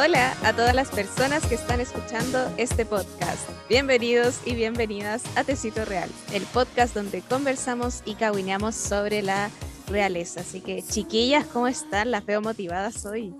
[0.00, 3.48] Hola a todas las personas que están escuchando este podcast.
[3.68, 9.50] Bienvenidos y bienvenidas a Tecito Real, el podcast donde conversamos y caguineamos sobre la
[9.88, 10.42] realeza.
[10.42, 12.12] Así que, chiquillas, ¿cómo están?
[12.12, 13.34] Las veo motivadas hoy.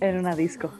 [0.00, 0.72] En una disco.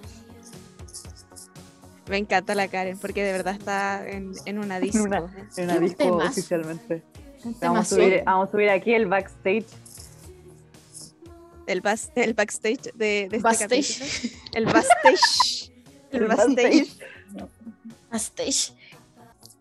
[2.09, 5.05] Me encanta la Karen porque de verdad está en, en una disco.
[5.05, 7.03] En una, en una disco oficialmente.
[7.61, 9.67] Vamos a, subir, vamos a subir aquí el backstage.
[11.71, 13.98] El, bas- el backstage de, de este Backstage.
[13.98, 14.41] capítulo.
[14.55, 15.73] El backstage.
[16.11, 16.88] El El backstage.
[18.11, 18.73] Backstage.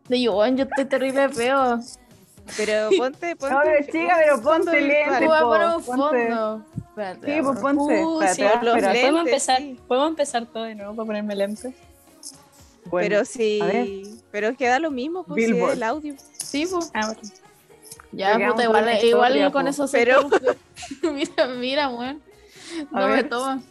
[0.07, 1.79] De yo, yo estoy terrible feo.
[2.57, 3.53] Pero ponte, ponte.
[3.53, 6.65] No, pero chica, pero ponte lente, Voy a po, poner un fondo.
[6.89, 8.03] Espérate, Sí, pues ponte.
[8.03, 9.79] Uh, Espérate, sí, podemos empezar, sí.
[9.87, 11.75] podemos empezar todo de nuevo para ponerme lentes.
[12.85, 14.19] Bueno, pero sí.
[14.31, 15.73] Pero queda lo mismo, pues Billboard.
[15.73, 16.15] el audio.
[16.43, 16.89] Sí, pues.
[16.95, 17.21] Ah, bueno.
[18.11, 19.69] Ya, puta, igual, historia, con po.
[19.69, 20.29] eso se Pero-
[21.13, 22.21] mira, mira, weón.
[22.91, 23.29] No me ver.
[23.29, 23.61] toma.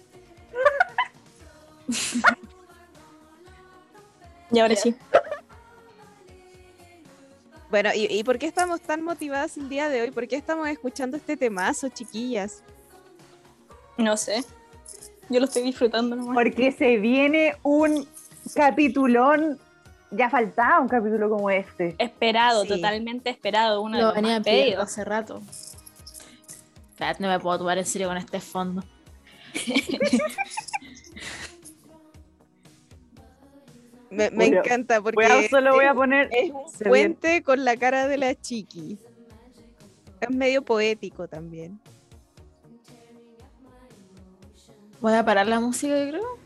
[4.50, 4.94] Y ahora sí.
[7.70, 10.10] Bueno, ¿y, ¿y por qué estamos tan motivadas el día de hoy?
[10.10, 12.62] ¿Por qué estamos escuchando este temazo, chiquillas?
[13.98, 14.42] No sé.
[15.28, 16.34] Yo lo estoy disfrutando nomás.
[16.34, 18.08] Porque se viene un
[18.54, 19.58] capitulón.
[20.10, 21.94] Ya faltaba un capítulo como este.
[21.98, 22.68] Esperado, Sí.
[22.68, 23.82] totalmente esperado.
[23.82, 24.84] Uno de Lo los venía pedidos.
[24.84, 25.42] hace rato.
[26.90, 28.82] Espérate, no me puedo tomar en serio con este fondo.
[34.10, 36.28] Me, encanta porque Voy a- solo voy a poner.
[36.32, 38.98] es un puente con la cara de la chiqui.
[40.20, 41.78] Es medio poético también.
[45.00, 46.38] Voy a parar la música, yo creo.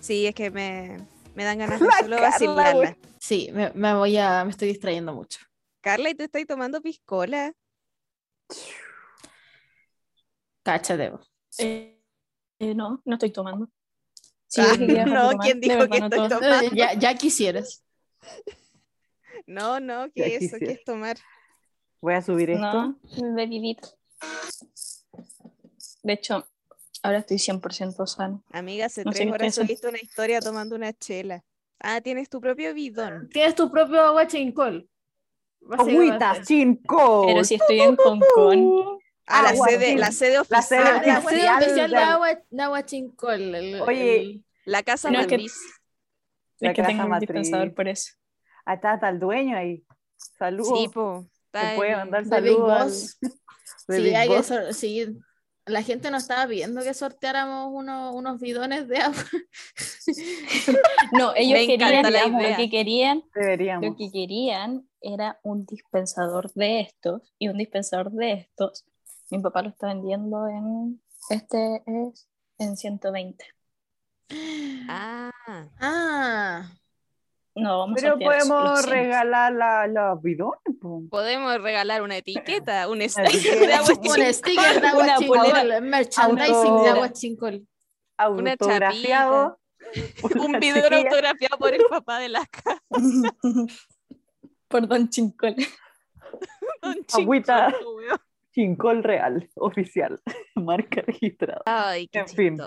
[0.00, 0.98] Sí, es que me,
[1.36, 2.98] me dan ganas de solo Carla, vacilarla.
[3.20, 4.42] Sí, me, me voy a.
[4.44, 5.38] Me estoy distrayendo mucho.
[5.82, 7.52] Carla, ¿y tú estás tomando piscola?
[10.62, 11.12] Cáchate.
[11.58, 12.00] Eh,
[12.58, 13.68] eh, no, no estoy tomando.
[14.48, 14.76] Sí, Ah,
[15.06, 15.36] no, tomar.
[15.44, 16.74] ¿quién dijo verdad, que no estoy tomando?
[16.74, 17.84] Ya, ya quisieras.
[19.48, 20.66] No, no, Ya que eso, quisiera.
[20.66, 21.16] que es tomar.
[22.00, 22.62] Voy a subir esto.
[22.64, 22.98] No,
[23.36, 23.86] bebidita.
[26.02, 26.48] De hecho,
[27.02, 28.42] ahora estoy 100% sano.
[28.52, 31.44] Amiga, hace No tres horas subiste una historia tomando una chela.
[31.78, 33.28] Ah, tienes tu propio bidón.
[33.30, 34.88] Tienes tu propio agua chincol.
[35.70, 37.24] Agüita, cinco.
[37.26, 38.98] Pero si estoy en Concón,
[39.28, 40.86] Ah, la sede, la sede La oficial.
[40.86, 43.54] Ah, la Agua- sede oficial oficial de agua, de agua chincol.
[43.56, 45.54] el- Oye, el- La casa No, es que- matriz.
[46.60, 48.12] La es que casa tengo un dispensador por eso.
[48.64, 49.84] Ahí está, está el dueño ahí.
[50.16, 50.78] Saludos.
[50.78, 51.26] Sí, po.
[51.76, 53.18] Puede mandar saludos.
[53.88, 55.16] Sí, hay que sí.
[55.66, 59.24] La gente nos estaba pidiendo que sorteáramos uno- unos bidones de agua.
[61.12, 63.88] No, ellos Me querían, digamos, lo que querían Deberíamos.
[63.90, 68.84] Lo que querían era un dispensador de estos y un dispensador de estos.
[69.30, 71.00] Mi papá lo está vendiendo en
[71.30, 72.28] este es
[72.58, 73.44] en 120.
[74.88, 75.30] Ah,
[75.80, 76.70] Ah,
[77.56, 80.60] No, vamos Pero podemos regalar la- los bidones.
[80.80, 81.02] po.
[81.10, 86.82] podemos regalar una etiqueta, un sticker de agua un sticker de agua Una chincol, merchandising
[86.82, 87.66] de agua chincol.
[88.18, 89.58] Autografiado.
[90.34, 90.96] Un chiquilla.
[90.98, 92.82] autografiado por el papá de la casa.
[94.68, 95.54] Por Don Chincol.
[96.82, 97.68] Don Agüita.
[97.70, 98.18] Chincol, weón.
[98.52, 100.20] Chincol real, oficial.
[100.56, 101.62] Marca registrada.
[101.66, 102.58] Ay, qué En fin.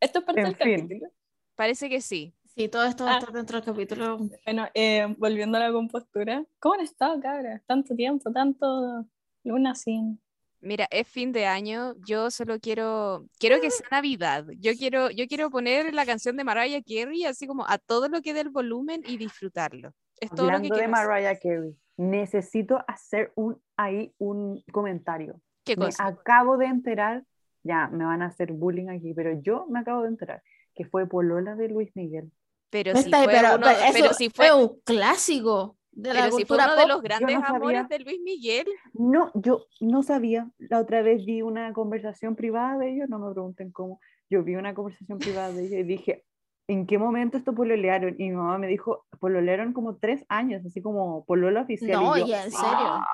[0.00, 0.80] Esto es parte En del fin.
[0.88, 1.10] capítulo.
[1.56, 2.34] Parece que sí.
[2.60, 3.18] Sí, todo esto va a Ah.
[3.20, 4.18] estar dentro del capítulo.
[4.44, 6.44] Bueno, eh, volviendo a la compostura.
[6.58, 7.62] ¿Cómo han estado, cabras?
[7.66, 9.06] Tanto tiempo, tanto
[9.44, 10.20] luna sin.
[10.60, 11.94] Mira, es fin de año.
[12.06, 14.44] Yo solo quiero, quiero que sea Navidad.
[14.58, 18.20] Yo quiero, yo quiero poner la canción de Mariah Carey así como a todo lo
[18.20, 19.94] que dé el volumen y disfrutarlo.
[20.20, 20.88] Es todo lo que Hablando de.
[20.88, 25.40] Mariah Carey, necesito hacer un ahí un comentario.
[25.64, 26.08] ¿Qué Me cosa?
[26.08, 27.24] acabo de enterar,
[27.62, 30.42] ya me van a hacer bullying aquí, pero yo me acabo de enterar
[30.74, 32.30] que fue Polola de Luis Miguel.
[32.70, 36.20] Pero No si está- fue pero, uno, pero pero si fue, un clásico de la
[36.24, 36.88] pero si fue cultura uno de pop.
[36.88, 37.98] los grandes no amores sabía.
[37.98, 38.66] de Luis Miguel.
[38.94, 40.48] No, yo no sabía.
[40.58, 44.00] La otra vez vi una conversación privada de ellos, no me pregunten cómo.
[44.28, 46.24] Yo vi una conversación privada de ellos y dije,
[46.68, 48.14] ¿en qué momento esto pololearon?
[48.18, 52.00] Y mi mamá me dijo, pololearon como tres años, así como polola oficial.
[52.00, 52.68] No, y yo, ya, en serio.
[52.70, 53.06] "Ah".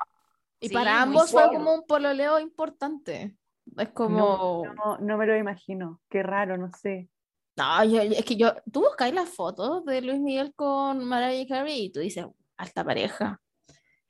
[0.59, 3.35] Y Sí, para ambos fue como un pololeo importante.
[3.77, 4.63] Es como.
[4.65, 5.99] No, no, no me lo imagino.
[6.09, 7.09] Qué raro, no sé.
[7.57, 11.85] No, yo, es que yo, tú buscáis las fotos de Luis Miguel con Mariah Carey
[11.85, 12.25] y tú dices,
[12.55, 13.41] alta pareja.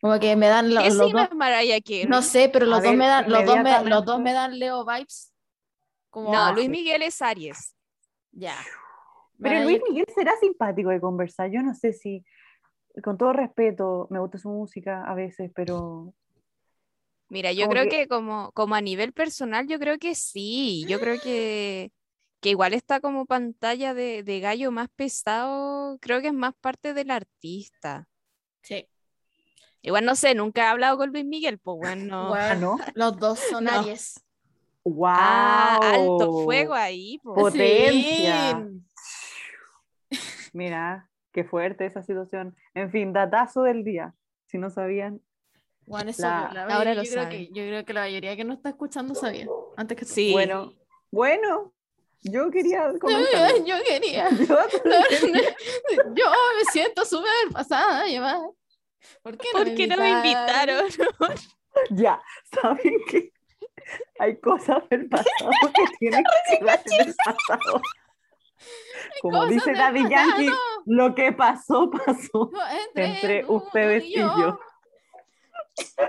[0.01, 2.05] Como que me dan lo- ¿Qué los, signo dos, Mariah Carey?
[2.07, 4.59] no sé, pero los dos ver, me dan, los dos me, los dos me dan
[4.59, 5.33] Leo vibes.
[6.09, 6.69] Como, No, ah, Luis.
[6.69, 7.73] Miguel es Aries.
[8.31, 8.55] ya.
[9.39, 11.50] Pero Mariah- Luis Miguel será simpático de conversar.
[11.50, 12.25] Yo no sé si,
[13.03, 16.13] con todo respeto, me gusta su música a veces, pero
[17.29, 20.85] Mira, yo Como creo que- que como, como a nivel personal, yo creo que sí.
[20.88, 21.91] Yo creo que,
[22.47, 26.94] que igual está como pantalla de, de gallo más pesado, creo que es más parte
[26.94, 28.07] del artista.
[28.61, 28.88] Sí.
[29.81, 32.33] Igual no sé, nunca he hablado con Luis Miguel, pues bueno.
[32.33, 32.91] Ah.
[32.95, 33.71] Los dos son No.
[33.71, 34.23] Aries.
[34.85, 35.07] ¡Wow!
[35.09, 37.33] Ah, alto fuego ahí, po.
[37.35, 38.65] Potencia.
[40.09, 40.17] Sí.
[40.53, 42.55] Mira, qué fuerte esa situación.
[42.73, 44.13] En fin, datazo del día.
[44.45, 45.19] Si no sabían,
[45.85, 47.38] Bueno, eso La- la ahora lo yo, creo saben.
[47.38, 49.47] que, yo creo que la mayoría que no está escuchando sabía.
[49.75, 50.13] Antes que tú.
[50.13, 50.31] Sí.
[50.31, 50.71] bueno,
[51.11, 51.73] bueno,
[52.21, 53.51] yo quería Yo, comentar.
[53.63, 54.29] yo quería.
[54.31, 54.45] Yo
[56.15, 56.25] Yo
[56.57, 58.39] me siento súper pasada, llevar.
[59.21, 60.85] ¿Por qué no, ¿Por qué no me invitaron?
[61.91, 62.21] Ya,
[62.51, 63.31] ¿saben qué?
[64.19, 67.81] Hay cosas del pasado que tienen que quedar en el pasado.
[69.21, 70.51] Como dice del Daddy Yankee,
[70.87, 72.51] lo que pasó, pasó
[72.95, 74.35] Entre, ustedes y yo.
[74.37, 74.59] yo.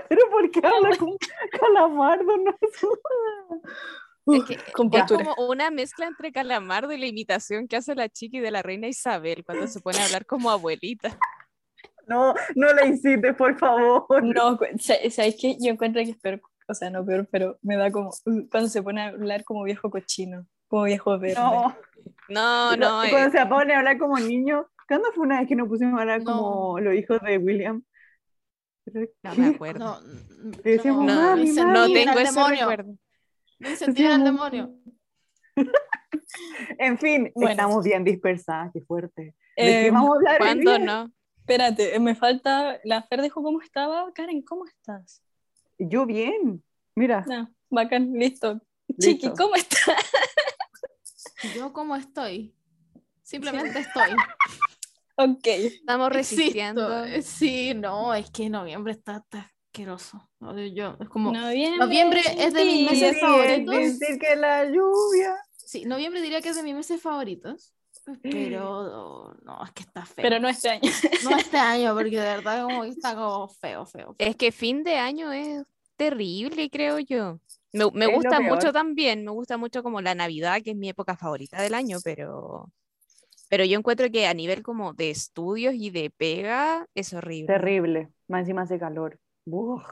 [0.09, 1.15] Pero ¿por qué habla con
[1.51, 2.37] calamardo?
[2.37, 2.81] No Es
[4.47, 5.05] que es postura.
[5.07, 8.87] como una mezcla entre Calamardo y la imitación que hace la chiqui de la reina
[8.87, 11.17] Isabel cuando se pone a hablar como abuelita.
[12.07, 14.23] No, no le hiciste, por favor.
[14.23, 15.57] No, ¿sabes qué?
[15.59, 18.67] Yo encuentro que es peor, o sea, no peor, pero me da como, uh, cuando
[18.69, 21.35] se pone a hablar como viejo cochino, como viejo verde.
[21.39, 21.75] No,
[22.29, 25.47] No, no, Y eh, cuando se pone a hablar como niño, ¿cuándo fue una vez
[25.47, 26.31] que nos pusimos a hablar No.
[26.31, 27.83] como los hijos de William?
[29.21, 29.85] No me acuerdo.
[29.85, 31.71] No, no, "Mami, Luis mami".
[31.73, 32.59] No Sentí tengo ese demonio.
[32.61, 32.93] recuerdo.
[33.59, 34.73] Luis Sentí al demonio.
[36.77, 37.51] En fin, Bueno.
[37.51, 39.21] estamos bien dispersadas, qué fuerte.
[39.23, 41.11] ¿De qué Eh, vamos a no?
[41.39, 44.11] Espérate, me falta, la Fer dijo cómo estaba.
[44.13, 45.21] Karen, ¿cómo estás?
[45.79, 46.63] Yo bien.
[46.95, 48.61] Mira, No, bacán, listo.
[48.99, 49.43] Chiqui, Listo.
[49.43, 49.95] ¿cómo estás?
[51.55, 52.55] Yo como estoy.
[53.23, 54.11] Simplemente estoy.
[55.15, 55.47] Ok.
[55.47, 57.03] Estamos resistiendo.
[57.05, 60.29] Eh, Sí, no, es que noviembre está, está asqueroso.
[60.73, 63.75] Yo, es como, Noviembre, Noviembre es de mis meses Sí, favoritos.
[63.75, 65.35] Decir que la lluvia.
[65.57, 67.73] sí, noviembre diría que es de mis meses favoritos.
[68.21, 70.23] Pero no, es que está feo.
[70.23, 70.81] Pero no este año.
[71.23, 74.07] no este año, porque de verdad como que está como feo, feo.
[74.07, 74.15] feo.
[74.17, 75.63] Es que fin de año es
[75.95, 77.39] terrible, creo yo.
[77.71, 81.15] Me, me gusta mucho también, me gusta mucho como la Navidad, que es mi época
[81.15, 82.71] favorita del año, pero,
[83.49, 87.47] pero yo encuentro que a nivel como de estudios y de pega es horrible.
[87.47, 88.09] Terrible.
[88.27, 89.19] Más encima hace calor.
[89.51, 89.83] Uf.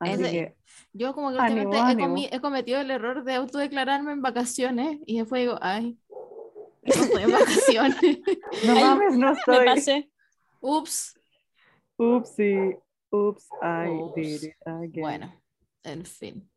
[0.00, 0.56] Así Ese- que,
[0.92, 2.08] Yo como que Ánimo, últimamente he, ánimo.
[2.16, 5.98] comi- he cometido el error de autodeclararme en vacaciones y después digo, ay,
[6.82, 7.96] no estoy en vacaciones.
[8.66, 9.64] no mames, no Me estoy.
[9.66, 10.10] pasé.
[10.60, 11.18] Ups.
[11.96, 12.78] Oopsie.
[13.10, 14.14] Oops, I Ups.
[14.16, 14.92] did it again.
[15.00, 15.42] Bueno,
[15.84, 16.50] en fin.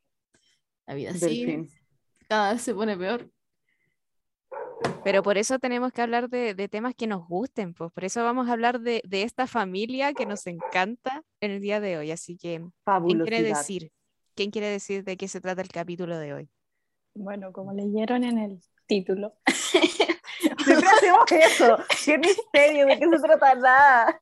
[0.88, 1.69] La vida Del sigue, fin.
[2.27, 3.30] cada vez se pone peor.
[5.03, 8.24] Pero por eso tenemos que hablar de, de temas que nos gusten, pues por eso
[8.24, 12.12] vamos a hablar de, de esta familia que nos encanta en el día de hoy.
[12.12, 13.91] Así que, ¿quién quiere decir?
[14.35, 16.50] ¿Quién quiere decir de qué se trata el capítulo de hoy?
[17.15, 19.33] Bueno, como leyeron en el título.
[19.47, 21.77] Siempre hacemos eso.
[22.06, 24.21] Qué misterio, ¿de qué se trata nada?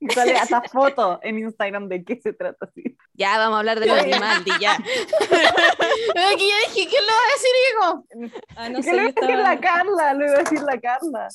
[0.00, 2.96] Y sale hasta foto en Instagram de qué se trata así.
[3.18, 4.78] Ya vamos a hablar de los Grimaldi, ya.
[5.18, 7.50] Pero que yo dije, ¿quién lo va a decir?
[7.78, 8.06] Como,
[8.56, 10.14] Ah, no ¿Qué sé, le iba a decir estaba- la Carla?
[10.14, 11.28] Lo iba a decir la Carla.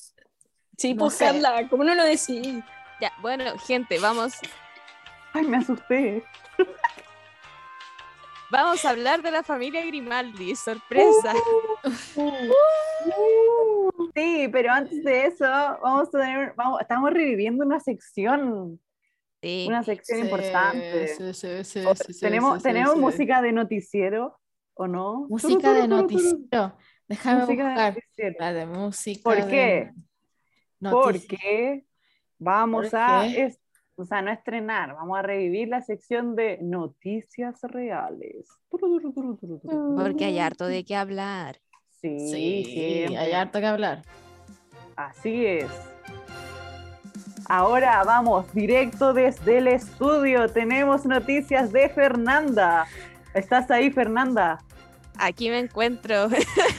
[0.77, 1.25] Sí, No pues sé.
[1.25, 2.63] Carla, ¿cómo no lo decís?
[3.01, 4.33] Ya, bueno, gente, vamos,
[5.33, 6.23] Ay, me asusté.
[8.49, 11.33] vamos a hablar de la familia Grimaldi, sorpresa.
[14.15, 18.79] Sí, pero antes de eso, vamos a tener, vamos, estamos reviviendo una sección,
[19.43, 19.65] Sí.
[19.67, 21.07] una sección Sí, importante.
[21.09, 22.99] sí, sí, sí, O- sí, sí, tenemos sí, tenemos sí.
[22.99, 24.39] música de noticiero,
[24.73, 25.27] ¿o no?
[25.29, 26.77] Música de Turu, turu, noticiero.
[27.09, 27.93] Déjame Música de buscar.
[27.93, 28.35] noticiero.
[28.39, 29.21] La de música.
[29.23, 29.91] ¿Por de qué?
[30.79, 31.01] noticiero.
[31.03, 31.85] Porque
[32.39, 33.59] vamos ¿Por a, es-
[33.97, 38.47] o sea, no estrenar, vamos a revivir la sección de noticias reales.
[38.69, 41.59] Porque hay harto de qué hablar.
[42.01, 43.17] Sí, Sí, siempre.
[43.17, 44.01] hay harto que hablar.
[44.95, 45.69] Así es.
[47.47, 50.49] Ahora vamos directo desde el estudio.
[50.49, 52.87] Tenemos noticias de Fernanda.
[53.33, 54.63] ¿Estás ahí, Fernanda?
[55.17, 56.29] Aquí me encuentro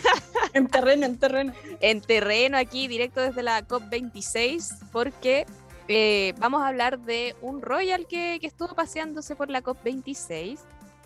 [0.54, 1.52] En terreno, en terreno.
[1.80, 5.46] en terreno, aquí directo desde la COP26, porque
[5.88, 10.58] eh, vamos a hablar de un Royal que, que estuvo paseándose por la COP26,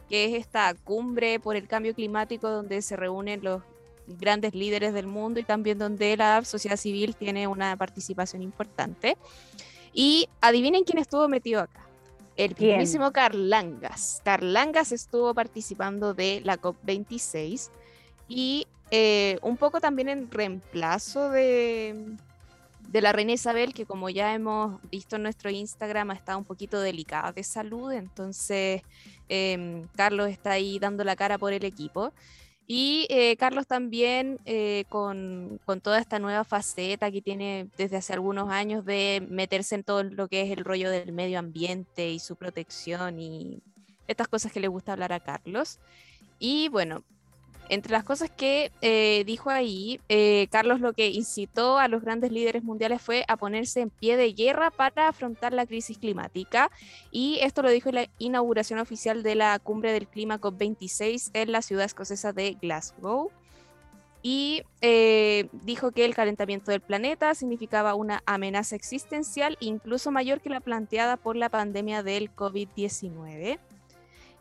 [0.08, 3.62] que es esta cumbre por el cambio climático donde se reúnen los
[4.18, 9.16] grandes líderes del mundo y también donde la sociedad civil tiene una participación importante.
[9.92, 11.88] Y adivinen quién estuvo metido acá.
[12.36, 14.22] El mismísimo Carlangas.
[14.24, 17.70] Carlangas estuvo participando de la COP26
[18.28, 22.16] y eh, un poco también en reemplazo de,
[22.88, 26.44] de la reina Isabel, que como ya hemos visto en nuestro Instagram, ha estado un
[26.44, 28.82] poquito delicada de salud, entonces
[29.28, 32.12] em, Carlos está ahí dando la cara por el equipo.
[32.70, 38.12] Y eh, Carlos también eh, con, con toda esta nueva faceta que tiene desde hace
[38.12, 42.18] algunos años de meterse en todo lo que es el rollo del medio ambiente y
[42.18, 43.62] su protección y
[44.06, 45.78] estas cosas que le gusta hablar a Carlos.
[46.38, 47.04] Y bueno,
[47.68, 52.32] entre las cosas que eh, dijo ahí, eh, Carlos lo que incitó a los grandes
[52.32, 56.70] líderes mundiales fue a ponerse en pie de guerra para afrontar la crisis climática.
[57.10, 61.52] Y esto lo dijo en la inauguración oficial de la cumbre del clima COP26 en
[61.52, 63.30] la ciudad escocesa de Glasgow.
[64.22, 70.50] Y eh, dijo que el calentamiento del planeta significaba una amenaza existencial incluso mayor que
[70.50, 73.58] la planteada por la pandemia del COVID-19.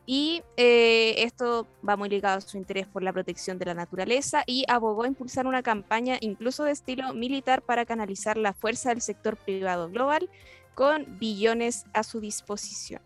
[0.10, 4.44] Y eh, esto va muy ligado a su interés por la protección de la naturaleza
[4.48, 9.02] y abogó a impulsar una campaña incluso de estilo militar para canalizar la fuerza del
[9.02, 10.30] sector privado global
[10.76, 13.02] con billones a su disposición.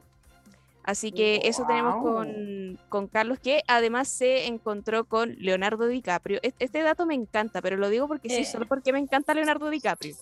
[0.84, 6.40] Así que eso tenemos con, con, Carlos, que además se encontró con Leonardo DiCaprio.
[6.44, 10.16] Este dato me encanta, pero lo digo porque sí, solo porque me encanta Leonardo DiCaprio.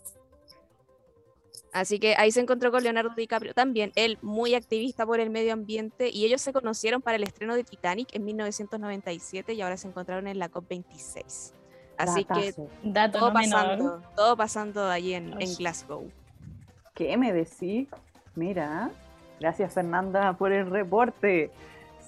[1.72, 5.54] Así que ahí se encontró con Leonardo DiCaprio también, él muy activista por el medio
[5.54, 9.88] ambiente y ellos se conocieron para el estreno de Titanic en 1997 y ahora se
[9.88, 11.54] encontraron en la COP26.
[11.98, 12.54] Así que
[13.12, 16.10] todo, pasando, todo pasando allí en, Glasgow.
[16.96, 17.88] ¿Qué me decís?
[18.36, 18.90] Mira,
[19.40, 21.52] gracias Fernanda por el reporte.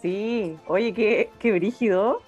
[0.02, 2.22] Sí, oye, qué, qué brígido.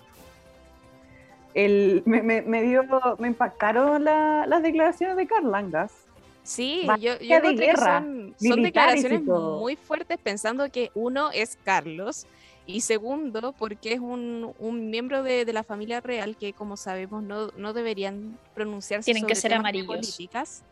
[1.53, 2.83] El, me, me, dio,
[3.17, 6.02] me impactaron las declaraciones de Carl Langas
[6.43, 12.27] Sí, yo, yo creo que son, declaraciones muy fuertes pensando que uno es Carlos
[12.65, 17.23] y segundo porque es un, un miembro de, de, la familia real que como sabemos
[17.23, 19.87] no, no deberían pronunciarse Tienen que ser amarillos.
[19.87, 20.63] políticas,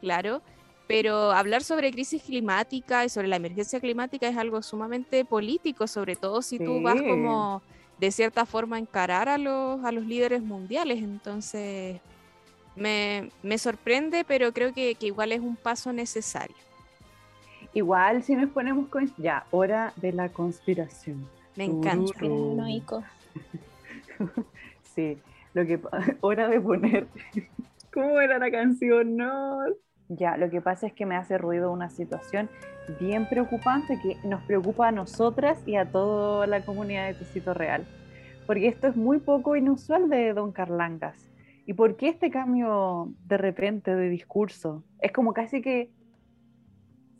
[0.00, 0.42] claro,
[0.86, 6.14] pero hablar sobre crisis climática y sobre la emergencia climática es algo sumamente político, sobre
[6.14, 7.62] todo si tú vas como
[7.98, 12.00] de cierta forma a encarar a los, a los líderes mundiales, entonces
[12.76, 16.56] me, sorprende, pero creo que, igual es un paso necesario.
[17.72, 19.12] Igual si nos ponemos con...
[19.16, 21.26] Ya, hora de la conspiración.
[21.56, 22.12] Me encanta.
[24.94, 25.18] sí,
[25.52, 25.80] lo que...
[26.20, 27.06] Hora de poner...
[27.92, 29.16] ¿Cómo era la canción?
[29.16, 29.58] No.
[30.08, 32.48] Ya, lo que pasa es que me hace ruido una situación
[33.00, 37.86] bien preocupante que nos preocupa a nosotras y a toda la comunidad de Tecito Real.
[38.46, 41.26] Porque esto es muy poco inusual de Don Carlangas
[41.66, 44.84] ¿Y por qué este cambio de repente de discurso?
[45.00, 45.90] Es como casi que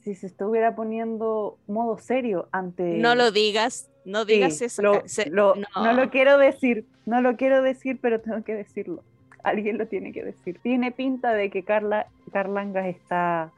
[0.03, 2.99] si se estuviera poniendo modo serio ante...
[2.99, 4.83] No lo digas, no digas eso.
[4.83, 5.03] no.
[5.75, 9.03] lo quiero decir, no lo quiero decir, pero tengo que decirlo.
[9.43, 10.61] Alguien lo tiene que decir.
[10.63, 13.53] Tiene pinta de que Carla, Carlangas está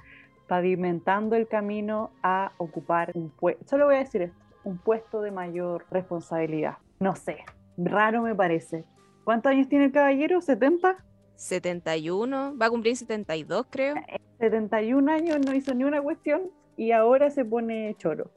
[0.47, 5.31] pavimentando el camino a ocupar un puesto, solo voy a decir esto, un puesto de
[5.31, 6.79] mayor responsabilidad.
[6.99, 7.45] No sé,
[7.77, 8.85] raro me parece,
[9.29, 10.41] ¿Cuántos años tiene el caballero?
[10.41, 10.97] ¿70?
[11.37, 13.95] 71, va a cumplir 72 creo.
[14.39, 18.31] 71 años, no hizo ni una cuestión y ahora se pone choro.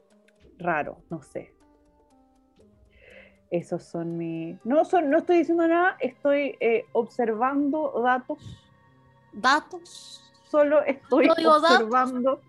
[0.58, 1.54] Raro, no sé.
[3.50, 4.58] Esos son mis...
[4.66, 8.62] No, son, no estoy diciendo nada, estoy eh, observando datos.
[9.32, 10.30] ¿Datos?
[10.50, 12.42] Solo estoy observando.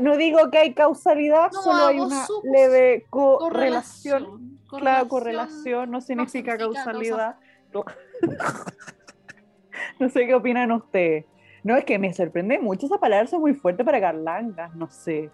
[0.00, 4.58] No, digo que hay causalidad, solo hay una leve correlación.
[4.70, 7.36] Claro, correlación no significa, causalidad.
[9.98, 11.24] no sé qué opinan ustedes.
[11.62, 15.30] No, es que me sorprende mucho esa palabra, es muy fuerte para Carlangas, no sé.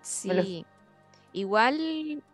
[0.00, 0.64] Sí,
[1.32, 2.24] igual,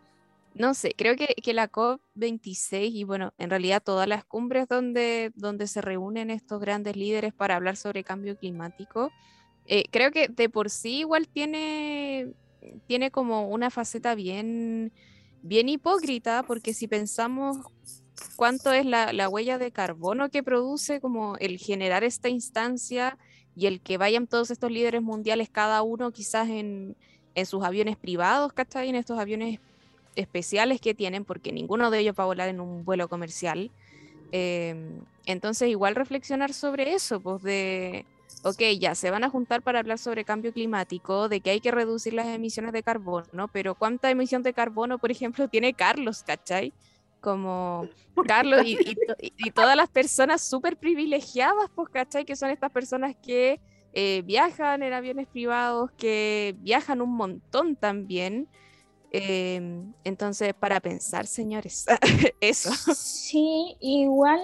[0.54, 5.32] no sé, creo que, que la COP26 y bueno, en realidad todas las cumbres donde,
[5.34, 9.10] donde se reúnen estos grandes líderes para hablar sobre cambio climático,
[9.66, 12.32] eh, creo que de por sí igual tiene,
[12.86, 14.92] tiene como una faceta bien,
[15.42, 17.56] bien hipócrita, porque si pensamos
[18.36, 23.18] cuánto es la, huella de carbono que produce como el generar esta instancia
[23.54, 26.96] y el que vayan todos estos líderes mundiales, cada uno quizás en,
[27.44, 28.88] sus aviones privados, ¿cachai?
[28.88, 29.60] En estos aviones
[30.14, 33.70] especiales que tienen, porque ninguno de ellos va a volar en un vuelo comercial.
[34.32, 38.06] Em, entonces, igual reflexionar sobre eso, pues de,
[38.42, 41.70] ok, ya se van a juntar para hablar sobre cambio climático, de que hay que
[41.70, 46.72] reducir las emisiones de carbono, pero ¿cuánta emisión de carbono, por ejemplo, tiene Carlos, ¿cachai?
[47.20, 47.88] Como
[48.26, 48.76] Carlos y,
[49.52, 52.24] todas las personas súper privilegiadas, pues, ¿cachai?
[52.24, 53.60] Que son estas personas que
[53.92, 58.48] eh, viajan en aviones privados, que viajan un montón también.
[59.10, 61.86] Em, entonces, para pensar, señores,
[62.40, 62.70] eso.
[62.94, 64.40] Sí, igual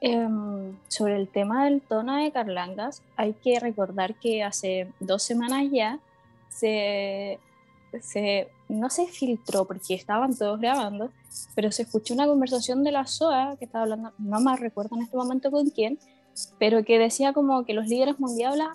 [0.00, 5.64] em, sobre el tema del tono de Carlangas, hay que recordar que hace dos semanas
[5.70, 6.00] ya
[6.48, 7.38] se
[8.02, 11.10] se, no se filtró porque estaban todos grabando,
[11.54, 15.02] pero se escuchó una conversación de la SOA que estaba hablando, no me recuerdo en
[15.02, 15.98] este momento con quién,
[16.58, 18.66] pero que decía como que los líderes mundiales,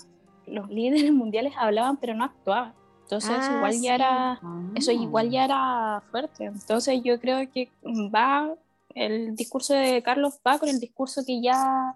[0.47, 2.73] los líderes mundiales hablaban pero no actuaban.
[3.03, 3.81] Entonces Ah, igual sí.
[3.81, 4.39] ya era,
[4.75, 4.93] eso Ah.
[4.93, 6.45] igual ya era fuerte.
[6.45, 7.71] Entonces yo creo que
[8.13, 8.53] va,
[8.93, 11.95] el discurso de Carlos va con el discurso que ya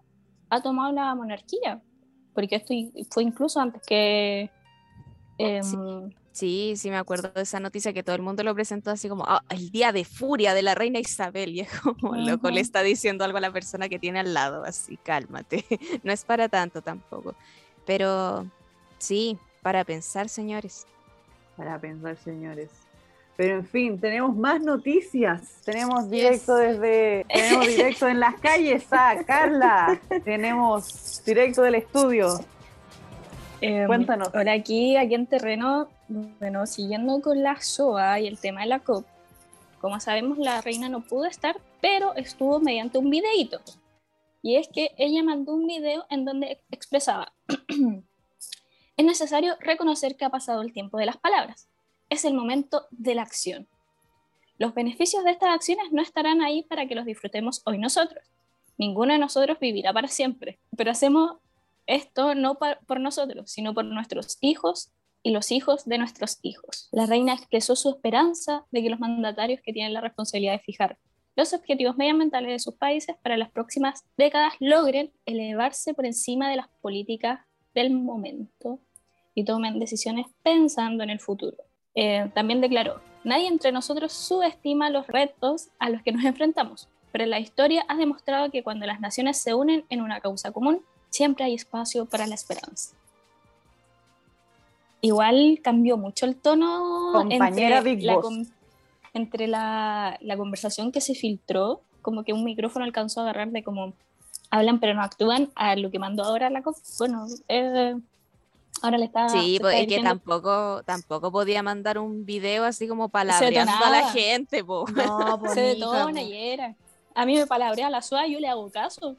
[0.50, 1.82] ha tomado la monarquía,
[2.34, 2.74] porque esto
[3.12, 4.50] fue incluso antes que...
[5.38, 5.78] em, Sí.
[6.34, 9.24] Sí, sí, me acuerdo de esa noticia que todo el mundo lo presentó así como
[9.28, 11.52] "Ah, el día de furia de la reina Isabel.
[11.52, 14.64] Y es como, loco, le está diciendo algo a la persona que tiene al lado,
[14.66, 15.64] así, cálmate.
[16.04, 17.36] No es para tanto tampoco.
[17.86, 18.48] Pero
[18.98, 20.88] sí, para pensar, señores.
[21.56, 22.72] Para pensar, señores.
[23.38, 25.42] Pero en fin, tenemos más noticias.
[25.66, 27.26] Tenemos directo desde.
[27.32, 30.00] Tenemos directo en las calles a Carla.
[30.24, 32.40] Tenemos directo del estudio.
[33.64, 34.28] Em, Cuéntanos.
[34.36, 38.80] Ahora aquí, aquí en terreno, bueno, siguiendo con la SOA y el tema de la
[38.80, 39.06] COP,
[39.80, 43.62] como sabemos la reina no pudo estar, pero estuvo mediante un videíto.
[44.42, 47.32] Y es que ella mandó un video en donde expresaba,
[48.98, 51.70] es necesario reconocer que ha pasado el tiempo de las palabras,
[52.10, 53.70] es el momento de la acción.
[54.58, 58.26] Los beneficios de estas acciones no estarán ahí para que los disfrutemos hoy nosotros.
[58.78, 61.38] Ninguno de nosotros vivirá para siempre, pero hacemos
[61.88, 66.90] esto no por nosotros, sino por nuestros hijos y los hijos de nuestros hijos.
[66.92, 70.98] La reina expresó su esperanza de que los mandatarios que tienen la responsabilidad de fijar
[71.36, 76.58] los objetivos medioambientales de sus países para las próximas décadas logren elevarse por encima de
[76.58, 77.40] las políticas
[77.74, 78.80] del momento
[79.34, 81.58] y tomen decisiones pensando en el futuro.
[81.96, 87.26] Eh, también declaró, nadie entre nosotros subestima los retos a los que nos enfrentamos, pero
[87.26, 91.46] la historia ha demostrado que cuando las naciones se unen en una causa común, siempre
[91.46, 92.96] hay espacio para la esperanza.
[95.00, 98.48] Igual cambió mucho el tono Compañera entre, Big la, Boss.
[99.14, 103.64] entre la, la conversación que se filtró, como que un micrófono alcanzó a agarrar de
[103.64, 103.94] como
[104.50, 106.78] hablan pero no actúan, a lo que mandó ahora la COP.
[106.98, 107.96] Bueno, eh,
[108.82, 109.30] ahora le está...
[109.30, 113.90] Sí, pues está es que tampoco, tampoco podía mandar un video así como palabreando a
[113.90, 114.86] la gente, po.
[114.88, 116.18] No, pues, se detona po.
[116.18, 116.76] y era.
[117.14, 119.16] A mí me palabrea la SUA, yo le hago caso.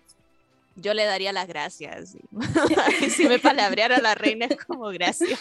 [0.76, 2.10] Yo le daría las gracias.
[2.10, 2.20] sí.
[3.10, 5.38] si me palabreara la reina es como gracias.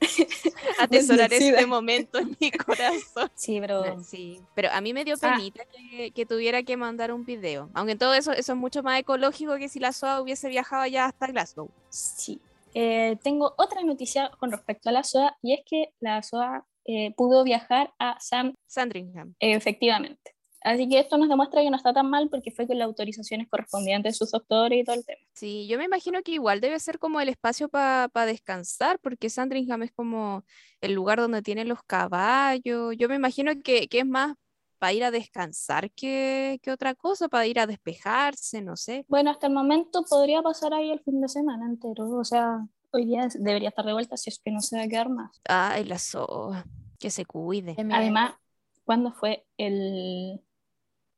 [0.78, 3.30] Atesorar este momento en mi corazón.
[3.34, 4.02] Sí, pero...
[4.02, 5.34] Sí, pero a mí me dio Ah.
[5.36, 7.68] penita que, que tuviera que mandar un video.
[7.74, 10.86] Aunque en todo eso, eso es mucho más ecológico que si la SOA hubiese viajado
[10.86, 11.70] ya hasta Glasgow.
[11.90, 12.40] Sí.
[12.72, 17.12] Eh, tengo otra noticia con respecto a la SOA y es que la SOA eh,
[17.16, 19.34] pudo viajar a San Sandringham.
[19.38, 20.34] efectivamente.
[20.62, 23.48] Así que esto nos demuestra que no está tan mal porque fue con las autorizaciones
[23.48, 25.20] correspondientes de sus doctores y todo el tema.
[25.32, 29.82] Sí, yo me imagino que igual debe ser como el espacio para descansar, porque Sandringham
[29.82, 30.44] es como
[30.82, 32.94] el lugar donde tienen los caballos.
[32.98, 34.34] Yo me imagino que, que es más
[34.78, 39.04] para ir a descansar que, que otra cosa, para ir a despejarse, no sé.
[39.08, 42.08] Bueno, hasta el momento podría pasar ahí el fin de semana entero.
[42.10, 44.88] O sea, hoy día debería estar de vuelta si es que no se va a
[44.88, 45.40] quedar más.
[45.48, 46.64] Ay, la SOA,
[46.98, 47.76] que se cuide.
[47.78, 48.34] Me- Además,
[48.84, 49.46] ¿cuándo fue?
[49.56, 50.40] El,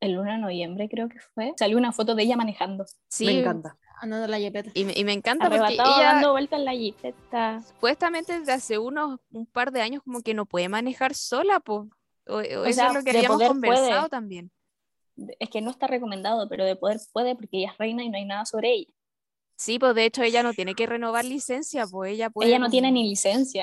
[0.03, 1.53] el 1 de noviembre creo que fue.
[1.57, 2.85] Salió una foto de ella manejando.
[3.09, 3.77] Sí, Me encanta.
[4.01, 4.71] andando la yepeta.
[4.75, 7.63] Y me, y me encanta porque Arrebatado ella dando vueltas en la jipeta.
[7.63, 11.89] supuestamente desde hace unos un par de años como que no puede manejar sola, pues.
[12.27, 14.09] O, o eso sea, es lo que habíamos conversado puede.
[14.11, 14.51] también.
[15.39, 18.17] Es que no está recomendado, pero de poder puede porque ella es reina y no
[18.17, 18.93] hay nada sobre ella.
[19.57, 22.49] Sí, pues de hecho ella no tiene que renovar licencia, pues ella puede.
[22.49, 23.63] ella no tiene ni licencia.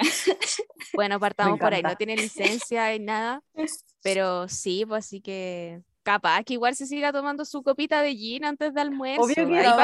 [0.93, 3.41] Bueno, partamos por ahí, no tiene licencia y nada,
[4.03, 5.81] pero sí, pues así que
[6.13, 9.45] capaz que igual se siga tomando su copita de gin antes de almuerzo, Obvio que
[9.45, 9.75] callao,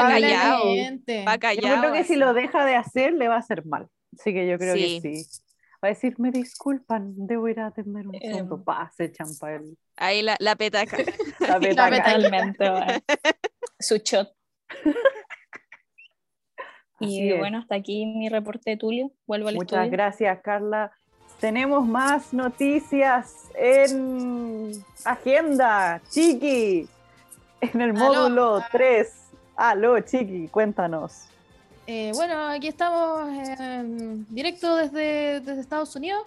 [0.60, 1.24] Probablemente.
[1.24, 3.88] pa' Yo creo que si lo deja de hacer, le va a hacer mal.
[4.18, 5.00] Así que yo creo Sí.
[5.02, 5.40] que sí.
[5.84, 8.34] Va a decir, me disculpan, debo ir a atender un Em.
[8.34, 8.64] asunto.
[8.64, 10.96] Pa, se echan pa' el- Ahí la, la petaca.
[11.40, 11.96] la petaca.
[12.02, 12.70] Totalmente.
[12.70, 12.86] bueno.
[13.78, 14.32] Su shot.
[16.98, 17.38] Así Y es.
[17.38, 19.12] bueno, hasta aquí mi reporte de Tulio.
[19.26, 19.90] Vuelvo al Muchas estudio.
[19.92, 20.90] gracias, Carla.
[21.40, 24.72] Tenemos más noticias en
[25.04, 26.88] agenda, Chiqui,
[27.60, 27.98] en el Aló.
[27.98, 29.12] módulo 3.
[29.56, 31.26] Aló, Chiqui, cuéntanos.
[31.86, 33.28] Eh, bueno, aquí estamos
[33.60, 36.22] en directo desde, desde Estados Unidos.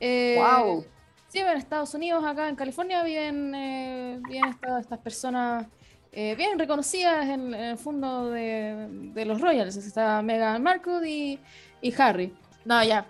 [0.00, 0.84] Eh, Wow.
[1.28, 5.66] Sí, en Estados Unidos, acá en California, viven, eh, viven esta- estas personas
[6.14, 9.76] eh, bien reconocidas en, en el fondo de, de los Royals.
[9.76, 11.38] Está Meghan Markle y,
[11.80, 12.34] y Harry.
[12.66, 13.06] No, ya.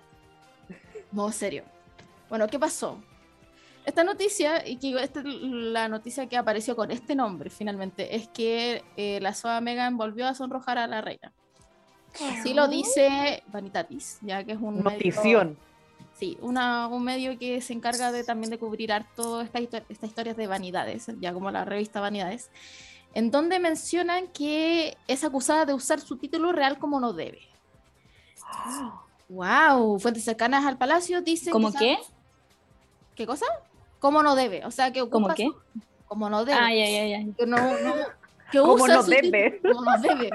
[1.12, 1.64] No, serio.
[2.28, 2.98] Bueno, ¿qué pasó?
[3.84, 8.28] Esta noticia, y que esta es la noticia que apareció con este nombre finalmente, es
[8.28, 11.32] que eh, la soa Meghan volvió a sonrojar a la reina.
[12.38, 15.56] Así lo dice Vanitatis, ya que es un medio- Notición.
[16.14, 20.36] Sí, una, un medio que se encarga de también de cubrir harto estas esta historias
[20.36, 22.50] de vanidades, ya como la revista Vanidades,
[23.14, 27.40] en donde mencionan que es acusada de usar su título real como no debe.
[29.32, 29.98] ¡Wow!
[29.98, 31.52] Fuentes cercanas al palacio dicen.
[31.52, 31.96] ¿Cómo qué?
[33.14, 33.46] ¿Qué cosa?
[33.98, 34.64] ¿Cómo no debe?
[34.66, 35.48] O sea, que ¿Cómo qué?
[36.06, 36.58] Como no debe.
[36.60, 37.34] Ay, ay, ay.
[37.38, 37.56] Que no,
[38.58, 39.60] no, como no debe.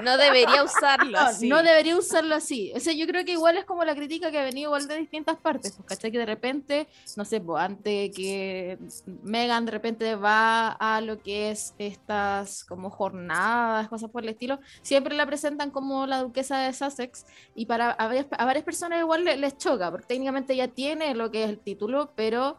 [0.02, 1.48] no debería usarlo así.
[1.48, 2.72] No debería usarlo así.
[2.74, 4.96] O sea, yo creo que igual es como la crítica que ha venido igual de
[4.96, 5.72] distintas partes.
[5.72, 6.10] Pues, ¿Cachai?
[6.10, 8.78] Que de repente, no sé, pues antes que
[9.22, 14.60] Megan de repente va a lo que es estas como jornadas, cosas por el estilo,
[14.82, 19.38] siempre la presentan como la duquesa de Sussex y para a varias, personas igual les,
[19.38, 22.56] les choca, porque técnicamente ya tiene lo que es el título, pero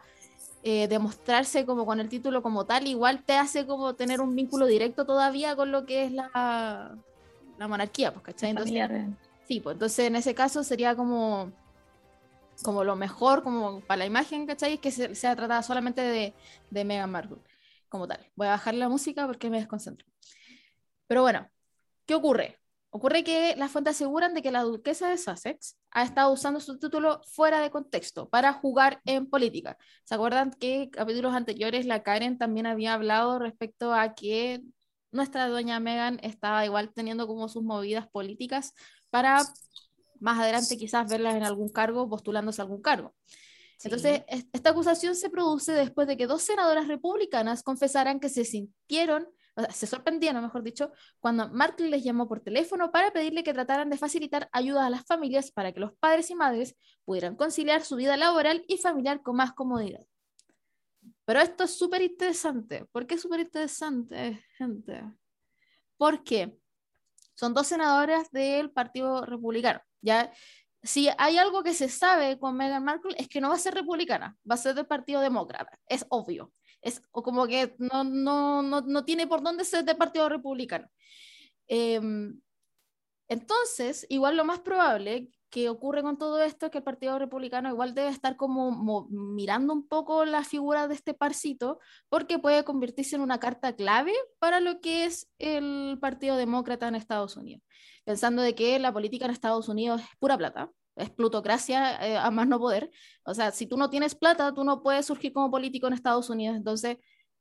[0.64, 4.66] eh, demostrarse como con el título como tal, igual te hace como tener un vínculo
[4.66, 6.98] directo todavía con lo que es la,
[7.58, 8.50] la monarquía, pues, ¿cachai?
[8.50, 8.90] Entonces,
[9.48, 11.52] sí, pues entonces en ese caso sería como,
[12.64, 14.74] como lo mejor, como para la imagen, ¿cachai?
[14.74, 16.34] Es que se, sea tratada solamente de,
[16.70, 17.38] de Meghan Markle,
[17.88, 18.26] como tal.
[18.36, 20.06] Voy a bajar la música porque me desconcentro.
[21.08, 21.50] Pero bueno,
[22.06, 22.58] ¿qué ocurre?
[22.92, 26.80] Ocurre que las fuentes aseguran de que la duquesa de Sussex ha estado usando su
[26.80, 29.78] título fuera de contexto para jugar en política.
[30.06, 34.64] ¿Se acuerdan que capítulos anteriores la Karen también había hablado respecto a que
[35.12, 38.74] nuestra doña Megan estaba igual teniendo como sus movidas políticas
[39.12, 39.42] para
[40.20, 43.16] más adelante quizás verlas en algún cargo, postulándose a algún cargo?
[43.84, 49.28] Entonces, esta acusación se produce después de que dos senadoras republicanas confesaran que se sintieron
[49.72, 53.98] se sorprendieron, mejor dicho, cuando Markle les llamó por teléfono para pedirle que trataran de
[53.98, 58.18] facilitar ayuda a las familias para que los padres y madres pudieran conciliar su vida
[58.18, 60.02] laboral y familiar con más comodidad.
[61.26, 62.86] Pero esto es súper interesante.
[62.92, 65.04] ¿Por qué es súper interesante, gente?
[65.98, 66.58] Porque
[67.36, 69.82] son dos senadoras del Partido Republicano.
[70.02, 70.32] Ya,
[70.82, 73.74] si hay algo que se sabe con Meghan Markle es que no va a ser
[73.74, 75.78] republicana, va a ser del Partido Demócrata.
[75.88, 80.30] Es obvio es como que no, no, no, no tiene por dónde ser de Partido
[80.30, 80.88] Republicano.
[81.68, 82.40] Em,
[83.28, 87.70] entonces, igual lo más probable que ocurre con todo esto es que el Partido Republicano
[87.70, 93.16] igual debe estar como mirando un poco la figura de este parcito, porque puede convertirse
[93.16, 97.64] en una carta clave para lo que es el Partido Demócrata en Estados Unidos,
[98.04, 102.30] pensando de que la política en Estados Unidos es pura plata, es plutocracia eh, a
[102.32, 102.92] más no poder.
[103.24, 106.30] O sea, si tú no tienes plata, tú no puedes surgir como político en Estados
[106.30, 106.56] Unidos.
[106.56, 106.98] Entonces,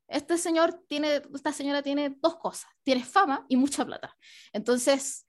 [0.07, 4.17] este señor tiene, esta señora tiene dos cosas, tiene fama y mucha plata.
[4.53, 5.27] Entonces,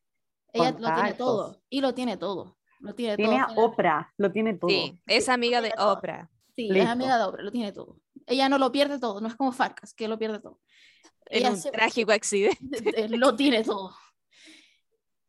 [0.53, 2.57] ella lo tiene todo y lo tiene todo.
[2.79, 4.69] Lo tiene, tiene a Oprah, lo tiene todo.
[4.69, 6.29] Sí, es amiga de Oprah.
[6.55, 7.97] Sí, es amiga de Oprah, lo tiene todo.
[8.25, 10.61] Ella no lo pierde todo, no es como Farcas, que lo pierde todo.
[11.25, 12.57] En un trágico accidente.
[13.09, 13.95] Lo tiene todo.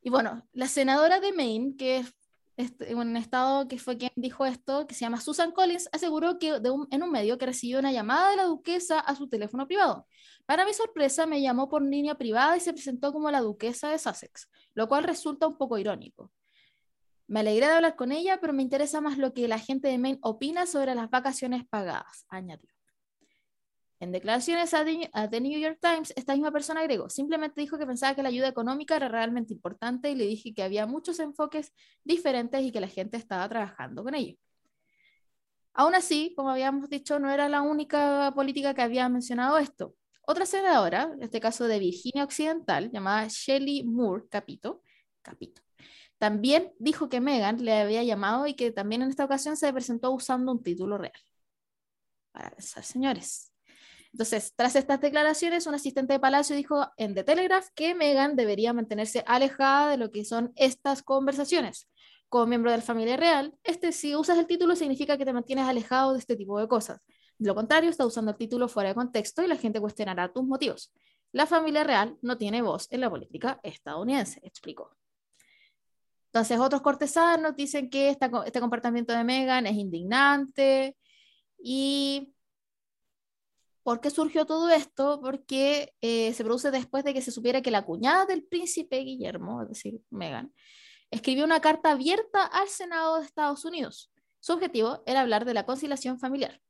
[0.03, 2.15] Y bueno, la senadora de Maine, que es
[2.61, 6.61] este, un estado que fue quien dijo esto, que se llama Susan Collins, aseguró que
[6.91, 10.07] en un medio que recibió una llamada de la duquesa a su teléfono privado.
[10.47, 13.99] Para mi sorpresa, me llamó por línea privada y se presentó como la duquesa de
[13.99, 16.33] Sussex, lo cual resulta un poco irónico.
[17.27, 19.99] Me alegré de hablar con ella, pero me interesa más lo que la gente de
[19.99, 22.80] Maine opina sobre las vacaciones pagadas, añadió.
[24.01, 28.15] En declaraciones a The, New York Times, esta misma persona agregó, simplemente dijo que pensaba
[28.15, 32.63] que la ayuda económica era realmente importante y le dije que había muchos enfoques diferentes
[32.63, 34.37] y que la gente estaba trabajando con ello.
[35.75, 39.95] Aún así, como habíamos dicho, no era la única política que había mencionado esto.
[40.27, 44.83] Otra senadora, en este caso de Virginia Occidental, llamada Shelley Moore Capito,
[45.21, 45.61] Capito,
[46.19, 50.11] también dijo que Megan le había llamado y que también en esta ocasión se presentó
[50.11, 51.13] usando un título real.
[52.33, 53.50] Para pensar, señores.
[54.13, 58.73] Entonces, tras estas declaraciones, un asistente de Palacio dijo en The Telegraph que Meghan debería
[58.73, 61.89] mantenerse alejada de lo que son estas conversaciones.
[62.29, 65.67] Como miembro de la familia real, este, si usas el título significa que te mantienes
[65.67, 67.01] alejado de este tipo de cosas.
[67.39, 70.45] De lo contrario, está usando el título fuera de contexto y la gente cuestionará tus
[70.45, 70.93] motivos.
[71.33, 74.97] La familia real no tiene voz en la política estadounidense, explicó.
[76.27, 80.97] Entonces, otros cortesanos dicen que este comportamiento de Meghan es indignante
[81.59, 82.33] y
[83.83, 85.21] ¿Por qué surgió todo esto?
[85.23, 89.63] Porque eh, se produce después de que se supiera que la cuñada del príncipe Guillermo,
[89.63, 90.53] es decir, Meghan,
[91.11, 94.13] escribió una carta abierta al Senado de Estados Unidos.
[94.39, 96.61] Su objetivo era hablar de la conciliación familiar.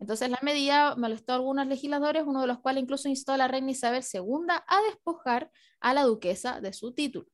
[0.00, 3.46] Entonces la medida molestó a algunos legisladores, uno de los cuales incluso instó a la
[3.46, 5.50] reina Isabel II a despojar
[5.80, 7.28] a la duquesa de su título.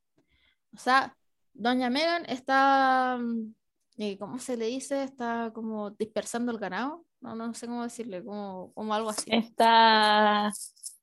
[0.75, 1.16] O sea,
[1.55, 3.55] doña Meghan está, mm,
[3.97, 5.03] eh, ¿cómo se le dice?
[5.03, 9.31] Está como dispersando el ganado no, no sé cómo decirle, como, como algo así.
[9.33, 10.53] Está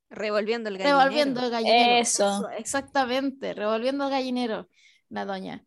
[0.10, 0.99] revolviendo el gallinero.
[0.99, 2.01] Revolviendo el gallinero.
[2.01, 2.49] Eso.
[2.58, 4.69] Exactamente, revolviendo el gallinero,
[5.10, 5.65] la doña.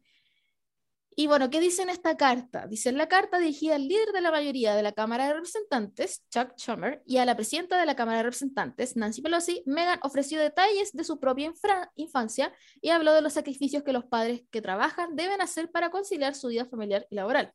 [1.21, 2.69] Y bueno, ¿qué dice en esta carta?
[2.69, 6.23] Dice en la carta dirigida al líder de la mayoría de la Cámara de Representantes,
[6.31, 10.39] Chuck Schumer, y a la presidenta de la Cámara de Representantes, Nancy Pelosi, Megan ofreció
[10.39, 11.53] detalles de su propia
[11.97, 16.37] infancia y habló de los sacrificios que los padres que trabajan deben hacer para conciliar
[16.37, 17.53] su vida familiar y laboral.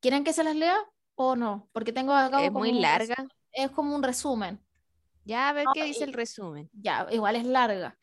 [0.00, 0.78] ¿Quieren que se las lea
[1.14, 1.68] o no?
[1.72, 2.44] Porque tengo acá...
[2.44, 3.26] Es muy larga.
[3.52, 4.60] Es, como un resumen.
[5.24, 6.68] Ya, a ver qué dice el resumen.
[6.72, 7.96] Ya, igual es larga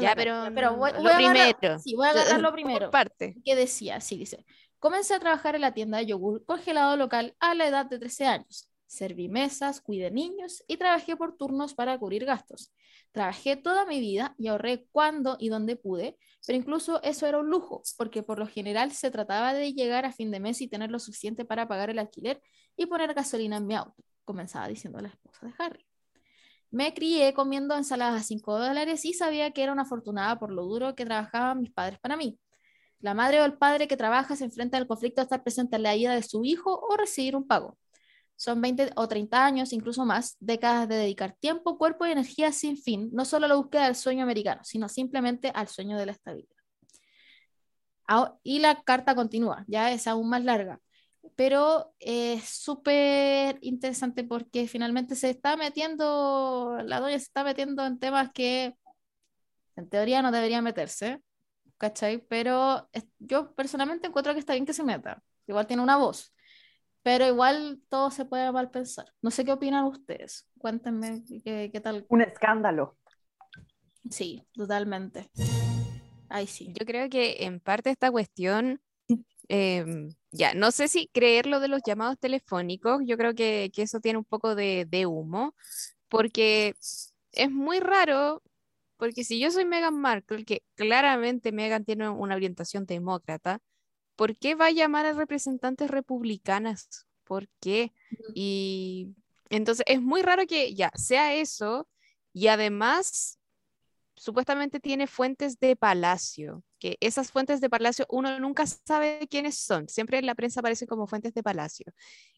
[0.00, 1.78] ya, pero, pero voy, lo primero.
[1.78, 2.90] sí, voy a agarrar lo primero.
[2.90, 3.36] Parte.
[3.44, 4.00] ¿Qué decía?
[4.00, 4.44] Sí, dice.
[4.78, 8.26] Comencé a trabajar en la tienda de yogur congelado local a la edad de 13
[8.26, 8.68] años.
[8.86, 12.72] Serví mesas, cuidé niños y trabajé por turnos para cubrir gastos.
[13.12, 16.16] Trabajé toda mi vida y ahorré cuando y donde pude,
[16.46, 20.12] pero incluso eso era un lujo, porque por lo general se trataba de llegar a
[20.12, 22.40] fin de mes y tener lo suficiente para pagar el alquiler
[22.76, 25.86] y poner gasolina en mi auto, comenzaba diciendo la esposa de Harry.
[26.70, 30.64] Me crié comiendo ensaladas a 5 dólares y sabía que era una afortunada por lo
[30.64, 32.38] duro que trabajaban mis padres para mí.
[33.00, 35.84] La madre o el padre que trabaja se enfrenta al conflicto de estar presente en
[35.84, 37.78] la vida de su hijo o recibir un pago.
[38.38, 42.78] Son 20 o 30 años, incluso más, décadas de dedicar tiempo, cuerpo y energía sin
[42.78, 46.12] fin, no solo a la búsqueda del sueño americano, sino simplemente al sueño de la
[46.12, 46.56] estabilidad.
[48.42, 50.80] Y la carta continúa, ya es aún más larga
[51.36, 57.98] pero es súper interesante porque finalmente se está metiendo, la doña se está metiendo en
[57.98, 58.74] temas que
[59.76, 61.22] en teoría no debería meterse,
[61.76, 62.18] ¿cachai?
[62.18, 66.34] Pero yo personalmente encuentro que está bien que se meta, igual tiene una voz,
[67.08, 69.06] pero igual todo se puede mal pensar.
[69.22, 72.04] No sé qué opinan ustedes, cuéntenme qué, qué tal.
[72.10, 72.98] Un escándalo.
[74.10, 75.30] Sí, totalmente.
[76.28, 76.70] Ahí sí.
[76.78, 78.82] Yo creo que en parte esta cuestión
[79.48, 84.00] Em, ya, no sé si creer lo de los llamados telefónicos, yo creo que, eso
[84.00, 85.54] tiene un poco de, humo,
[86.08, 86.74] porque
[87.32, 88.42] es muy raro,
[88.98, 93.60] porque si yo soy Meghan Markle, que claramente Meghan tiene una orientación demócrata,
[94.18, 97.06] ¿por qué va a llamar a representantes republicanas?
[97.22, 97.92] ¿Por qué?
[98.34, 99.14] Y
[99.48, 101.88] entonces es muy raro que ya sea eso
[102.32, 103.38] y además
[104.16, 109.88] supuestamente tiene fuentes de palacio que esas fuentes de palacio uno nunca sabe quiénes son,
[109.88, 111.86] siempre en la prensa aparecen como fuentes de palacio.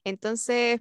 [0.04, 0.80] Entonces,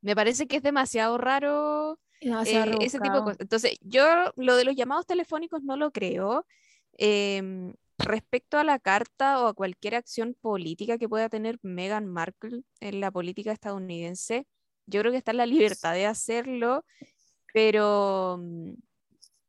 [0.00, 3.40] me parece que es demasiado raro eh, ese tipo de cosas.
[3.40, 4.04] Entonces, yo
[4.36, 6.46] lo de los llamados telefónicos no lo creo.
[6.94, 12.62] Em, respecto a la carta o a cualquier acción política que pueda tener Meghan Markle
[12.80, 14.46] en la política estadounidense,
[14.86, 16.84] yo creo que está en la libertad de hacerlo,
[17.52, 18.72] pero mm,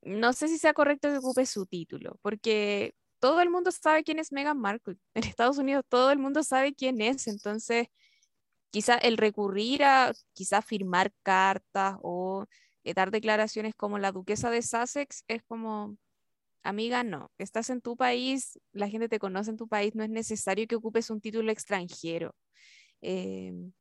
[0.03, 4.19] no sé si sea correcto que ocupe su título, porque todo el mundo sabe quién
[4.19, 4.97] es Meghan Markle.
[5.13, 7.27] En Estados Unidos todo el mundo sabe quién es.
[7.27, 7.87] Entonces,
[8.71, 12.45] quizá el recurrir a quizá firmar cartas o
[12.83, 15.97] eh, dar declaraciones como la duquesa de Sussex es como,
[16.63, 20.09] amiga, no, estás en tu país, la gente te conoce en tu país, no es
[20.09, 22.35] necesario que ocupes un título extranjero.
[23.01, 23.71] Em,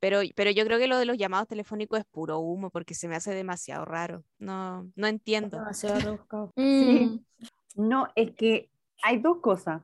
[0.00, 3.06] pero, pero yo creo que lo de los llamados telefónicos es puro humo porque se
[3.06, 4.24] me hace demasiado raro.
[4.38, 5.58] No, no entiendo.
[5.58, 7.22] Demasiado Sí.
[7.76, 8.70] No, es que
[9.02, 9.82] hay dos cosas.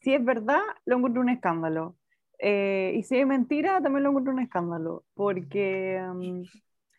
[0.00, 1.96] Si es verdad, lo encuentro un escándalo.
[2.38, 5.04] Eh, y si es mentira, también lo encuentro un escándalo.
[5.14, 6.42] Porque mm,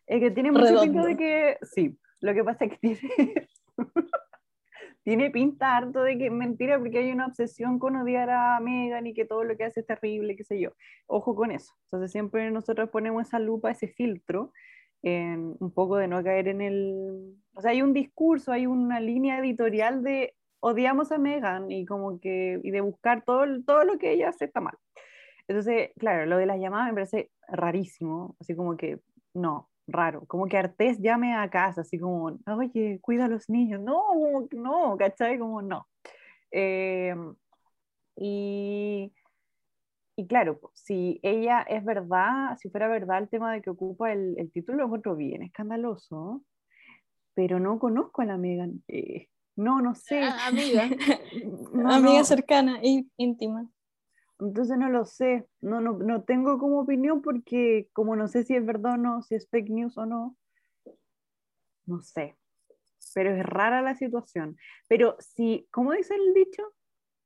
[0.05, 1.57] es que tiene mucho pinta de que.
[1.63, 3.47] Sí, lo que pasa es que tiene.
[5.03, 9.13] tiene pinta harto de que mentira porque hay una obsesión con odiar a Megan y
[9.13, 10.71] que todo lo que hace es terrible, qué sé yo.
[11.07, 11.73] Ojo con eso.
[11.85, 14.51] Entonces siempre nosotros ponemos esa lupa, ese filtro,
[15.01, 17.35] en un poco de no caer en el...
[17.53, 22.19] O sea, hay un discurso, hay una línea editorial de odiamos a Megan y como
[22.19, 24.77] que y de buscar todo, todo lo que ella hace está mal.
[25.47, 28.99] Entonces, claro, lo de las llamadas me parece rarísimo, así como que
[29.33, 33.81] no, raro, como que Artés llame a casa, así como, oye, cuida a los niños,
[33.81, 35.37] no, no, ¿cachai?
[35.37, 35.87] Como no.
[36.51, 37.15] Eh,
[38.15, 39.13] y,
[40.15, 44.35] y claro, si ella es verdad, si fuera verdad el tema de que ocupa el,
[44.37, 46.43] el título, lo encuentro bien escandaloso,
[47.33, 48.83] pero no conozco a la Megan.
[48.87, 50.21] Eh, no, no sé.
[50.23, 50.89] Ah, amiga.
[51.85, 53.69] amiga cercana e íntima.
[54.41, 58.55] Entonces no lo sé, no, no, no tengo como opinión porque como no sé si
[58.55, 60.35] es verdad o no, si es fake news o no,
[61.85, 62.35] no sé.
[63.13, 64.57] Pero es rara la situación.
[64.87, 66.73] Pero si, ¿cómo dice el dicho?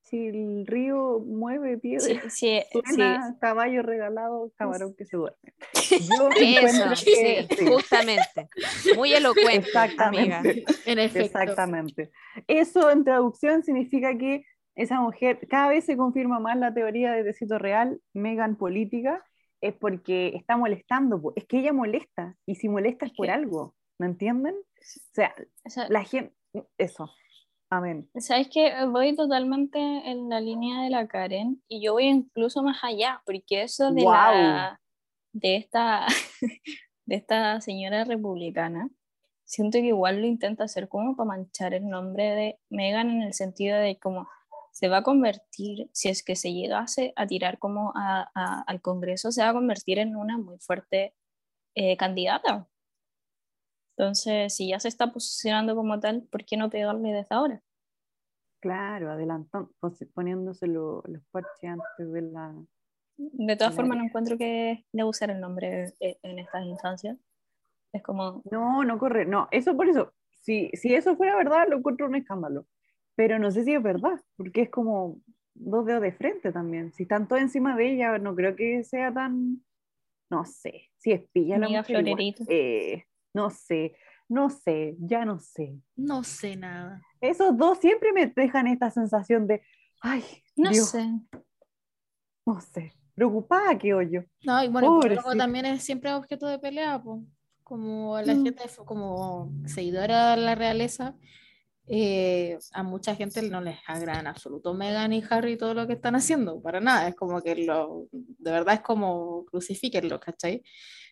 [0.05, 5.53] si el río mueve piedra, sí, suena caballo regalado, camarón que se duerme.
[5.73, 8.47] Yo Eso, sí, justamente.
[8.95, 9.67] Muy elocuente.
[9.67, 10.63] Exactamente.
[10.85, 11.25] En efecto.
[11.25, 12.11] Exactamente.
[12.47, 14.45] Eso en traducción significa que
[14.75, 19.23] esa mujer, cada vez se confirma más la teoría de Tecito Real, Megan política,
[19.61, 24.07] es porque está molestando, es que ella molesta, y si molesta es por algo, ¿me
[24.07, 24.55] entienden?
[24.55, 25.33] O sea,
[25.89, 26.33] la gente,
[26.77, 27.09] eso,
[27.69, 28.07] Amén.
[28.19, 32.83] Sabes que voy totalmente en la línea de la Karen y yo voy incluso más
[32.83, 34.79] allá, porque eso de, la,
[35.33, 36.05] de, esta,
[37.05, 38.89] de esta señora republicana,
[39.43, 43.33] siento que igual lo intenta hacer como para manchar el nombre de Megan en el
[43.33, 44.27] sentido de como
[44.75, 49.41] se va a convertir, si es que se llegase a tirar como al Congreso, se
[49.41, 51.15] va a convertir en una muy fuerte
[51.75, 52.67] eh, candidata.
[53.95, 57.63] Entonces, si ya se está posicionando como tal, ¿por qué no pegarle desde ahora?
[58.59, 59.71] Claro, adelantando,
[60.13, 62.53] poniéndose los parches antes de la...
[63.15, 67.17] De todas formas, no encuentro que deba usar el nombre eh, en estas instancias.
[67.93, 68.41] Es como...
[68.51, 70.11] No, no corre, no, eso por eso,
[70.41, 72.67] si, si eso fuera verdad, lo encuentro un escándalo.
[73.15, 75.19] Pero no sé si es verdad, porque es como
[75.53, 76.93] dos dedos de frente también.
[76.93, 79.63] Si están todos encima de ella, no creo que sea tan...
[80.29, 82.03] No sé, si es pilla la mujer,
[82.49, 83.95] eh, no sé,
[84.27, 85.79] no sé, ya no sé.
[85.95, 86.99] No sé nada.
[87.21, 89.61] Esos dos siempre me dejan esta sensación de,
[90.01, 90.23] ay,
[90.55, 91.07] no sé.
[92.45, 94.25] No sé, preocupada que hoyo.
[94.43, 94.99] No, y bueno,
[95.37, 97.21] también es siempre objeto de pelea, pues.
[97.63, 98.43] Como la mm.
[98.43, 101.15] gente, como seguidora de la realeza,
[101.87, 105.93] eh, a mucha gente no les agrada en absoluto Megan y Harry todo lo que
[105.93, 110.63] están haciendo, para nada, es como que lo, de verdad es como crucifíquenlo, ¿cachai?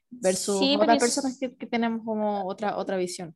[0.10, 3.36] Versus otras personas que, que, tenemos como otra, otra visión.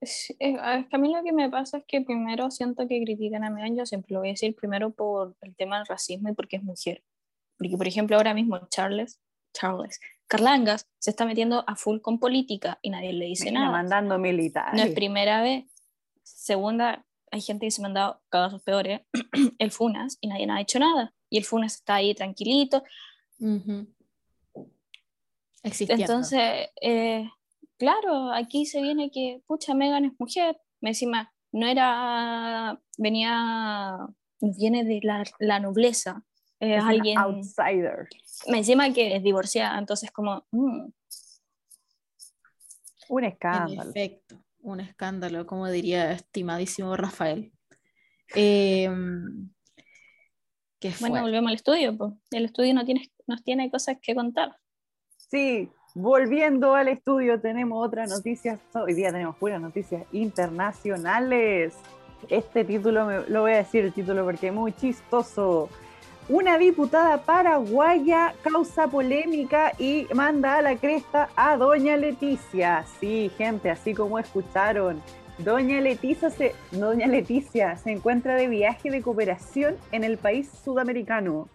[0.00, 3.50] Es, que a mí lo que me pasa es que primero siento que critican a
[3.50, 6.56] Megan, yo siempre lo voy a decir primero por el tema del racismo y porque
[6.56, 7.02] es mujer.
[7.56, 9.20] Porque, por ejemplo, ahora mismo Charles,
[9.52, 13.72] Charles, Carlangas se está metiendo a full con política y nadie le dice nada.
[13.72, 14.74] Mandando militares.
[14.74, 15.64] No es primera vez.
[16.36, 19.00] Segunda, hay gente que se me han dado casos peores,
[19.58, 21.14] el FUNAS, y nadie ha hecho nada.
[21.30, 22.82] Y el FUNAS está ahí tranquilito.
[25.62, 27.28] Entonces, eh,
[27.76, 30.60] claro, aquí se viene que, pucha, Megan es mujer.
[30.80, 33.98] Me encima, no era, venía,
[34.40, 36.24] viene de la, la nobleza.
[36.60, 37.18] es alguien.
[37.18, 38.08] Outsider.
[38.46, 40.46] Me encima que es divorciada, entonces, como.
[40.50, 40.90] Mm.
[43.10, 43.92] Un escándalo.
[43.92, 47.52] Perfecto un escándalo, como diría estimadísimo Rafael.
[48.34, 49.50] Em,
[51.00, 52.18] bueno, volvemos al estudio.
[52.30, 54.56] El estudio no tiene, nos tiene cosas que contar.
[55.16, 58.60] Sí, volviendo al estudio, tenemos otras noticias.
[58.74, 61.74] Hoy día tenemos puras noticias internacionales.
[62.28, 65.68] Este título, lo voy a decir el título porque es muy chistoso.
[66.30, 72.84] Una diputada paraguaya causa polémica y manda a la cresta a doña Leticia.
[73.00, 75.00] Sí, gente, así como escucharon.
[75.38, 81.48] Doña Leticia se, doña Leticia se encuentra de viaje de cooperación en el país sudamericano.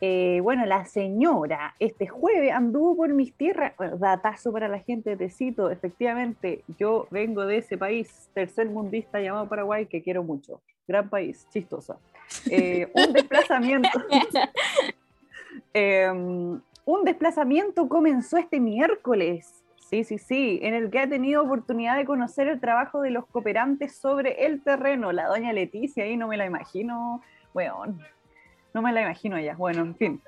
[0.00, 5.16] Eh, bueno, la señora este jueves anduvo por mis tierras, datazo para la gente de
[5.16, 11.08] Tecito, efectivamente, yo vengo de ese país tercer mundista llamado Paraguay que quiero mucho, gran
[11.08, 12.00] país, chistoso.
[12.50, 13.88] Eh, un desplazamiento.
[15.74, 19.64] Em, un desplazamiento comenzó este miércoles.
[19.90, 23.26] Sí, sí, sí, en el que ha tenido oportunidad de conocer el trabajo de los
[23.26, 25.12] cooperantes sobre el terreno.
[25.12, 27.22] La doña Leticia ahí no me la imagino,
[27.54, 27.98] bueno,
[28.74, 29.54] no me la imagino ella.
[29.56, 30.22] Bueno, en fin.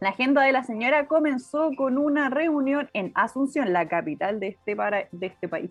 [0.00, 4.74] La agenda de la señora comenzó con una reunión en Asunción, la capital de este,
[4.74, 5.70] para, de este país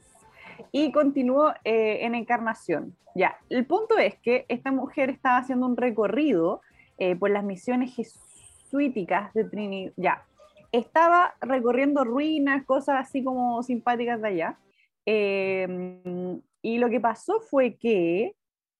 [0.71, 2.95] y continuó eh, en Encarnación.
[3.15, 6.61] Ya, el punto es que esta mujer estaba haciendo un recorrido
[6.97, 9.93] eh, por las misiones jesuíticas de Trinidad.
[9.97, 10.25] Ya,
[10.71, 14.59] estaba recorriendo ruinas, cosas así como simpáticas de allá.
[15.05, 18.35] Em, y lo que pasó fue que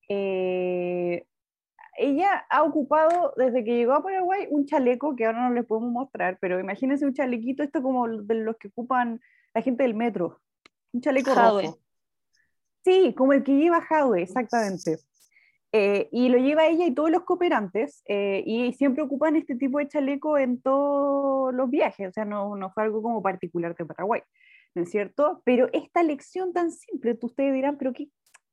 [0.08, 1.26] eh,
[2.00, 5.92] ella ha ocupado desde que llegó a Paraguay un chaleco que ahora no les podemos
[5.92, 9.20] mostrar, pero imagínense un chalequito, esto como de los que ocupan
[9.54, 10.40] la gente del metro,
[10.94, 11.78] un chaleco rojo.
[12.86, 14.98] Sí, como el que lleva Jadwe, exactamente.
[15.74, 19.78] Eh, y lo lleva ella y todos los cooperantes, eh, y siempre ocupan este tipo
[19.80, 23.86] de chaleco en todos los viajes, o sea, no, no fue algo como particular de
[23.86, 24.22] Paraguay,
[24.74, 25.42] ¿no es cierto?
[25.44, 28.10] Pero esta lección tan simple, ustedes dirán, pero qué,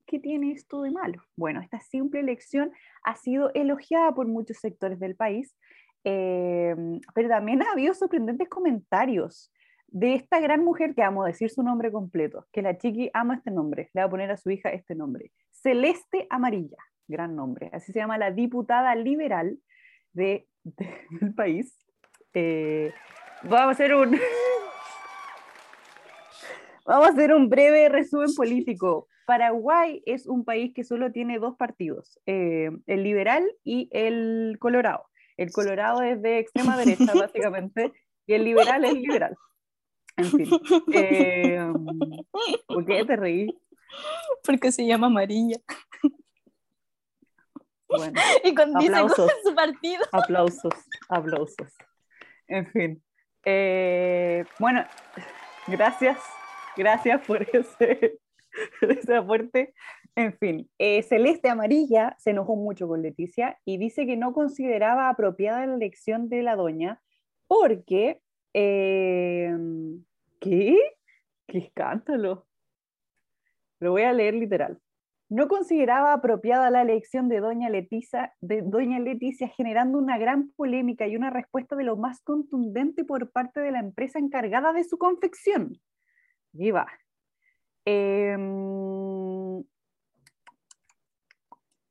[0.07, 1.23] ¿qué tiene esto de malo?
[1.37, 5.57] Bueno, esta simple lección ha sido elogiada por muchos sectores del país,
[6.05, 6.75] eh,
[7.15, 9.53] pero también ha habido sorprendentes comentarios
[9.89, 13.51] de esta gran mujer que amo decir su nombre completo, que la chiqui ama este
[13.51, 16.79] nombre, le va a poner a su hija este nombre, Celeste Amarilla,
[17.09, 19.59] gran nombre, así se llama la diputada liberal
[20.13, 20.49] de,
[21.21, 21.77] del país.
[22.35, 22.93] Eh,
[23.43, 24.19] vamos a hacer un...
[26.89, 29.09] Vamos a hacer un breve resumen político.
[29.27, 35.09] Paraguay es un país que solo tiene dos partidos, eh, el liberal y el colorado.
[35.37, 37.93] El colorado es de extrema derecha, básicamente,
[38.27, 39.37] y el liberal es liberal.
[40.17, 40.49] En fin.
[40.95, 41.59] Eh,
[42.67, 43.47] ¿Por qué te reí?
[44.45, 45.59] Porque se llama amarilla.
[47.89, 49.33] Bueno, Y con dice con Aplausos.
[49.45, 50.05] su partido.
[50.13, 50.75] aplausos,
[51.09, 51.73] aplausos.
[52.49, 53.03] En fin.
[53.45, 54.85] Eh, bueno,
[55.69, 56.19] gracias,
[56.77, 58.19] gracias por ese,
[58.83, 59.75] ese aporte.
[60.15, 65.09] En fin, eh, Celeste Amarilla se enojó mucho con Leticia y dice que no consideraba
[65.09, 67.03] apropiada la elección de la doña
[67.47, 68.21] porque...
[68.55, 69.55] eh,
[70.41, 70.79] ¿Qué?
[71.47, 72.47] ¿Qué escándalo?
[73.81, 74.79] Lo voy a leer literal.
[75.29, 81.07] No consideraba apropiada la elección de doña Leticia, de doña Leticia generando una gran polémica
[81.07, 84.99] y una respuesta de lo más contundente por parte de la empresa encargada de su
[84.99, 85.81] confección.
[86.53, 86.87] Viva.
[87.89, 89.61] Em,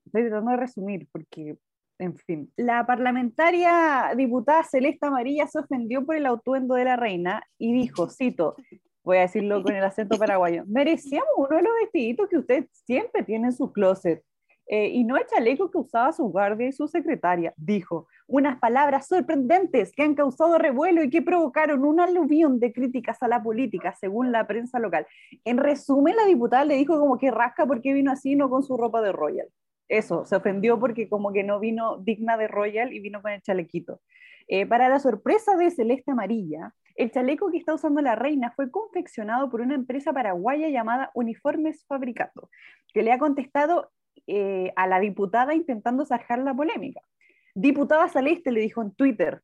[0.06, 1.58] estoy tratando de resumir porque,
[2.00, 2.52] en fin.
[2.58, 8.10] La parlamentaria diputada Celeste Amarilla se ofendió por el autuendo de la reina y dijo,
[8.10, 8.58] cito,
[9.04, 13.24] voy a decirlo con el acento paraguayo, merecíamos uno de los vestiditos que usted siempre
[13.24, 14.22] tiene en su closet.
[14.68, 19.08] Eh, y no el chaleco que usaba su guardia y su secretaria, dijo, unas palabras
[19.08, 23.94] sorprendentes que han causado revuelo y que provocaron un aluvión de críticas a la política,
[23.94, 25.06] según la prensa local.
[25.44, 28.76] En resumen, la diputada le dijo como que rasca porque vino así, no con su
[28.76, 29.48] ropa de Royal.
[29.88, 33.42] Eso, se ofendió porque como que no vino digna de Royal y vino con el
[33.42, 34.02] chalequito.
[34.48, 38.72] Eh, para la sorpresa de Celeste Amarilla, el chaleco que está usando la reina fue
[38.72, 42.50] confeccionado por una empresa paraguaya llamada Uniformes Fabricato,
[42.94, 43.92] que le ha contestado
[44.28, 47.02] eh, a la diputada intentando sacar la polémica.
[47.54, 49.42] Diputada Celeste le dijo en Twitter,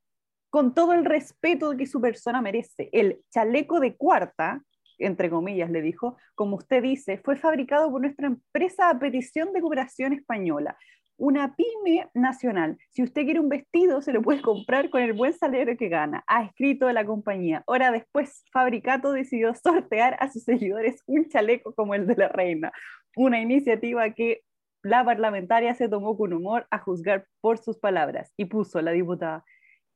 [0.49, 4.61] con todo el respeto que su persona merece, el chaleco de cuarta,
[4.97, 9.61] entre comillas le dijo, como usted dice, fue fabricado por nuestra empresa a petición de
[9.61, 10.77] cooperación española,
[11.17, 12.77] una pyme nacional.
[12.89, 16.23] Si usted quiere un vestido, se lo puede comprar con el buen salario que gana,
[16.27, 17.63] ha escrito la compañía.
[17.67, 22.71] Hora después, Fabricato decidió sortear a sus seguidores un chaleco como el de la reina,
[23.15, 24.41] una iniciativa que
[24.83, 29.45] la parlamentaria se tomó con humor a juzgar por sus palabras y puso la diputada.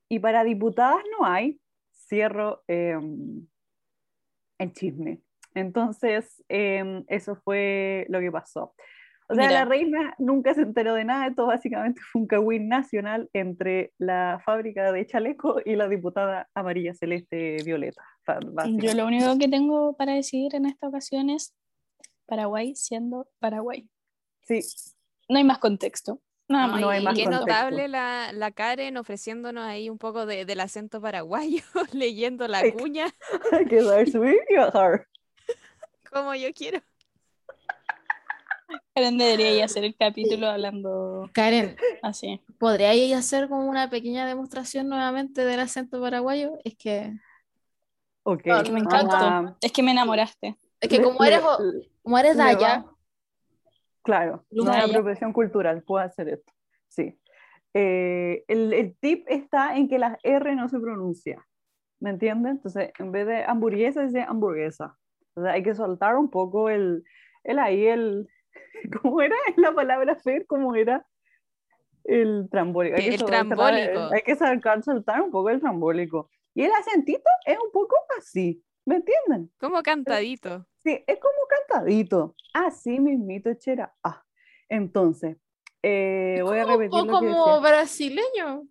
[0.08, 1.60] Y para diputadas no hay,
[1.92, 2.98] cierro eh,
[4.58, 5.20] el chisme.
[5.54, 8.74] Entonces, eh, eso fue lo que pasó.
[9.28, 9.60] O sea, Mira.
[9.60, 14.40] la reina nunca se enteró de nada, esto básicamente fue un cagüín nacional entre la
[14.44, 18.04] fábrica de chaleco y la diputada amarilla celeste violeta.
[18.68, 21.56] Yo lo único que tengo para decidir en esta ocasión es
[22.26, 23.88] Paraguay siendo Paraguay.
[24.46, 24.60] Sí,
[25.28, 26.20] No hay más contexto.
[26.48, 26.80] Nada más.
[26.80, 27.46] no hay y más qué contexto.
[27.46, 33.06] notable la, la Karen ofreciéndonos ahí un poco de- del acento paraguayo, leyendo la cuña
[33.52, 35.06] hay que saber subir y bajar.
[36.12, 36.80] como yo quiero.
[38.94, 42.40] Karen debería ir a hacer el capítulo hablando Karen, así.
[42.58, 46.58] ¿podría ella hacer como una pequeña demostración nuevamente del acento paraguayo?
[46.64, 47.12] Es que,
[48.24, 49.38] Ok, Es que me encanta.
[49.38, 50.56] a- Es que me enamoraste.
[50.80, 51.40] es que como eres,
[52.02, 52.95] como eres de allá, va-
[54.06, 54.84] Claro, no Luzaya.
[54.86, 56.52] apropiación cultural, puedo hacer esto.
[56.88, 57.18] Sí.
[57.74, 61.46] Eh, el, el tip está en que la R no se pronuncia.
[62.00, 62.52] ¿Me entienden?
[62.52, 64.96] Entonces, en vez de hamburguesa, dice hamburguesa.
[65.30, 67.02] Entonces, hay que soltar un poco el,
[67.44, 68.28] el ahí, el.
[69.02, 70.46] ¿Cómo era la palabra Fer?
[70.46, 71.04] ¿Cómo era?
[72.04, 72.96] El trambólico.
[72.96, 74.00] Hay que El soltar- trambólico.
[74.14, 76.30] Hay que sacar, soltar un poco el trambólico.
[76.54, 78.62] Y el acentito es un poco así.
[78.86, 79.50] ¿Me entienden?
[79.58, 80.64] Como cantadito.
[80.86, 82.36] Sí, es como cantadito.
[82.54, 83.92] Así mismito, chera.
[84.04, 84.22] Ah,
[84.68, 85.36] entonces,
[85.82, 87.58] eh, voy a como, repetir lo que como decía.
[87.70, 88.62] brasileño.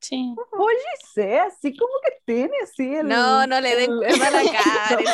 [0.00, 0.34] Sí.
[0.52, 0.76] Oye,
[1.12, 2.94] sé, así como que tiene, sí.
[2.94, 4.42] El, No, no le den cuerda a la
[4.88, 5.06] Karen.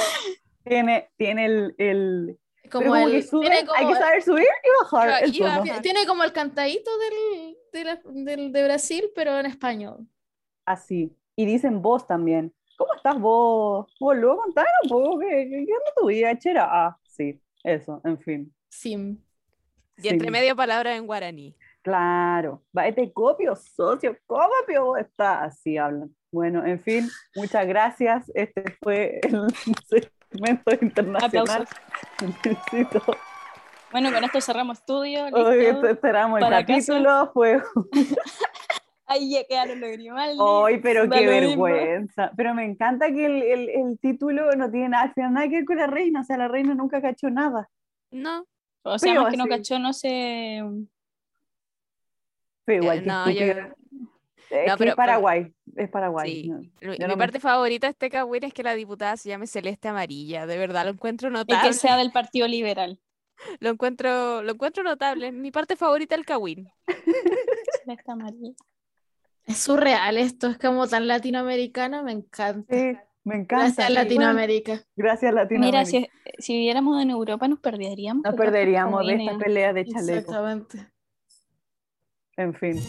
[0.64, 2.38] tiene, tiene el, el
[2.70, 5.80] Como como el- que sube, tiene hay como- que saber subir y bajar el iba-
[5.80, 10.06] tiene como el cantadito del, de, la- del- de Brasil, pero en español.
[10.66, 11.16] Así.
[11.36, 12.52] Y dicen vos también.
[12.80, 13.94] ¿Cómo estás vos?
[14.00, 16.66] Boludo, contame un poco, ¿qué, qué, qué onda tu vida, chera?
[16.66, 18.54] Ah, sí, eso, en fin.
[18.70, 19.18] Sim.
[19.98, 20.32] Y entre Sí.
[20.32, 21.54] medio palabras en guaraní.
[21.82, 26.08] Claro, va, te copio, socio, copio, está, así hablan.
[26.32, 27.06] Bueno, en fin,
[27.36, 28.30] muchas gracias.
[28.34, 29.46] Este fue el
[30.30, 31.68] segmento internacional.
[32.18, 33.16] Necesito-
[33.92, 35.26] Bueno, con esto cerramos estudio.
[35.32, 37.30] Hoy esperamos el capítulo.
[37.34, 37.60] Fue
[39.12, 40.36] Ahí ya quedaron los Grimaldi.
[40.38, 42.30] hoy, pero qué vergüenza.
[42.36, 45.76] Pero me encanta que el, el- el título no tiene nada, nada que ver con
[45.78, 46.20] la reina.
[46.20, 47.68] O sea, la reina nunca cachó nada.
[48.12, 48.46] No,
[48.82, 50.62] O sea, Pero más que no cachó, no sé.
[52.64, 53.40] Pero igual Eh, que no, yo-.
[54.50, 55.52] Es No, que pero- es Paraguay.
[55.76, 56.30] Es Paraguay.
[56.42, 56.48] Sí.
[56.48, 57.08] no.
[57.08, 60.46] mi, parte favorita de este cagüín es que la diputada se llame Celeste Amarilla.
[60.46, 61.68] De verdad, lo encuentro Y notable.
[61.68, 62.98] que sea del Partido Liberal.
[63.60, 65.32] Lo encuentro, lo encuentro notable.
[65.32, 66.68] Mi parte favorita del cagüín.
[67.84, 68.52] Celeste amarilla.
[69.50, 72.72] Es surreal esto, es como tan latinoamericano, me encanta.
[72.74, 73.56] Sí, me encanta.
[73.56, 74.80] Gracias sí, bueno, Latinoamérica.
[74.96, 75.78] Gracias Latinoamérica.
[75.82, 78.22] Mira, si, si viviéramos en Europa nos perderíamos.
[78.24, 79.44] Nos perderíamos de estas cagüines.
[79.44, 80.18] peleas de chaleco.
[80.18, 80.88] Exactamente.
[82.36, 82.80] En fin.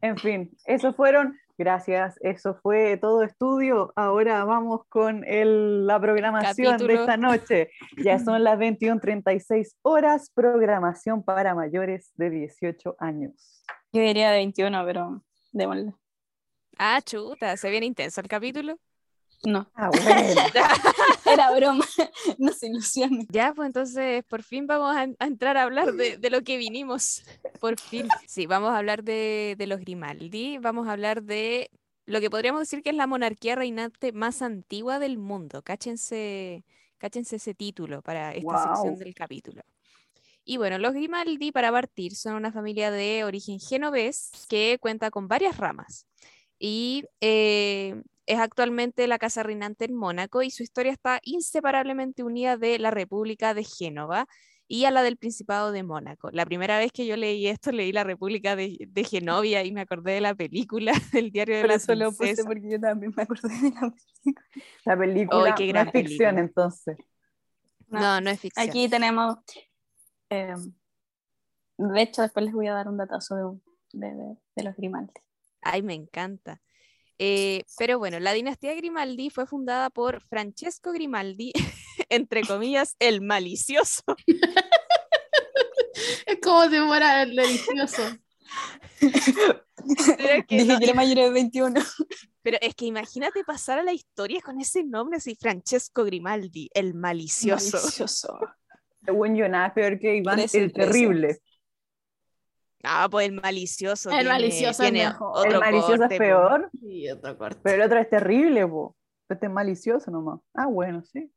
[0.00, 3.92] En fin, eso fueron, gracias, eso fue todo estudio.
[3.96, 7.70] Ahora vamos con el- la programación de esta noche.
[8.04, 13.64] Ya son las 21:36 horas, programación para mayores de 18 años.
[13.92, 15.22] Yo diría de 21, pero
[15.52, 15.94] démosle.
[16.78, 18.78] Ah, chuta, se viene intenso el capítulo.
[19.44, 20.04] No, Ah, bueno.
[21.26, 21.84] era broma.
[22.38, 23.26] no se ilusionen.
[23.30, 26.56] Ya, pues entonces por fin vamos a, a entrar a hablar de, de lo que
[26.56, 27.22] vinimos.
[27.60, 28.08] Por fin.
[28.26, 31.70] Sí, vamos a hablar de, de los Grimaldi, vamos a hablar de
[32.06, 35.62] lo que podríamos decir que es la monarquía reinante más antigua del mundo.
[35.62, 36.64] Cáchense,
[36.98, 39.62] cáchense ese título para esta sección del capítulo.
[40.50, 45.28] Y bueno, los Grimaldi, para partir, son una familia de origen genovés que cuenta con
[45.28, 46.06] varias ramas.
[46.58, 52.56] Y eh, es actualmente la casa reinante en Mónaco y su historia está inseparablemente unida
[52.56, 54.26] de la República de Génova
[54.66, 56.30] y a la del Principado de Mónaco.
[56.32, 59.82] La primera vez que yo leí esto, leí la República de, de Genovia y me
[59.82, 63.12] acordé de la película del diario de Por la eso lo puse porque yo también
[63.14, 64.44] me acordé de la película.
[64.86, 66.40] La película qué no es ficción, película.
[66.40, 66.96] entonces.
[67.88, 68.66] No, no es ficción.
[68.66, 69.36] Aquí tenemos.
[70.30, 70.54] Eh,
[71.78, 73.36] de hecho, después les voy a dar un datazo
[73.92, 75.12] de, de- de- de los Grimaldi.
[75.62, 76.60] Ay, me encanta.
[77.18, 81.52] Eh, pero bueno, la dinastía Grimaldi fue fundada por Francesco Grimaldi,
[82.08, 84.02] entre comillas, el malicioso.
[86.26, 88.02] Es como si fuera el delicioso.
[90.16, 91.80] Pero que, Dije no- que era mayor de 21.
[92.42, 96.94] pero es que imagínate pasar a la historia con ese nombre así, Francesco Grimaldi, el
[96.94, 97.76] malicioso.
[97.78, 98.38] Malicioso.
[99.04, 101.38] Según yo, nada peor que Iván el terrible.
[102.82, 104.10] Ah, pues el malicioso.
[104.10, 105.32] El tiene- malicioso es mejor.
[105.36, 106.24] otro el malicioso corte, es po.
[106.24, 107.60] peor, Y otro corte.
[107.62, 108.96] pero el otro es terrible, po.
[109.28, 110.40] Este es malicioso nomás.
[110.54, 111.30] Ah, bueno, sí.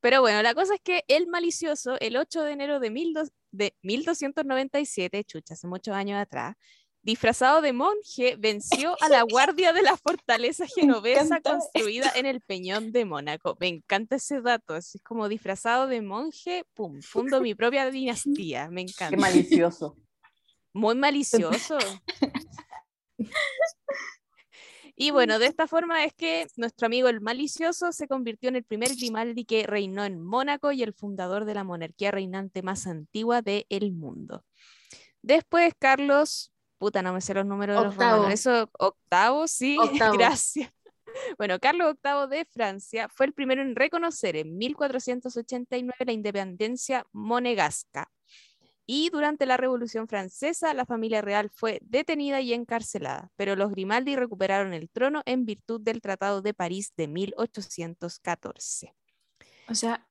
[0.00, 3.32] Pero bueno, la cosa es que el malicioso, el 8 de enero de, mil dos-
[3.50, 6.54] de 1297, chucha, hace muchos años atrás,
[7.06, 12.90] disfrazado de monje, venció a la guardia de la fortaleza genovesa construida en el Peñón
[12.90, 13.56] de Mónaco.
[13.60, 18.68] Me encanta ese dato, así es como disfrazado de monje, pum, fundo mi propia dinastía,
[18.70, 19.16] me Qué encanta.
[19.16, 19.96] malicioso.
[20.72, 21.78] Muy malicioso.
[24.96, 28.64] Y bueno, de esta forma es que nuestro amigo el malicioso se convirtió en el
[28.64, 33.42] primer Grimaldi que reinó en Mónaco y el fundador de la monarquía reinante más antigua
[33.42, 34.42] del mundo.
[35.22, 38.16] Después, Carlos, puta, no me sé los números de los Octavo.
[38.16, 38.34] romanos.
[38.40, 40.16] Eso, octavo, sí, Octavo.
[40.16, 40.70] gracias.
[41.38, 48.10] Bueno, Carlos VIII de Francia fue el primero en reconocer en 1489 la independencia monegasca.
[48.88, 54.14] Y durante la Revolución Francesa, la familia real fue detenida y encarcelada, pero los Grimaldi
[54.14, 58.94] recuperaron el trono en virtud del Tratado de París de 1814.
[59.68, 60.06] O sea,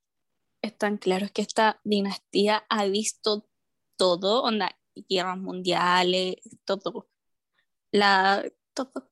[0.62, 3.48] están claros que esta dinastía ha visto
[3.96, 4.76] todo, onda,
[5.10, 6.36] guerras mundiales,
[6.66, 7.10] todo.
[7.92, 8.44] La,
[8.74, 9.10] todo.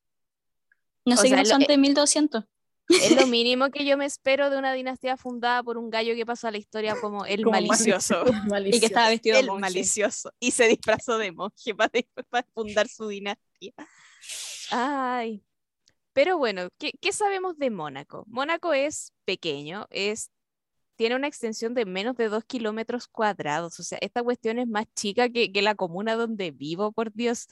[1.04, 2.44] No O sé sea, qué son eh, de 1200.
[2.88, 6.26] Es lo mínimo que yo me espero de una dinastía fundada por un gallo que
[6.26, 8.24] pasó a la historia como el Como malicioso.
[8.66, 9.60] Y que estaba vestido de El monje.
[9.60, 10.32] malicioso.
[10.40, 11.90] Y se disfrazó de monje para,
[12.28, 13.72] para fundar su dinastía.
[14.70, 15.42] Ay.
[16.12, 18.24] Pero bueno, ¿qué, qué sabemos de Mónaco?
[18.28, 20.30] Mónaco es pequeño, es,
[20.96, 23.78] tiene una extensión de menos de dos kilómetros cuadrados.
[23.80, 27.48] O sea, esta cuestión es más chica que, que la comuna donde vivo, por Dios.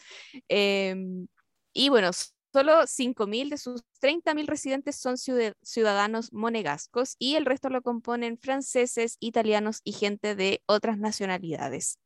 [0.49, 1.26] Em,
[1.72, 2.11] y bueno,
[2.53, 9.16] solo 5.000 de sus 30.000 residentes son ciudadanos monegascos y el resto lo componen franceses,
[9.20, 11.99] italianos y gente de otras nacionalidades.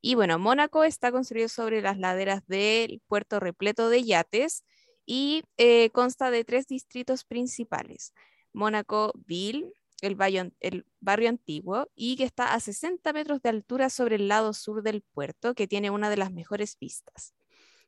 [0.00, 4.64] Y bueno, Mónaco está construido sobre las laderas del puerto repleto de yates
[5.06, 8.12] y eh, consta de tres distritos principales.
[8.52, 14.16] Mónaco-Ville, el, barrio- el barrio antiguo, y que está a 60 metros de altura sobre
[14.16, 17.34] el lado sur del puerto, que tiene una de las mejores vistas.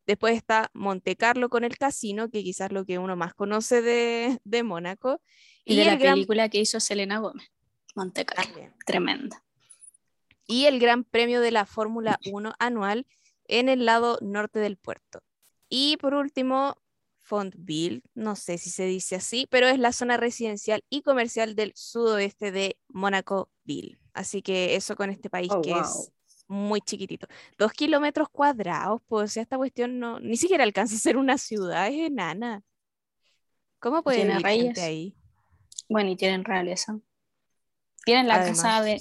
[0.06, 4.40] Después está Monte Carlo con el casino, que quizás lo que uno más conoce de,
[4.44, 5.20] de Mónaco.
[5.64, 7.52] Y de la gran- película que hizo Selena Gómez.
[7.94, 8.44] Monte Carlo.
[8.52, 8.74] También.
[8.86, 9.44] Tremenda.
[10.46, 13.06] y el Gran Premio de la Fórmula 1 anual
[13.46, 15.22] en el lado norte del puerto.
[15.68, 16.76] Y por último,
[17.30, 21.72] Fontville, no sé si se dice así, pero es la zona residencial y comercial del
[21.76, 24.00] sudoeste de Mónaco-Ville.
[24.14, 25.80] Así que eso con este país Oh, que wow.
[25.80, 26.12] es
[26.48, 27.28] muy chiquitito.
[27.56, 32.08] Dos kilómetros cuadrados, pues esta cuestión no, ni siquiera alcanza a ser una ciudad, es
[32.08, 32.64] enana.
[33.78, 35.16] ¿Cómo puede Tiene vivir gente ahí?
[35.88, 36.98] Bueno, y tienen realeza.
[38.04, 38.60] Tienen la Además.
[38.60, 39.00] casa de.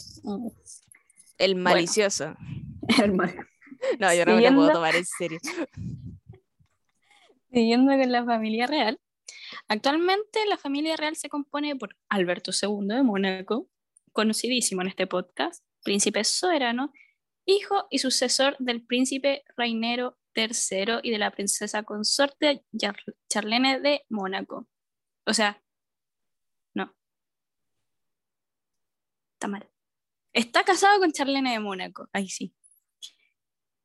[1.40, 2.36] El malicioso.
[3.02, 3.42] Hermano.
[4.00, 5.40] No, yo no me lo puedo tomar en serio.
[7.52, 9.00] Siguiendo con la familia real.
[9.68, 13.70] Actualmente la familia real se compone por Alberto II de Mónaco,
[14.14, 16.92] conocidísimo en este podcast, príncipe soberano,
[17.46, 24.06] hijo y sucesor del príncipe Reinero III y de la princesa consorte Char- Charlene de
[24.10, 24.68] Mónaco.
[25.26, 25.62] O sea,
[26.74, 26.96] no.
[29.34, 29.68] Está mal.
[30.34, 32.54] Está casado con Charlene de Mónaco, ahí sí.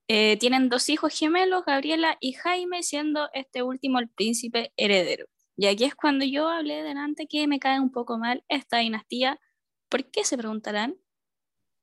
[0.09, 5.27] Eh, tienen dos hijos gemelos, Gabriela y Jaime, siendo este último el príncipe heredero.
[5.57, 9.41] Y aquí es cuando yo hablé delante que me cae un poco mal esta dinastía.
[9.89, 10.97] ¿Por qué se preguntarán?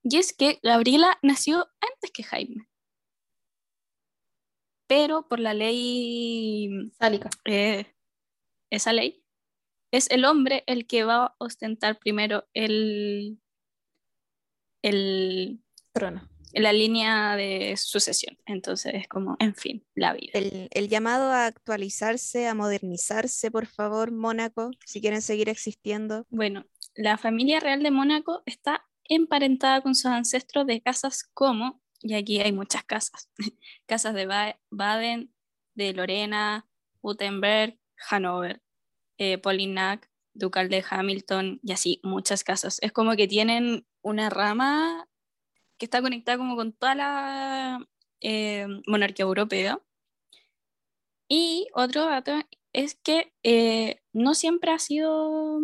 [0.03, 2.67] Y es que Gabriela nació antes que Jaime.
[4.87, 6.69] Pero por la ley,
[6.99, 7.29] Sálica.
[7.45, 7.95] eh,
[8.69, 9.23] esa ley,
[9.91, 13.39] es el hombre el que va a ostentar primero el,
[14.81, 15.63] el,
[15.93, 16.27] Trono.
[16.53, 18.37] La línea de sucesión.
[18.45, 20.31] Entonces es como, en fin, la vida.
[20.33, 26.25] El, el llamado a actualizarse, a modernizarse, por favor, Mónaco, si quieren seguir existiendo.
[26.29, 32.15] Bueno, la familia real de Mónaco está emparentada con sus ancestros de casas como, y
[32.15, 33.29] aquí hay muchas casas,
[33.85, 35.33] casas de Ba- Baden,
[35.75, 36.67] de Lorena,
[37.01, 37.77] Württemberg,
[38.09, 38.61] Hannover,
[39.17, 42.79] eh, Polignac, Ducal de Hamilton y así, muchas casas.
[42.81, 45.07] Es como que tienen una rama
[45.81, 47.89] que está conectada como con toda la
[48.21, 49.81] eh, monarquía europea.
[51.27, 52.33] Y otro dato
[52.71, 55.59] es que eh, no siempre ha sido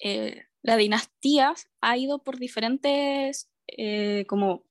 [0.00, 4.64] eh, la dinastía ha ido por diferentes eh, como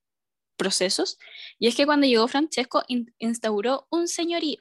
[0.58, 1.18] procesos.
[1.58, 4.60] Y es que cuando llegó Francesco in- instauró un señorío.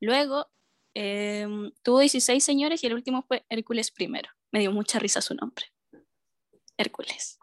[0.00, 0.50] Luego
[0.94, 1.48] eh,
[1.82, 5.64] tuvo 16 señores y el último fue Hércules I me dio mucha risa su nombre.
[6.76, 7.38] Hércules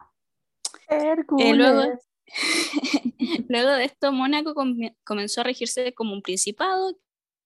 [0.88, 1.56] Hércules.
[1.56, 1.98] luego-
[3.48, 6.96] Luego de esto, Mónaco com- comenzó a regirse como un principado,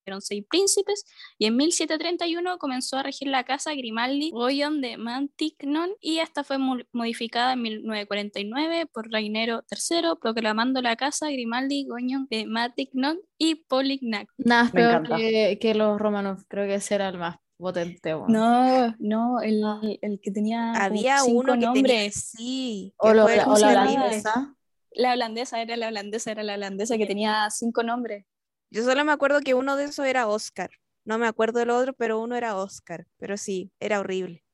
[0.07, 1.05] eran seis príncipes,
[1.39, 6.57] y en 1731 comenzó a regir la casa Grimaldi Goyon de Mantignon, y esta fue
[6.57, 13.57] mo- modificada en 1949 por Reinero III, proclamando la casa Grimaldi Goyon de Mantignon y
[13.57, 14.29] Polignac.
[14.39, 16.45] Nada peor que, que los romanos.
[16.49, 18.15] Creo que ese era el más potente.
[18.15, 18.33] weón.
[18.33, 19.63] No, no, el,
[20.01, 22.15] el que tenía Había cinco uno que tenía, nombres.
[22.15, 24.55] sí, O, lo- o la holandesa.
[24.93, 28.25] La holandesa era la holandesa, era la holandesa que tenía cinco nombres.
[28.71, 30.71] Yo solo me acuerdo que uno de esos era Oscar.
[31.05, 33.07] No me acuerdo del otro, pero uno era Oscar.
[33.19, 34.45] Pero sí, era horrible.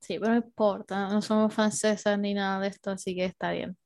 [0.00, 1.08] Sí, pero no importa.
[1.08, 3.76] No somos francesas ni nada de esto, así que está bien.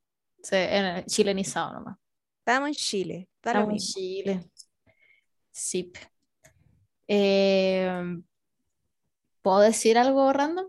[0.43, 1.97] Se, en- chilenizado nomás.
[2.41, 3.78] Estábamos en Chile, Estamos en.
[3.78, 4.41] Chile.
[5.51, 5.93] Sí.
[7.09, 8.20] Eh,
[9.42, 10.66] ¿puedo decir algo random?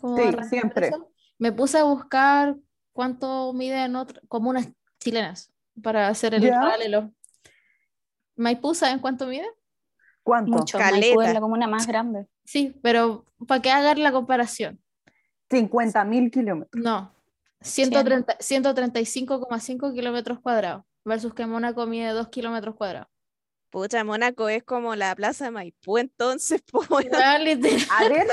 [0.00, 0.90] Como Sí, siempre.
[1.38, 2.56] Me puse a buscar
[2.92, 4.68] cuánto miden otras comunas
[5.00, 5.52] chilenas
[5.82, 6.60] para hacer el Ya.
[6.60, 7.12] paralelo.
[8.36, 9.46] Maipú, ¿saben cuánto mide?
[10.22, 10.52] ¿Cuánto?
[10.52, 10.78] Mucho.
[10.78, 11.06] Caleta.
[11.06, 12.26] Maipú es la comuna más grande.
[12.44, 14.80] Sí, pero para que hagan la comparación.
[15.50, 16.82] 50 mil kilómetros.
[16.82, 17.12] No,
[17.60, 23.08] 130 135,5 kilómetros cuadrados versus que Mónaco mide 2 kilómetros cuadrados.
[23.74, 26.88] Pucha, Mónaco es como la plaza de Maipú, entonces, pues.
[27.90, 28.26] A ver,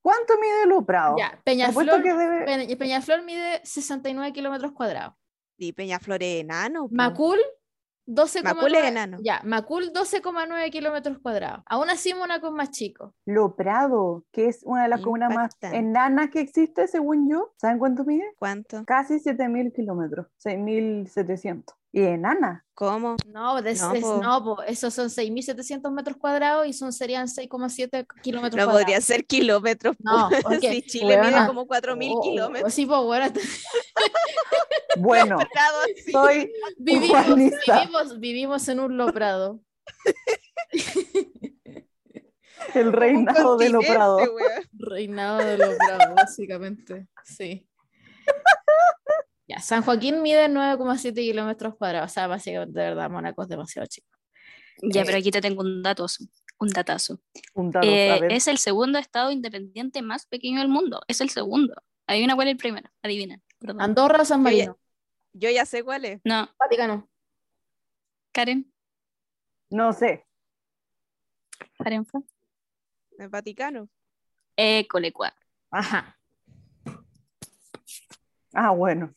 [0.00, 1.16] ¿cuánto mide Luprado?
[1.18, 2.44] Ya, Peñaflor, que debe...
[2.46, 5.14] Peña- Peñaflor mide 69 kilómetros cuadrados.
[5.58, 6.88] y Peñaflor es enano.
[6.88, 6.94] po.
[6.94, 7.38] Macul,
[8.06, 9.18] 12,9 Macul es enano.
[9.24, 11.64] Ya, Macul 12,9 kilómetros cuadrados.
[11.66, 13.14] Aún así, Mónaco es más chico.
[13.26, 17.52] Luprado, que es una de las comunas más enanas que existe, según yo.
[17.56, 18.32] ¿Saben cuánto mide?
[18.38, 18.84] ¿Cuánto?
[18.84, 21.74] Casi 7 mil kilómetros, 6.700.
[21.94, 22.64] Y enana.
[22.74, 23.16] ¿Cómo?
[23.26, 24.16] No, de- No, es- po.
[24.22, 28.80] no, po, esos son 6.700 metros cuadrados y son, serían 6,7 kilómetros No cuadrados.
[28.82, 29.94] podría ser kilómetros.
[29.96, 30.02] po.
[30.04, 32.72] No, porque, si Chile mide como 4.000 Oh, kilómetros.
[32.72, 33.30] Sí, pues bueno,
[34.96, 35.38] Bueno,
[36.10, 39.60] soy vivimos, vivimos, vivimos en un loprado.
[42.74, 44.30] el reinado de weón.
[44.72, 47.06] Reinado de loprado, básicamente.
[47.24, 47.66] Sí.
[49.48, 52.10] Ya, San Joaquín mide 9,7 kilómetros cuadrados.
[52.10, 54.08] O sea, básicamente, de verdad, Mónaco es demasiado chico.
[54.82, 56.06] Ya, Eh, pero aquí te tengo un dato,
[56.58, 57.20] un datazo.
[57.54, 61.00] Un dato, Eh, es el segundo estado independiente más pequeño del mundo.
[61.08, 61.74] Es el segundo.
[62.06, 62.88] Adivina cuál es el primero.
[63.02, 63.40] Adivina.
[63.58, 63.80] Perdón.
[63.82, 64.42] Andorra o San.
[64.42, 64.78] Marino.
[65.32, 66.20] Yo ya sé cuál es.
[66.24, 67.08] No, Vaticano.
[68.32, 68.72] Karen.
[69.70, 70.26] No sé.
[71.78, 72.20] Karen fue.
[73.18, 73.88] El Vaticano.
[74.56, 75.34] Eh, Colecua.
[75.70, 76.18] Ajá.
[78.52, 79.14] Ah, bueno.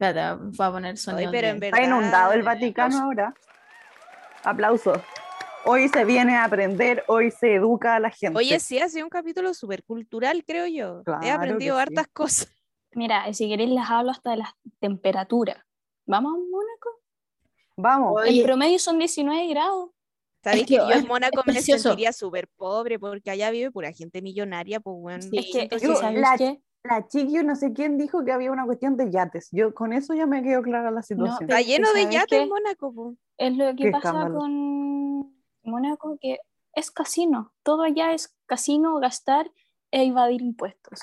[0.00, 1.30] Espérate, voy a poner sonido.
[1.32, 1.80] pero de- en verdad.
[1.80, 3.34] Está inundado el Vaticano ahora.
[4.44, 4.98] Aplausos.
[5.64, 8.38] Hoy se viene a aprender, hoy se educa a la gente.
[8.38, 11.02] Oye, sí, ha sido un capítulo súper cultural, creo yo.
[11.22, 11.86] He aprendido que sí.
[11.88, 12.52] hartas cosas.
[12.92, 15.56] Mira, si queréis les hablo hasta de las temperaturas.
[16.06, 16.90] ¿Vamos a Mónaco?
[17.76, 18.22] Vamos.
[18.22, 19.90] Oye, En promedio son 19 grados.
[20.44, 21.82] Sabéis que que, yo es- en Mónaco es me precioso.
[21.88, 25.22] sentiría súper pobre porque allá vive pura gente millonaria, pues bueno.
[25.22, 26.62] Sí, es que, es que Yo, ¿sabéis la- qué?
[26.88, 29.48] La chiqui, no sé quién dijo que había una cuestión de yates.
[29.52, 31.38] Yo con eso ya me quedó clara la situación.
[31.42, 32.92] Está lleno de ¿sabes yates en Mónaco.
[32.94, 33.14] po.
[33.36, 34.38] Es lo que Qué pasa escándalo.
[34.40, 35.32] con
[35.62, 36.38] Mónaco, que
[36.74, 37.52] es casino.
[37.62, 39.50] Todo allá es casino, gastar
[39.90, 41.00] e evadir impuestos.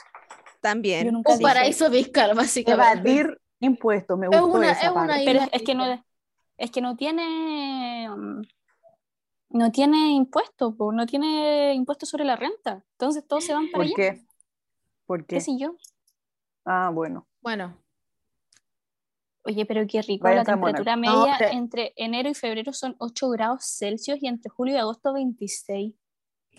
[0.61, 1.15] También.
[1.15, 3.09] Un paraíso fiscal, básicamente.
[3.09, 5.23] Evadir impuestos, me Es gustó una- esa es una parte.
[5.25, 6.03] Pero es que no
[6.57, 8.41] es que no tiene mm,
[9.49, 12.83] no tiene impuestos, no tiene impuestos sobre la renta.
[12.93, 13.95] Entonces todos se van para ¿Por allá.
[13.95, 14.25] qué?
[15.05, 15.37] ¿Por qué?
[15.37, 15.75] ¿Qué sé yo?
[16.65, 17.27] Ah, bueno.
[17.41, 17.77] Bueno,
[19.43, 20.27] Oye, pero qué rico.
[20.27, 24.49] La temperatura No, media te- entre enero y febrero son 8 grados Celsius y entre
[24.49, 25.93] julio y agosto 26.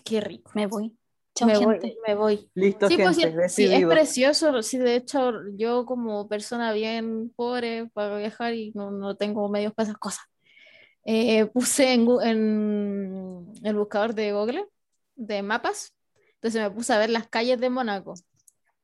[0.05, 0.51] qué rico.
[0.55, 0.97] Me voy.
[1.35, 1.97] Chao, Me voy, gente.
[2.07, 2.49] me voy.
[2.55, 4.63] Listo, Sí, pues, sí, gente, sí, es precioso.
[4.63, 9.73] Sí, de hecho, yo como persona bien pobre para viajar y no, no tengo medios
[9.73, 10.23] para esas cosas,
[11.05, 14.65] eh, puse en, en el buscador de Google
[15.15, 15.93] de mapas,
[16.35, 18.13] entonces me puse a ver las calles de Mónaco.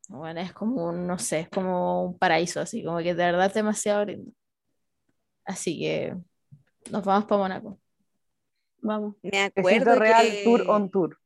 [0.10, 3.48] Bueno, es como, un, no sé, es como un paraíso, así como que de verdad
[3.48, 4.32] es demasiado lindo.
[5.46, 6.16] Así que
[6.92, 7.80] nos vamos para Mónaco.
[8.82, 9.16] Vamos.
[9.24, 11.18] Me acuerdo Real que Tour on Tour.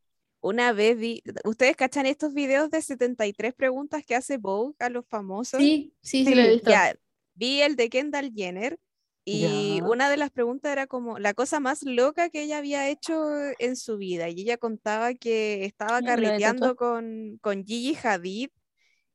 [0.42, 5.06] una vez vi, ¿ustedes cachan estos videos de 73 preguntas que hace Vogue a los
[5.08, 5.60] famosos?
[5.60, 6.70] Sí, sí, sí, Sí, lo he visto.
[6.70, 6.94] Ya,
[7.34, 8.80] vi el de Kendall Jenner
[9.26, 9.84] y Ya.
[9.88, 13.26] una de las preguntas era como la cosa más loca que ella había hecho
[13.60, 18.50] en su vida y ella contaba que estaba carreteando con, con Gigi Hadid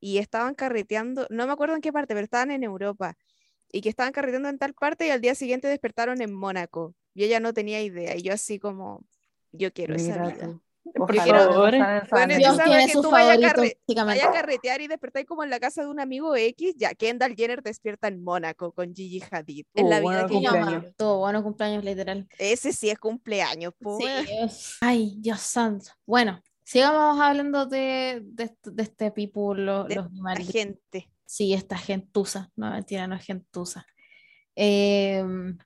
[0.03, 3.15] y estaban carreteando, no me acuerdo en qué parte, pero estaban en Europa
[3.71, 7.23] y que estaban carreteando en tal parte y al día siguiente despertaron en Mónaco y
[7.23, 9.03] ella no tenía idea y yo así como,
[9.53, 10.59] yo quiero esa Mira vida.
[10.85, 11.53] Yo Ojalá quiero-
[12.11, 13.77] Bueno, Dios tiene que tú vayas carre-.
[13.87, 17.35] Vaya a carretear y despertáis como en la casa de un amigo X, ya Kendall
[17.37, 19.65] Jenner despierta en Mónaco con Gigi Hadid.
[19.73, 20.81] Es Oh, la bueno vida que yo cumpleaños.
[20.81, 20.95] quiero.
[20.97, 22.27] Todo bueno cumpleaños, literal.
[22.37, 24.07] Ese sí es cumpleaños, po, Sí,
[24.81, 25.91] Ay, Dios santo.
[26.05, 30.07] Bueno, sigamos hablando de, de, de este people, lo- De los
[30.51, 31.09] gente.
[31.25, 32.51] Sí, esta gentuza.
[32.55, 33.85] No, mentira, no es gentuza.
[34.55, 35.57] Em,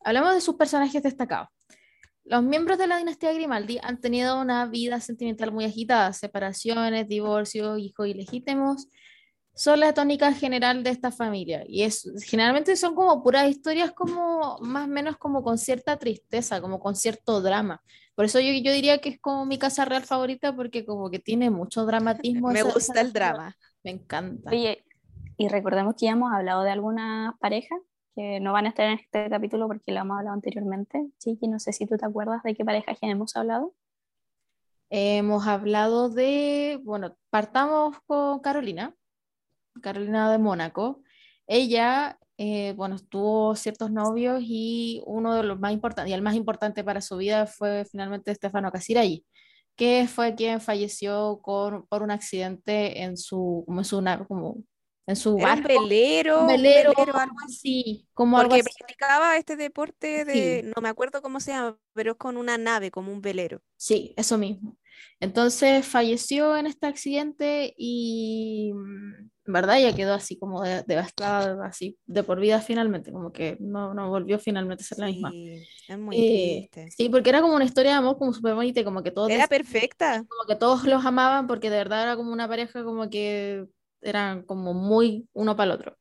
[0.00, 1.48] hablamos de sus personajes destacados.
[2.24, 7.78] Los miembros de la dinastía Grimaldi han tenido una vida sentimental muy agitada, separaciones, divorcios,
[7.78, 8.88] hijos ilegítimos.
[9.56, 14.58] Son la tónica general de esta familia y es generalmente son como puras historias como
[14.60, 17.80] más o menos como con cierta tristeza, como con cierto drama.
[18.16, 21.18] Por eso yo, yo diría que es como mi casa real favorita porque como que
[21.20, 22.48] tiene mucho dramatismo.
[22.52, 23.56] Me esa- esa gusta el drama.
[23.84, 24.50] Me encanta.
[24.50, 24.84] Oye,
[25.36, 27.78] y recordemos que ya hemos hablado de algunas parejas
[28.16, 31.06] que no van a estar en este capítulo porque lo hemos hablado anteriormente.
[31.18, 33.74] Chiqui, no sé si tú te acuerdas de qué parejas ya hemos hablado.
[34.90, 38.94] Hemos hablado de, bueno, partamos con Carolina,
[39.80, 41.02] Carolina de Mónaco.
[41.46, 46.34] Ella, eh, bueno, tuvo ciertos novios y uno de los más importantes, y el más
[46.34, 49.24] importante para su vida fue finalmente Stefano Casiraghi,
[49.76, 54.56] que fue quien falleció con, por un accidente en su, como en su, como
[55.06, 58.08] en su Era un barco, velero, un un velero, velero, algo así.
[58.14, 58.70] como algo Porque así.
[58.78, 60.70] practicaba este deporte de, Sí.
[60.74, 63.60] no me acuerdo cómo se llama, pero es con una nave, como un velero.
[63.76, 64.78] Sí, eso mismo.
[65.20, 71.98] Entonces falleció en este accidente y mm, verdad ella quedó así como de- devastada, así
[72.06, 75.30] de por vida finalmente, como que no, no volvió finalmente a ser la misma.
[75.32, 76.88] Sí, es muy Eh, triste.
[76.96, 79.30] sí, porque era como una historia de amor como súper bonita, y como que todos,
[79.32, 80.24] Era perfecta.
[80.28, 83.66] como que todos los amaban porque de verdad era como una pareja como que
[84.00, 85.96] eran como muy uno para el otro.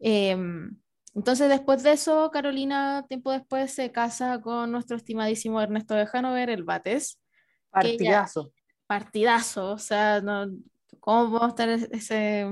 [0.00, 0.76] Em,
[1.14, 6.50] entonces después de eso, Carolina, tiempo después, se casa con nuestro estimadísimo Ernesto de Hanover,
[6.50, 7.20] el Bates
[7.80, 8.52] ella- Partidazo.
[8.86, 10.46] partidazo, o sea, no,
[11.00, 12.44] ¿cómo podemos tener ese,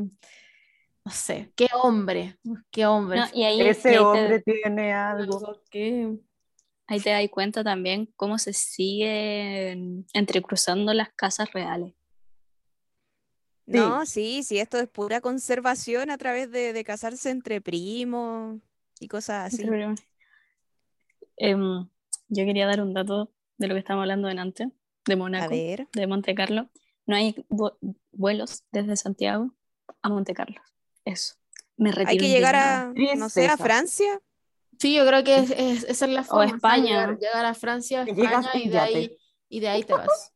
[1.04, 2.38] no sé, qué hombre,
[2.70, 5.62] qué hombre, No, y ahí, y Ese te- hombre tiene algo.
[5.70, 6.16] que-
[6.88, 11.94] ahí te das cuenta también cómo se siguen entrecruzando las casas reales.
[13.68, 13.72] Sí.
[13.78, 18.60] No, sí, sí, esto es pura conservación a través de, de casarse entre primos
[19.00, 19.66] y cosas así.
[21.36, 21.88] Em,
[22.28, 24.68] yo quería dar un dato de lo que estamos hablando antes,
[25.06, 26.68] de Mónaco, de Monte Carlo.
[27.06, 27.34] No hay
[28.16, 29.54] vuelos desde Santiago
[30.02, 30.60] a Monte Carlo.
[31.04, 31.34] Eso.
[31.76, 33.56] Me retiro hay que llegar a, no sé, a.
[33.56, 34.20] Francia.
[34.78, 36.84] Sí, yo creo que es, es- esa es la forma, o España.
[36.84, 40.32] llegar, llegar a Francia, España, y de ahí, y de ahí te vas.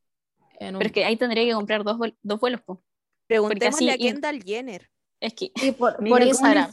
[0.59, 2.61] un- Pero es que ahí tendría que comprar dos, vuel- dos vuelos.
[2.61, 2.83] po.
[3.27, 4.89] Preguntémosle a así- Kendall Jenner.
[5.19, 6.71] Es que Sí, por, por Amiga, ¿cómo le Instagram.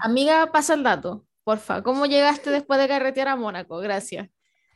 [0.00, 1.82] Amiga, pasa el dato, porfa.
[1.82, 3.78] ¿Cómo llegaste después de carretear a Mónaco?
[3.78, 4.28] Gracias.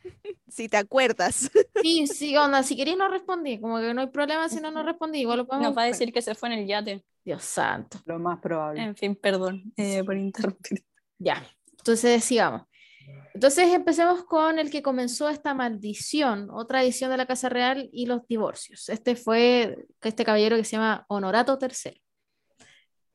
[0.47, 1.51] Si te acuerdas.
[1.81, 4.81] Sí, sí, onda, si queréis no respondí, como que no hay problema si no no
[4.81, 7.03] respondí, igual lo podemos nos va a decir que se fue en el yate.
[7.23, 7.99] Dios santo.
[8.05, 8.81] Lo más probable.
[8.81, 10.83] En fin, perdón eh, por interrumpir.
[11.19, 11.45] Ya,
[11.77, 12.63] entonces sigamos.
[13.33, 18.05] Entonces empecemos con el que comenzó esta maldición o tradición de la Casa Real y
[18.05, 18.89] los divorcios.
[18.89, 22.01] Este fue este caballero que se llama Honorato III,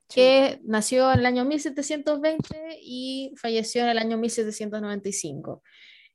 [0.09, 5.63] que nació en el año 1720 y falleció en el año 1795.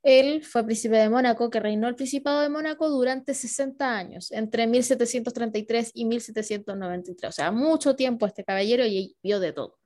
[0.03, 4.67] Él fue príncipe de Mónaco que reinó el Principado de Mónaco durante 60 años, entre
[4.67, 7.29] 1733 y 1793.
[7.29, 9.77] O sea, mucho tiempo este caballero y vio de todo.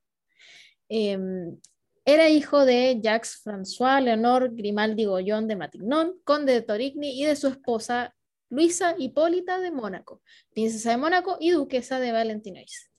[0.89, 1.57] Em,
[2.03, 7.35] era hijo de Jacques François Leonor Grimaldi Goyon de Matignon, conde de Torigny, y de
[7.35, 8.13] su esposa
[8.49, 12.91] Luisa Hipólita de Mónaco, princesa de Mónaco y duquesa de Valentinois.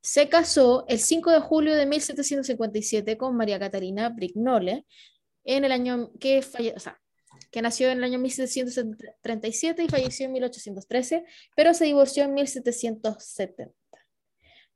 [0.00, 4.84] Se casó el 5 de julio de 1757 con María Catalina Brignole,
[5.46, 6.44] en el año que,
[7.50, 11.24] que nació en el año 1737 y falleció en 1813,
[11.56, 13.72] pero se divorció en 1770.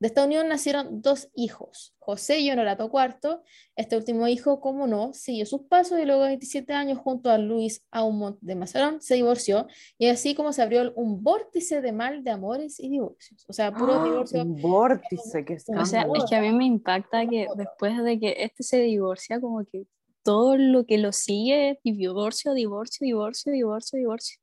[0.00, 3.40] De esta unión nacieron dos hijos, José y Honorato IV.
[3.76, 7.36] Este último hijo, como no, siguió sus pasos y luego de 27 años junto a
[7.36, 9.66] Luis Aumont de Mazarón se divorció
[9.98, 13.44] y así como se abrió un vórtice de mal de amores y divorcios.
[13.46, 14.04] O sea, puro ¡Ah!
[14.04, 14.42] divorcio.
[14.42, 18.36] Un vórtice, que O sea, es que a mí me impacta que después de que
[18.38, 19.84] este se divorcia, como que
[20.22, 24.40] todo lo que lo sigue es divorcio, divorcio, divorcio, divorcio, divorcio.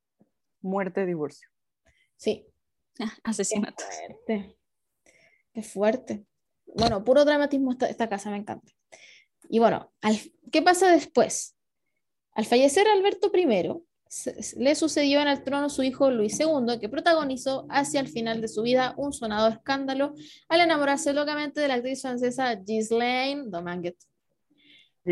[0.60, 1.48] Muerte, divorcio.
[2.16, 2.46] Sí.
[3.22, 3.84] Asesinato.
[3.88, 4.56] Qué fuerte.
[5.54, 6.24] Qué fuerte.
[6.66, 8.72] Bueno, puro dramatismo esta, esta casa, me encanta.
[9.48, 10.18] Y bueno, al-
[10.52, 11.56] ¿qué pasa después?
[12.32, 13.72] Al fallecer Alberto I,
[14.08, 18.08] se- se- le sucedió en el trono su hijo Luis II, que protagonizó hacia el
[18.08, 20.12] final de su vida un sonado escándalo
[20.48, 23.96] al enamorarse locamente de la actriz francesa Ghislaine Dominguez,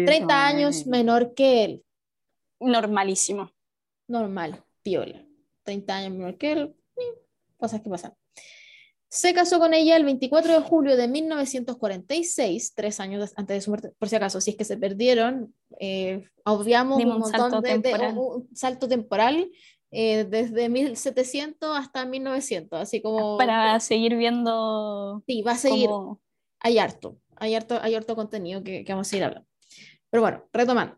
[0.05, 1.85] 30 años menor que él.
[2.61, 3.51] Normalísimo.
[4.09, 5.25] normal, piola.
[5.65, 7.03] 30 años menor que él, eh,
[7.57, 8.15] cosas que pasan.
[9.09, 13.71] Se casó con ella el 24 de julio de 1946, tres años antes de su
[13.71, 17.69] muerte, por si acaso, si es que se perdieron, eh, obviamos un un montón de,
[17.71, 18.19] de- temporal.
[18.19, 19.49] un salto temporal
[19.91, 23.39] eh, desde 1700 hasta 1900, así como...
[23.39, 26.21] Para seguir viendo Sí, va a seguir cómo...
[26.61, 29.49] hay harto, hay harto, hay harto contenido que, que vamos a ir hablando.
[30.11, 30.97] Pero bueno, retomando.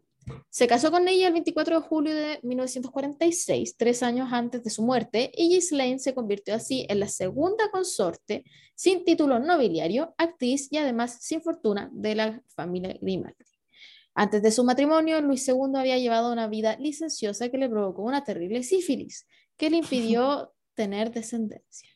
[0.50, 4.82] Se casó con ella el 24 de julio de 1946, tres años antes de su
[4.82, 8.44] muerte, y Ghislaine se convirtió así en la segunda consorte
[8.74, 13.44] sin título nobiliario, actriz y además sin fortuna de la familia Grimaldi.
[14.14, 18.24] Antes de su matrimonio, Luis II había llevado una vida licenciosa que le provocó una
[18.24, 21.88] terrible sífilis, que le impidió tener descendencia.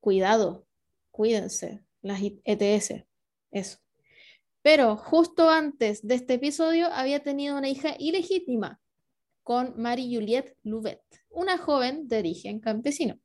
[0.00, 0.66] Cuidado,
[1.10, 3.04] cuídense, las ETS,
[3.50, 3.78] eso.
[4.66, 8.80] Pero justo antes de este episodio había tenido una hija ilegítima
[9.44, 13.16] con Marie Juliette Louvet, una joven de origen campesino.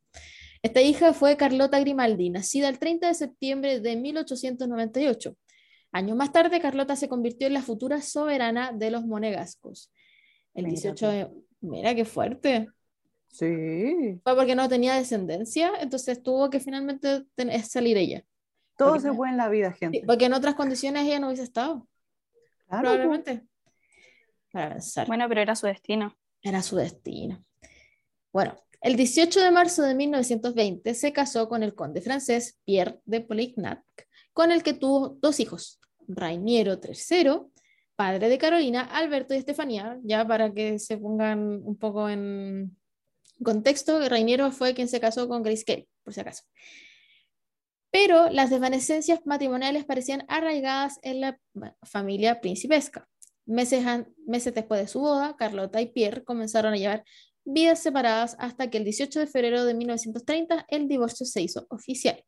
[0.61, 5.35] Esta hija fue Carlota Grimaldi, nacida el 30 de septiembre de 1898.
[5.91, 9.91] Años más tarde, Carlota se convirtió en la futura soberana de los monegascos.
[10.53, 11.11] El Mira 18 tú.
[11.11, 11.27] de...
[11.61, 12.67] Mira qué fuerte.
[13.29, 14.19] Sí.
[14.23, 17.25] Fue porque no tenía descendencia, entonces tuvo que finalmente
[17.63, 18.23] salir ella.
[18.81, 20.03] Todo Porque se puede en la vida, gente.
[20.05, 21.87] porque en otras condiciones ella no hubiese estado,
[22.67, 23.43] Claro, probablemente.
[24.51, 26.15] Para pensar, Bueno, pero era su destino.
[26.41, 27.43] era su destino.
[28.33, 33.21] Bueno, el 18 de marzo de 1920 se casó con el conde francés Pierre de
[33.21, 33.83] Polignac,
[34.33, 37.41] con el que tuvo dos hijos, Rainiero III,
[37.95, 42.75] padre de Carolina, Alberto y Estefanía, ya para que se pongan un poco en
[43.43, 46.43] contexto, Rainiero fue quien se casó con Grace Kelly, por si acaso.
[47.91, 51.39] Pero las desvanecencias matrimoniales parecían arraigadas en la
[51.83, 53.07] familia principesca.
[53.45, 53.85] Meses,
[54.25, 57.03] meses después de su boda, Carlota y Pierre comenzaron a llevar
[57.43, 62.23] vidas separadas hasta que el 18 de febrero de 1930 el divorcio se hizo oficial.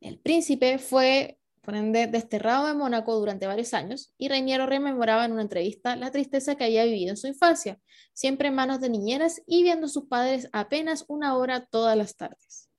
[0.00, 5.32] El príncipe fue, por ende, desterrado de Mónaco durante varios años y Reiniero rememoraba en
[5.32, 7.78] una entrevista la tristeza que había vivido en su infancia,
[8.12, 12.16] siempre en manos de niñeras y viendo a sus padres apenas una hora todas las
[12.16, 12.69] tardes.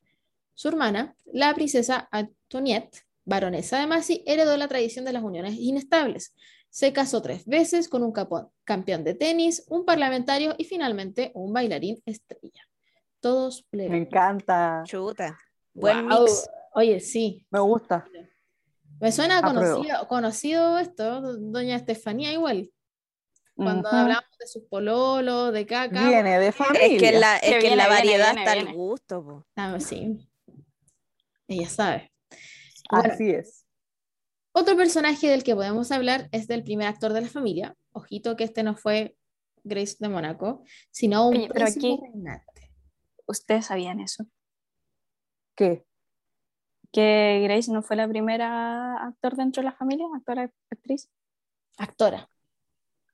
[0.54, 6.34] Su hermana, la princesa Antoniette, baronesa de Massy, heredó la tradición de las uniones inestables.
[6.70, 11.52] Se casó tres veces con un capo- campeón de tenis, un parlamentario y finalmente un
[11.54, 12.64] bailarín estrella.
[13.20, 14.08] Todos Me plebeyos.
[14.08, 14.84] encanta.
[14.86, 15.38] Chuta.
[15.74, 16.24] Buen Guau.
[16.24, 16.50] mix.
[16.74, 17.46] Oye, sí.
[17.50, 18.06] Me gusta.
[19.00, 22.72] Me suena conocido, conocido esto, doña Estefanía igual.
[23.56, 23.98] Cuando Ujú.
[23.98, 26.08] hablamos de sus pololos, de caca.
[26.08, 26.86] Viene de familia.
[26.88, 28.74] Es que en la, es Que que en la viene, viene, variedad viene, está el
[28.76, 29.46] gusto, po.
[29.56, 30.18] Ah, sí.
[31.52, 32.12] Ella sabe.
[32.90, 33.66] Bueno, Así es.
[34.54, 37.76] Otro personaje del que podemos hablar es del primer actor de la familia.
[37.94, 39.16] Ojito que este no fue
[39.64, 42.72] Grace de Mónaco, sino un Oye, pero príncipe aquí- reinante.
[43.28, 44.26] Ustedes sabían eso.
[45.56, 45.86] ¿Qué?
[46.92, 51.10] Que Grace no fue la primera actor dentro de la familia, actora, actriz.
[51.78, 52.30] Actora.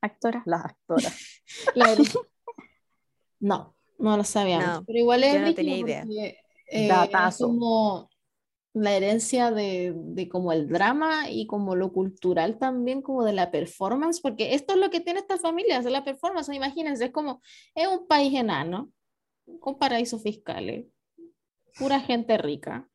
[0.00, 0.42] Actora.
[0.46, 1.42] Las actoras.
[1.74, 2.20] La herencia-
[3.40, 4.66] no, no lo sabíamos.
[4.80, 6.00] No, pero igual es yo no tenía idea.
[6.02, 7.46] porque, eh, es Datazo.
[7.46, 8.07] como
[8.82, 13.50] la herencia de, de como el drama y como lo cultural también, como de la
[13.50, 17.40] performance, porque esto es lo que tiene esta familia, es la performance, imagínense, es como,
[17.74, 18.92] es un país enano,
[19.60, 20.86] con paraísos fiscales,
[21.78, 22.88] pura gente rica.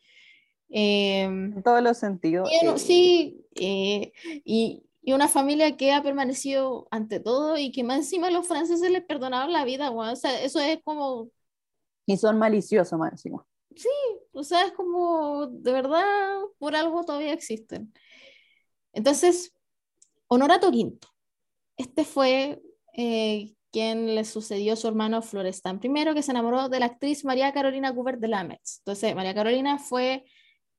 [0.70, 2.50] Em, En todos los sentidos.
[2.52, 4.12] y eh, sí, eh,
[4.46, 8.90] y, y una familia que ha permanecido ante todo y que más encima los franceses
[8.92, 10.10] les perdonaron la vida, weón.
[10.12, 11.30] O sea, eso es como,
[12.06, 13.46] Y son maliciosos más encima.
[14.34, 17.94] O sea, es como, de verdad, por algo todavía existen.
[18.94, 19.54] Entonces,
[20.28, 20.98] Honorato V,
[21.78, 22.62] este fue
[22.96, 27.26] eh, quien le sucedió a su hermano Florestan primero, que se enamoró de la actriz
[27.26, 28.80] María Carolina Cooper de Lametz.
[28.80, 30.26] Entonces, María Carolina fue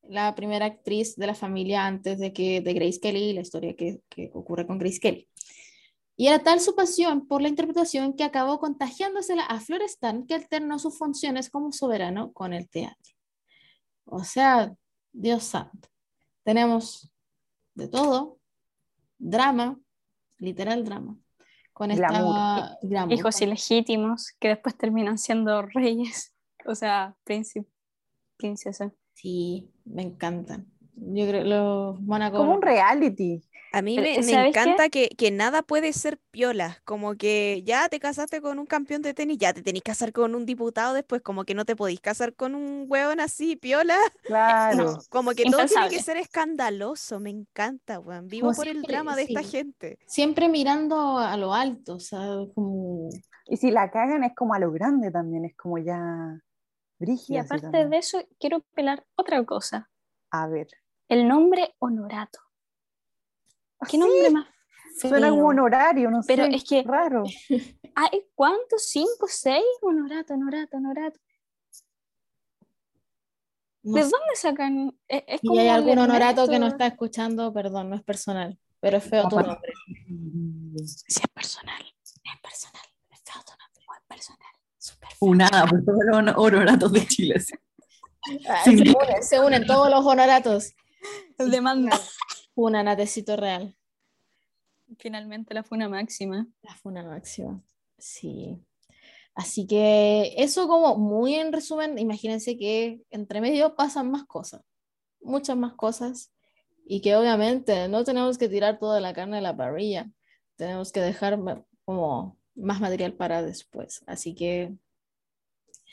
[0.01, 4.01] la primera actriz de la familia antes de que de Grace Kelly, la historia que,
[4.09, 5.27] que ocurre con Grace Kelly.
[6.17, 10.79] Y era tal su pasión por la interpretación que acabó contagiándosela a Florestan, que alternó
[10.79, 13.13] sus funciones como soberano con el teatro.
[14.05, 14.73] O sea,
[15.11, 15.89] Dios santo.
[16.43, 17.11] Tenemos
[17.73, 18.39] de todo,
[19.17, 19.79] drama,
[20.39, 21.17] literal drama,
[21.73, 22.07] con esta
[22.81, 23.11] Glamour.
[23.11, 26.33] Hijos ilegítimos que después terminan siendo reyes.
[26.65, 27.67] O sea, príncipe,
[28.37, 28.93] princesa.
[29.13, 30.71] Sí, me encantan.
[30.95, 32.37] Yo creo los Mónaco.
[32.37, 33.43] Como un reality.
[33.75, 38.39] A mí me, encanta que, que nada puede ser piola, como que ya te casaste
[38.39, 41.43] con un campeón de tenis, ya te tenés que casar con un diputado después, como
[41.43, 43.97] que no te podís casar con un hueón así, piola.
[44.23, 44.97] Claro.
[45.09, 48.29] Como que todo tiene que ser escandaloso, me encanta, weón.
[48.29, 49.99] Vivo Como por el drama de esta gente.
[50.05, 52.21] Siempre mirando a lo alto, o sea,
[52.53, 53.09] como
[53.45, 56.41] Y si la cagan es como a lo grande también, es como ya
[56.99, 57.41] Y brígida.
[57.41, 59.89] así aparte de eso, quiero pelar otra cosa.
[60.31, 60.67] A ver.
[61.09, 62.44] El nombre Honorato.
[63.89, 64.47] ¿Qué nombre más
[64.97, 66.55] Suena como honorario, no Pero sé.
[66.55, 67.23] es que- Raro.
[67.95, 68.87] Ay, ¿Cuántos?
[68.89, 69.27] ¿Cinco?
[69.27, 69.63] ¿Seis?
[69.81, 71.19] Honorato, Honorato, Honorato.
[73.83, 74.09] no ¿De sé.
[74.09, 74.97] dónde sacan?
[75.07, 78.97] Es, es como hay algún honorato que no está escuchando, perdón, no es personal, pero
[78.97, 79.73] es feo tu nombre.
[80.85, 81.81] Sí, es personal.
[81.81, 82.83] Es personal.
[83.11, 83.83] Es feo tu nombre.
[83.87, 84.51] Muy personal.
[84.77, 85.67] Súper feo.
[85.69, 87.39] Por todos los hon- honoratos de Chile.
[87.39, 87.53] sí.
[88.49, 90.73] Ah, se, unen, se unen todos los honoratos.
[91.37, 91.99] Demanda.
[92.55, 93.75] Una natecito real.
[94.97, 96.47] Finalmente la funa máxima.
[96.61, 97.61] La funa máxima.
[97.97, 98.57] Sí.
[99.33, 104.61] Así que eso como muy en resumen, imagínense que entre medio pasan más cosas,
[105.19, 106.31] muchas más cosas,
[106.85, 110.09] y que obviamente no tenemos que tirar toda la carne de la parrilla,
[110.55, 111.37] tenemos que dejar
[111.83, 114.03] como más material para después.
[114.07, 114.73] Así que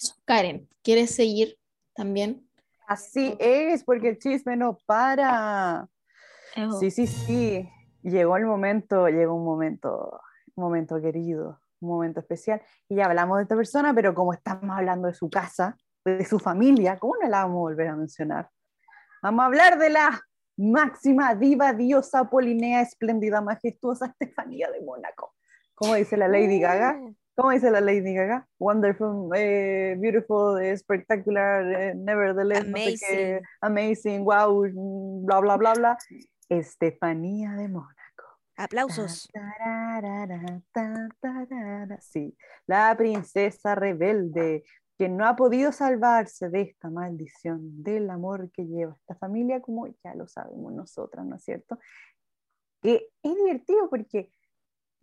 [0.00, 0.14] eso.
[0.24, 1.58] Karen, ¿quieres seguir
[1.94, 2.48] también?
[2.86, 5.88] Así es, porque el chisme no para.
[6.78, 7.68] Sí, sí, sí.
[8.03, 10.20] Llegó el momento, llegó un momento,
[10.55, 12.62] un momento querido, un momento especial.
[12.88, 16.38] Y ya hablamos de esta persona, pero como estamos hablando de su casa, de su
[16.38, 18.50] familia, ¿cómo no la vamos a volver a mencionar?
[19.22, 20.20] Vamos a hablar de la
[20.57, 25.34] máxima diva, diosa, polinea, espléndida, majestuosa Estefanía de Mónaco.
[25.74, 27.00] ¿Cómo dice la Lady Gaga?
[27.00, 28.46] Oh, ¿Cómo dice la Lady Gaga?
[28.59, 34.62] Wonderful, eh, beautiful, eh, spectacular, eh, nevertheless, no sé qué, amazing, wow,
[35.24, 35.98] bla, bla, bla, bla.
[36.59, 37.96] Estefanía de Mónaco.
[38.57, 39.28] Aplausos.
[42.00, 42.36] Sí,
[42.66, 44.64] la princesa rebelde
[44.98, 49.86] que no ha podido salvarse de esta maldición, del amor que lleva esta familia, como
[50.05, 51.78] ya lo sabemos nosotras, ¿no es cierto?
[52.82, 54.30] Que es divertido porque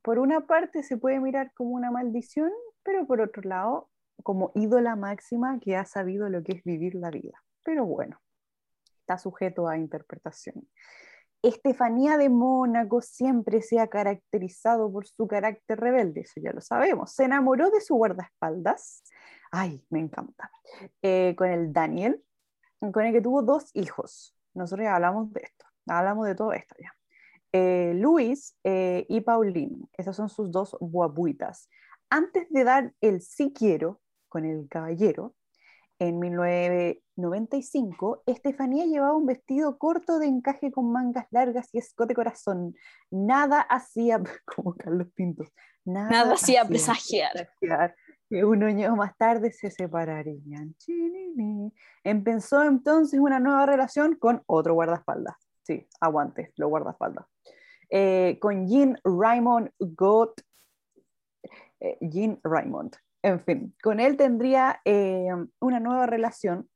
[0.04, 2.52] por una parte se puede mirar como una maldición,
[2.84, 3.90] pero por otro lado
[4.22, 7.42] como ídola máxima que ha sabido lo que es vivir la vida.
[7.64, 8.22] Pero bueno,
[9.00, 10.68] está sujeto a interpretación.
[11.42, 17.14] Estefanía de Mónaco siempre se ha caracterizado por su carácter rebelde, eso ya lo sabemos.
[17.14, 19.04] Se enamoró de su guardaespaldas,
[19.52, 20.52] ay, me encanta,
[21.02, 22.22] eh, con el Daniel,
[22.80, 24.36] con el que tuvo dos hijos.
[24.54, 26.94] Nosotros ya hablamos de esto, hablamos de todo esto ya.
[27.52, 31.70] Eh, Luis eh, y Pauline, esas son sus dos guapuitas.
[32.10, 35.36] Antes de dar el sí quiero con el caballero,
[36.00, 36.20] en
[37.20, 42.76] 1995, Estefanía llevaba un vestido corto de encaje con mangas largas y escote corazón.
[43.12, 45.44] Nada hacía, como Carlos Pinto,
[45.86, 47.32] nada, Nada hacía presagiar.
[47.34, 47.96] presagiar
[48.30, 50.76] que un año más tarde se separarían.
[52.04, 55.36] Empezó entonces una nueva relación con otro guardaespaldas.
[55.64, 57.26] Sí, aguante, lo guardaespaldas.
[57.90, 60.42] Eh, con Jean Raymond Gott.
[61.80, 62.96] eh, Jean Raymond.
[63.24, 65.28] En fin, con él tendría eh,
[65.60, 66.70] una nueva relación,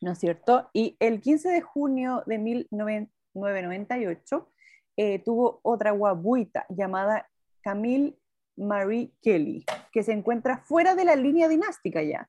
[0.00, 0.70] ¿no es cierto?
[0.72, 4.48] Y el 15 de junio de 1998,
[4.96, 7.28] eh, tuvo otra guabuita llamada
[7.62, 8.18] Camille
[8.56, 12.28] Marie Kelly, que se encuentra fuera de la línea dinástica ya.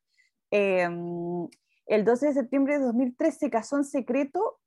[0.51, 1.47] Em,
[1.86, 4.59] el 12 de septiembre de 2003 se casó en secreto,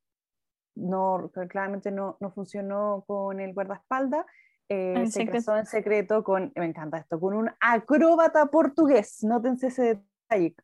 [0.75, 4.27] no, claramente no, no funcionó con el guardaespaldas,
[4.69, 5.39] eh, En se secreto.
[5.39, 10.03] casó en secreto con, me encanta esto, con un acróbata portugués, nótense ese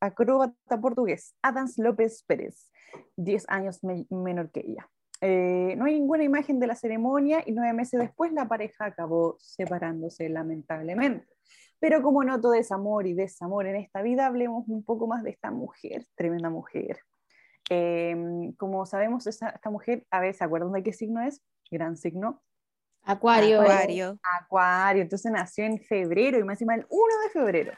[0.01, 2.71] acróbata portugués, Adams López Pérez,
[3.16, 4.89] 10 años me- menor que ella.
[5.23, 9.37] Eh, no hay ninguna imagen de la ceremonia y nueve meses después la pareja acabó
[9.39, 11.27] separándose lamentablemente.
[11.79, 15.51] Pero como noto desamor y desamor en esta vida, hablemos un poco más de esta
[15.51, 17.01] mujer, tremenda mujer.
[17.71, 21.43] Eh, como sabemos, esta, esta mujer, a ver, ¿se acuerdan de qué signo es?
[21.71, 22.43] Gran signo.
[23.05, 23.61] Acuario.
[23.62, 24.18] Acuario.
[24.41, 27.73] Acuario, entonces nació en febrero y más encima el 1 de febrero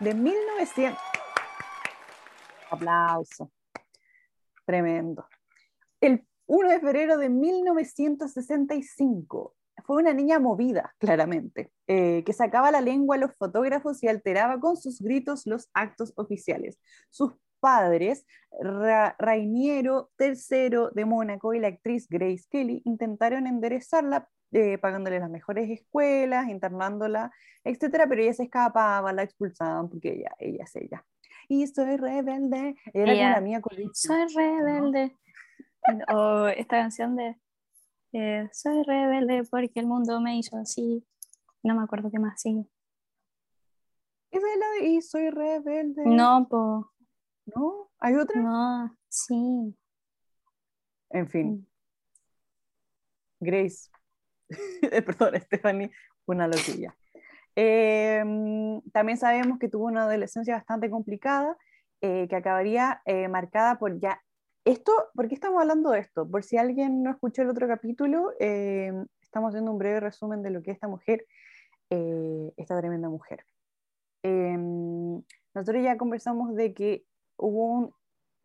[0.00, 0.98] de 1900.
[2.70, 3.52] Aplauso.
[4.64, 5.26] Tremendo.
[6.00, 9.54] El 1 de febrero de 1965
[9.84, 14.58] fue una niña movida, claramente, eh, que sacaba la lengua a los fotógrafos y alteraba
[14.58, 16.80] con sus gritos los actos oficiales.
[17.10, 18.26] Sus padres,
[18.60, 25.30] Ra- Rainiero III de Mónaco y la actriz Grace Kelly, intentaron enderezarla eh, pagándole las
[25.30, 27.32] mejores escuelas, internándola,
[27.64, 31.04] etcétera, pero ella se escapaba, la expulsaban porque ella, ella es ella.
[31.48, 32.76] Y soy rebelde.
[32.92, 34.08] Ella era como Ella, la mía Colucci.
[34.08, 35.16] Soy rebelde.
[36.08, 37.36] O esta canción de
[38.12, 41.06] eh, Soy rebelde porque el mundo me hizo así.
[41.62, 42.64] No me acuerdo qué más sigue.
[44.30, 46.02] Esa es la de Y soy rebelde.
[46.04, 46.92] No, po,
[47.46, 47.90] ¿No?
[47.98, 48.40] ¿Hay otra?
[48.40, 49.76] no, sí.
[51.10, 51.68] En fin.
[53.40, 53.90] Grace.
[55.06, 55.90] Perdón, Stephanie,
[56.26, 56.96] una loquilla.
[57.56, 58.22] Eh,
[58.92, 61.56] también sabemos que tuvo una adolescencia bastante complicada,
[62.00, 64.20] eh, que acabaría eh, marcada por ya.
[64.64, 66.28] Esto, ¿por qué estamos hablando de esto?
[66.28, 68.92] Por si alguien no escuchó el otro capítulo, eh,
[69.22, 71.24] estamos haciendo un breve resumen de lo que es esta mujer,
[71.90, 73.44] eh, esta tremenda mujer.
[74.24, 74.56] Eh,
[75.54, 77.04] nosotros ya conversamos de que
[77.36, 77.94] hubo un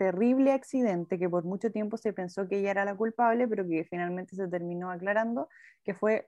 [0.02, 3.84] terrible accidente que por mucho tiempo se pensó que ella era la culpable, pero que
[3.86, 5.48] finalmente se terminó aclarando
[5.84, 6.28] que fue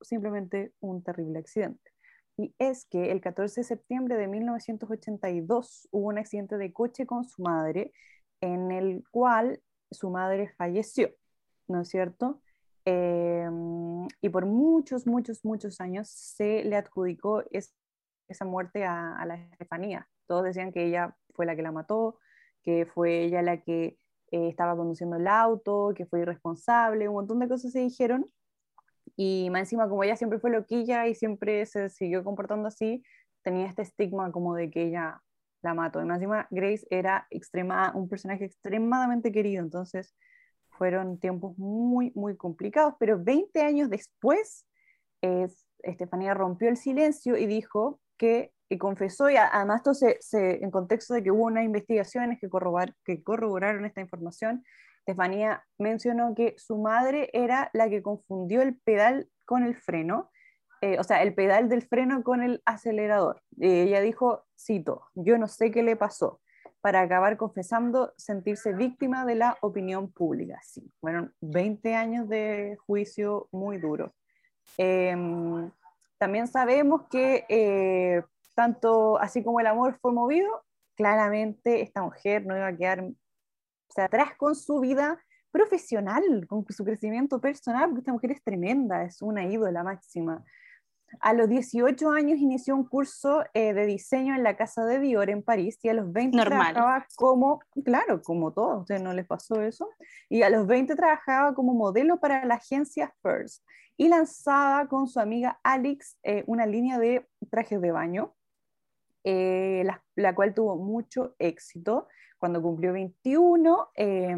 [0.00, 1.90] simplemente un terrible accidente.
[2.38, 7.24] Y es que el 14 de septiembre de 1982 hubo un accidente de coche con
[7.24, 7.92] su madre,
[8.40, 9.60] en el cual
[9.90, 11.10] su madre falleció,
[11.68, 12.40] ¿no es cierto?
[12.86, 13.46] Eh,
[14.22, 17.74] y por muchos, muchos, muchos años se le adjudicó es-
[18.28, 20.08] esa muerte a, a la Estefanía.
[20.26, 22.18] Todos decían que ella fue la que la mató,
[22.62, 23.96] que fue ella la que
[24.30, 28.30] eh, estaba conduciendo el auto, que fue irresponsable, un montón de cosas se dijeron.
[29.16, 33.02] Y más encima, como ella siempre fue loquilla y siempre se siguió comportando así,
[33.42, 35.20] tenía este estigma como de que ella
[35.62, 36.00] la mató.
[36.00, 40.14] Y más encima, Grace era extrema, un personaje extremadamente querido, entonces
[40.70, 44.66] fueron tiempos muy, muy complicados, pero 20 años después,
[45.22, 45.48] eh,
[45.82, 51.12] Estefanía rompió el silencio y dijo que, confesó, y además esto se, se- en contexto
[51.12, 52.48] de que hubo unas investigaciones que,
[53.04, 54.64] que corroboraron esta información,
[55.00, 60.30] Estefanía mencionó que su madre era la que confundió el pedal con el freno,
[60.80, 63.42] eh, o sea, el pedal del freno con el acelerador.
[63.60, 66.40] Eh, ella dijo, cito, yo no sé qué le pasó,
[66.80, 70.60] para acabar confesando sentirse víctima de la opinión pública.
[70.62, 74.14] Sí, fueron 20 años de juicio muy duro.
[74.78, 75.70] Em,
[76.22, 78.22] también sabemos que eh,
[78.54, 80.48] tanto así como el amor fue movido,
[80.94, 83.12] claramente esta mujer no iba a quedar o
[83.92, 85.20] sea, atrás con su vida
[85.50, 90.44] profesional, con su crecimiento personal, porque esta mujer es tremenda, es una ídola máxima.
[91.18, 95.28] A los 18 años inició un curso eh, de diseño en la casa de Dior
[95.28, 96.72] en París y a los 20 Normal.
[96.72, 99.88] trabajaba como, claro, como todo, a ustedes no les pasó eso,
[100.28, 103.64] y a los 20 trabajaba como modelo para la agencia First
[103.96, 108.34] y lanzaba con su amiga Alex eh, una línea de trajes de baño,
[109.24, 112.08] eh, la, la cual tuvo mucho éxito.
[112.38, 114.36] Cuando cumplió 21, eh,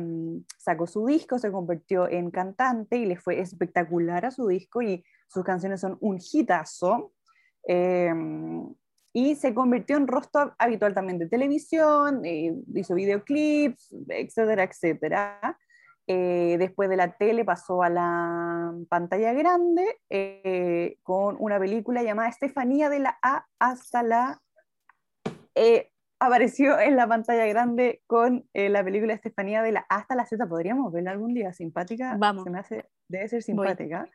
[0.59, 5.03] sacó su disco, se convirtió en cantante y le fue espectacular a su disco y
[5.29, 7.13] sus canciones son un hitazo.
[7.67, 8.13] Eh,
[9.17, 15.59] y se convirtió en rostro habitual también de televisión, eh, hizo videoclips, etcétera, etcétera.
[16.07, 22.29] Eh, después de la tele pasó a la pantalla grande eh, con una película llamada
[22.29, 24.43] Estefanía de la A hasta la...
[25.55, 30.15] eh, apareció en la pantalla grande con eh, la película Estefanía de la A hasta
[30.15, 30.47] la Z.
[30.47, 32.17] Podríamos verla algún día, simpática.
[32.19, 32.45] Vamos.
[32.45, 33.43] Se me hace, debe ser Voy.
[33.43, 34.07] simpática.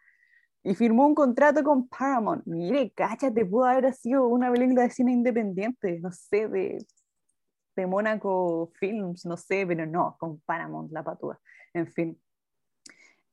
[0.61, 2.45] Y firmó un contrato con Paramount.
[2.45, 6.86] Mire, cáchate, pudo haber sido una película de cine independiente, no sé, de,
[7.76, 11.40] de Mónaco Films, no sé, pero no, con Paramount, la patúa.
[11.74, 12.20] En fin.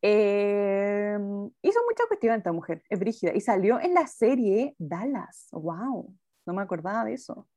[0.03, 1.19] Eh,
[1.63, 3.33] hizo mucha cuestión esta mujer, es brígida.
[3.35, 5.49] Y salió en la serie Dallas.
[5.53, 6.15] ¡Wow!
[6.47, 7.49] No me acordaba de eso.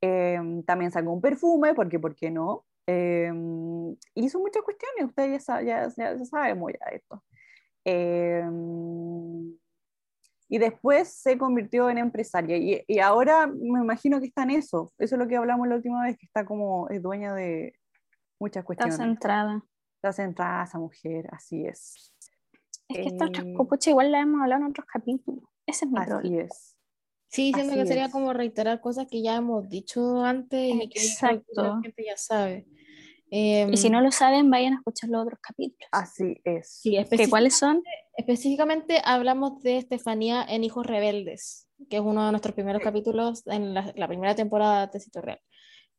[0.00, 2.64] Eh, también sacó un perfume, porque ¿por qué no?
[2.86, 3.32] Eh,
[4.14, 7.24] hizo muchas cuestiones, ustedes ya, ya, ya, ya sabemos ya de esto.
[10.48, 12.56] Y después se convirtió en empresaria.
[12.56, 14.92] Y, y ahora me imagino que está en eso.
[14.98, 17.74] Eso es lo que hablamos la última vez, que está como, es dueña de
[18.38, 18.96] muchas Está cuestiones.
[18.96, 19.64] centrada.
[20.08, 22.12] Está centrada esa mujer, así es.
[22.88, 25.42] Es que esta otra Eh, copucha igual la hemos hablado en otros capítulos.
[25.66, 26.42] Ese es mi Así problema.
[26.44, 26.76] es.
[27.28, 28.12] Sí, siento Así que sería es.
[28.12, 31.00] como reiterar cosas que ya hemos dicho antes y que
[31.54, 32.66] la gente ya sabe.
[33.30, 35.88] Em, Y si no lo saben, vayan a escuchar los otros capítulos.
[35.90, 36.68] Así es.
[36.70, 37.82] sí, ¿Que específicamente, ¿Cuáles son?
[38.16, 42.84] específicamente hablamos de Estefanía en Hijos Rebeldes, que es uno de nuestros primeros Sí.
[42.84, 45.40] capítulos en la, la primera temporada de Tecito Real.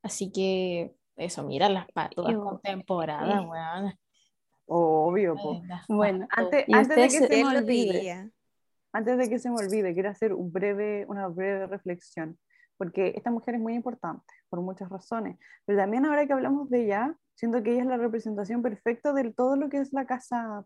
[0.02, 3.48] Así que eso, mira las patodas Yo- contemporadas, sí.
[3.48, 3.94] weón.
[4.70, 5.62] Obvio, po.
[5.88, 6.28] Bueno.
[6.30, 8.30] Antes, antes de que se ¿Quién me olvide, diría?
[8.92, 12.38] antes de que se me olvide, quiero hacer un breve, una breve reflexión,
[12.78, 16.84] porque esta mujer es muy importante por muchas razones, pero también ahora que hablamos de
[16.86, 20.66] ella, siento que ella es la representación perfecta de todo lo que es la casa,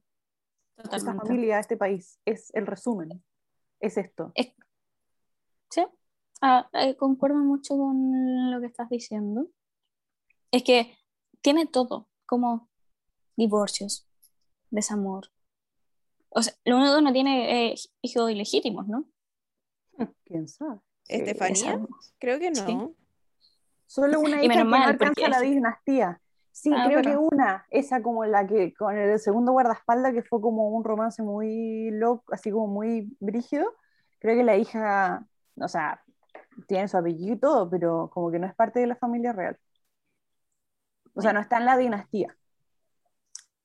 [0.92, 3.24] esta familia, este país, es el resumen,
[3.80, 4.32] es esto.
[5.70, 5.86] Sí,
[6.44, 9.46] Ah, eh, concuerdo mucho con lo que estás diciendo.
[10.52, 10.98] Es que
[11.42, 12.70] tiene todo, como
[13.36, 14.08] divorcios,
[14.70, 15.28] desamor.
[16.30, 19.06] O sea, lo único que no tiene eh, hijos ilegítimos, ¿no?
[20.26, 20.80] ¿Quién sabe?
[21.08, 21.54] ¿Estefanía?
[21.56, 22.14] Desarmos.
[22.20, 22.76] Creo que Sí.
[22.76, 22.94] no.
[23.88, 26.22] Solo una hija que mal, no alcanza la dinastía.
[26.54, 27.12] Sí, Ah, creo bueno.
[27.12, 31.22] que una, esa como la que con el segundo guardaespaldas, que fue como un romance
[31.24, 33.74] muy loco, así como muy brígido.
[34.20, 35.26] Creo que la hija,
[35.56, 36.02] o sea,
[36.68, 39.58] tiene su apellido y todo, pero como que no es parte de la familia real.
[41.14, 42.38] O sea, no está en la dinastía.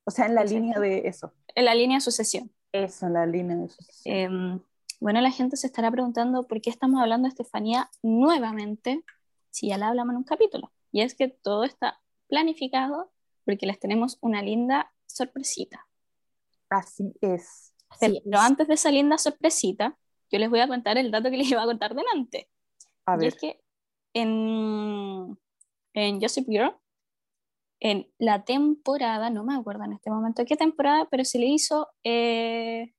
[0.04, 0.44] O sea, en la Exacto.
[0.44, 1.34] línea de eso.
[1.54, 2.52] En la línea de sucesión.
[2.72, 4.20] Eso, en la línea de sucesión.
[4.22, 4.60] Em,
[5.00, 9.04] bueno, la gente se estará preguntando por qué estamos hablando de Estefanía nuevamente
[9.50, 10.72] si ya la hablamos en un capítulo.
[10.92, 13.12] Y es que todo está planificado
[13.44, 15.86] porque les tenemos una linda sorpresita.
[16.70, 17.74] Así es.
[18.00, 19.98] Pero antes de esa linda sorpresita,
[20.30, 22.50] yo les voy a contar el dato que les iba a contar delante.
[23.06, 23.62] A Y ver, es que
[24.14, 25.38] en,
[25.94, 26.76] en Joseph Girl,
[27.80, 31.88] en la temporada, no me acuerdo en este momento qué temporada, pero se le hizo,
[32.04, 32.94] eh,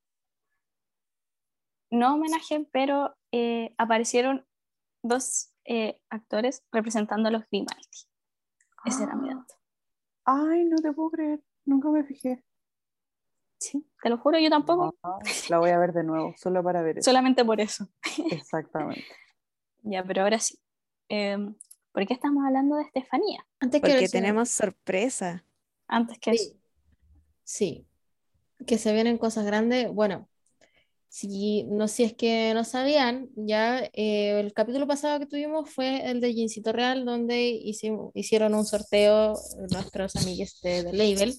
[1.92, 4.46] no homenaje, pero eh, aparecieron
[5.04, 7.88] dos eh, actores representando a los Grimaldi.
[8.86, 9.36] Ese era mi Ah.
[9.36, 9.54] dato.
[10.26, 12.44] ay, no te puedo creer, nunca me fijé.
[13.60, 15.18] Sí, te lo juro, yo tampoco, Ah,
[15.50, 17.10] la voy a ver de nuevo, solo para ver eso.
[17.10, 17.88] solamente por eso.
[18.32, 19.04] Exactamente.
[19.84, 20.58] Ya, pero ahora sí.
[21.08, 21.56] Em,
[21.98, 23.44] ¿Por qué estamos hablando de Estefanía?
[23.60, 25.44] Antes que Porque eso- tenemos sorpresa.
[25.88, 26.44] Antes que eso.
[26.44, 26.60] Sí.
[27.44, 27.88] Sí,
[28.68, 29.90] que se vienen cosas grandes.
[29.92, 30.30] Bueno,
[31.08, 36.08] si no, si es que no sabían, ya eh, el capítulo pasado que tuvimos fue
[36.12, 39.34] el de Gincito Real, donde hicimos, hicieron un sorteo
[39.72, 41.34] nuestros amigos de, de Label,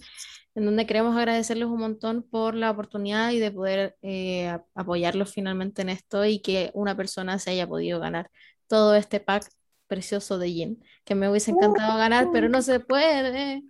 [0.56, 5.32] en donde queremos agradecerles un montón por la oportunidad y de poder eh, a- apoyarlos
[5.32, 8.28] finalmente en esto y que una persona se haya podido ganar
[8.66, 9.48] todo este pack
[9.88, 13.62] precioso de Gin, que me hubiese encantado ganar, pero no se puede.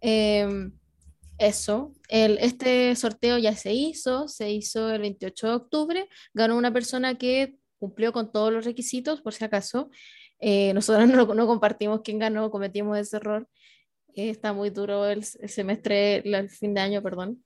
[0.00, 0.72] Em,
[1.38, 6.72] eso, el, este sorteo ya se hizo, se hizo el 28 de octubre, ganó una
[6.72, 9.90] persona que cumplió con todos los requisitos, por si acaso.
[10.40, 13.48] Eh, nosotros no, no compartimos quién ganó, cometimos ese error.
[14.14, 17.44] Eh, está muy duro el, el semestre, la- el fin de año, perdón.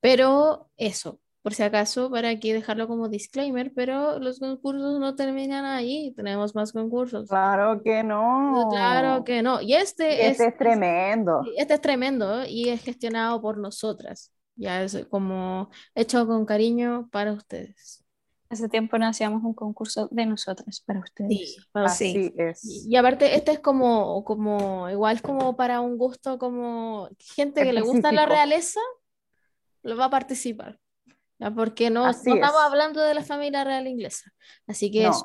[0.00, 5.64] Pero eso, por si acaso, para aquí dejarlo como disclaimer, pero los concursos no terminan
[5.64, 7.28] ahí, tenemos más concursos.
[7.28, 8.68] Claro que no.
[8.70, 9.60] Claro que no.
[9.60, 11.42] Y este Este es tremendo.
[11.44, 14.32] Sí, Este es tremendo y es gestionado por nosotras.
[14.54, 18.04] Ya es como hecho con cariño para ustedes.
[18.50, 21.56] Hace tiempo no hacíamos un concurso de nosotras para ustedes.
[21.72, 22.10] para sí.
[22.10, 22.62] Así es.
[22.62, 27.72] Y, y aparte, este es como, como, igual como para un gusto, como gente que
[27.72, 28.26] le gusta la Específico.
[28.26, 28.80] realeza,
[29.82, 30.78] lo va a participar.
[31.42, 31.50] ¿Ya?
[31.54, 32.60] Porque no, no estamos es.
[32.66, 34.30] hablando de la familia real inglesa.
[34.66, 35.10] Así que No.
[35.10, 35.24] eso.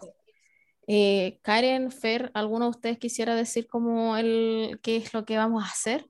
[0.87, 5.63] Eh, Karen, Fer, ¿alguno de ustedes quisiera decir como el qué es lo que vamos
[5.63, 6.09] a hacer?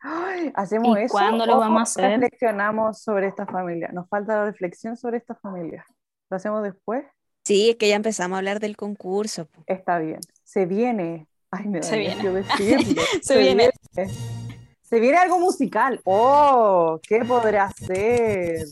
[0.00, 1.12] Ay, ¿Hacemos ¿Y eso?
[1.12, 2.20] cuándo lo vamos a hacer?
[2.20, 3.88] Reflexionamos sobre esta familia.
[3.92, 5.84] Nos falta la reflexión sobre esta familia.
[6.30, 7.04] ¿Lo hacemos después?
[7.44, 9.48] Sí, es que ya empezamos a hablar del concurso.
[9.66, 10.20] Está bien.
[10.42, 11.26] Se viene.
[11.50, 12.30] Ay, me da Se viene.
[12.30, 13.02] decirlo.
[13.22, 13.70] Se viene.
[13.94, 14.12] viene.
[14.82, 16.00] Se viene algo musical.
[16.04, 16.98] ¡Oh!
[17.06, 18.64] ¿Qué podrá ser?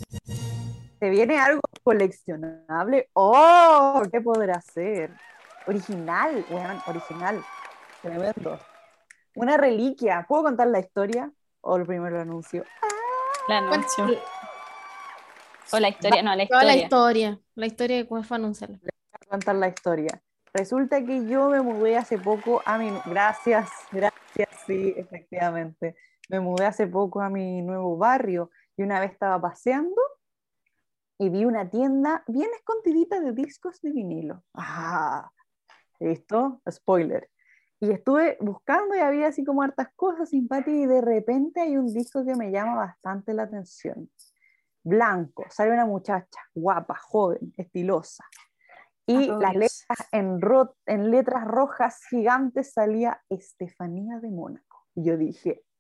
[1.03, 3.11] Se viene algo coleccionable.
[3.15, 4.05] ¡Oh!
[4.12, 5.11] ¿Qué podrá ser?
[5.66, 7.45] Original, weón, original.
[8.03, 8.57] Tremendo.
[9.35, 10.24] Una reliquia.
[10.29, 11.33] ¿Puedo contar la historia?
[11.61, 12.62] O el primero lo anuncio.
[13.49, 14.23] La Cuenta- anuncio.
[15.73, 17.31] O la historia, no, la Toda la historia.
[17.31, 17.41] historia.
[17.57, 18.79] La historia de cómo fue anunciarla.
[19.12, 20.23] a contar la historia.
[20.55, 22.93] Resulta que yo me mudé hace poco a mi...
[23.07, 25.97] Gracias, gracias, sí, efectivamente.
[26.29, 30.01] Me mudé hace poco a mi nuevo barrio y una vez estaba paseando
[31.23, 34.43] y vi una tienda bien escondidita de discos de vinilo.
[34.55, 35.31] Ah,
[36.01, 36.61] ¿listo?
[36.69, 37.31] Spoiler.
[37.78, 41.86] Y estuve buscando y había así como hartas cosas simpáticas y de repente hay un
[41.86, 44.11] disco que me llama bastante la atención.
[44.82, 48.24] Blanco, sale una muchacha guapa, joven, estilosa.
[49.07, 50.40] Y Oh, las letras en,
[50.86, 54.89] en letras rojas gigantes salía Estefanía de Mónaco.
[54.97, 55.72] Y yo dije, "¡Ah!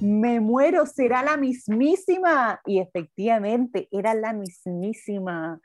[0.00, 2.60] Me muero, será la mismísima.
[2.64, 5.60] Y efectivamente, era la mismísima.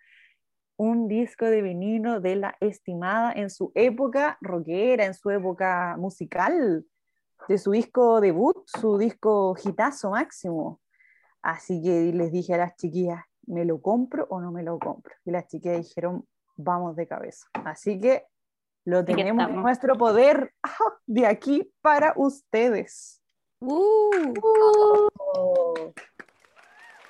[0.78, 6.86] Un disco de vinilo de la estimada en su época rockera, en su época musical,
[7.48, 10.82] de su disco debut, su disco hitazo máximo.
[11.42, 15.14] Así que les dije a las chiquillas, ¿me lo compro o no me lo compro?
[15.26, 16.26] Y las chiquillas dijeron,
[16.56, 17.48] vamos de cabeza.
[17.54, 18.26] Así que
[18.86, 20.54] lo tenemos en nuestro poder
[21.06, 23.21] de aquí para ustedes.
[23.62, 24.34] Uh,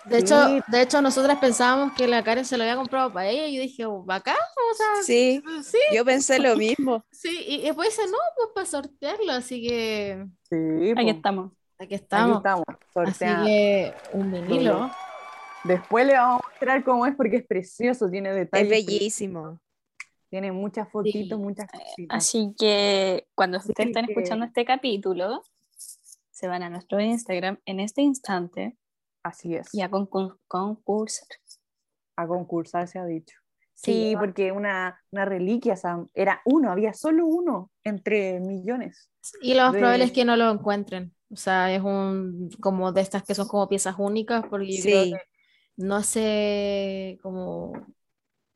[0.03, 0.23] De Sí.
[0.23, 0.36] hecho,
[0.68, 3.61] de hecho, nosotras pensábamos que la Karen se lo había comprado para ella y yo
[3.61, 7.06] dije, "Oh, bacán, o sea, sí, sí, yo pensé lo mismo.
[7.11, 11.52] sí, y después dice, no, pues para sortearlo, así que Sí, Aquí estamos.
[11.78, 12.38] aquí Aquí estamos.
[12.38, 12.65] estamos.
[12.68, 13.45] Así sorteando.
[13.45, 14.91] que un vinilo.
[15.64, 18.69] Después le vamos a mostrar cómo es porque es precioso, tiene Es detalles.
[18.69, 19.60] bellísimo.
[20.32, 21.44] Tiene muchas fotitos, Sí.
[21.44, 22.18] muchas cositas.
[22.18, 25.44] Así que cuando ustedes están que- escuchando este capítulo,
[26.41, 28.76] se van a nuestro Instagram en este instante
[29.23, 29.72] Así es.
[29.73, 31.27] y a concur- concursar.
[32.18, 33.38] A concursar se ha dicho.
[33.76, 34.09] Sí.
[34.11, 39.09] Sí, porque una, una reliquia, Sam, era uno, había solo uno entre millones.
[39.41, 41.13] Y lo más de- probable es que no lo encuentren.
[41.31, 45.03] O sea, es un como de estas que son como piezas únicas, porque yo creo
[45.03, 45.11] Sí.
[45.13, 45.19] que
[45.77, 47.73] no sé cómo,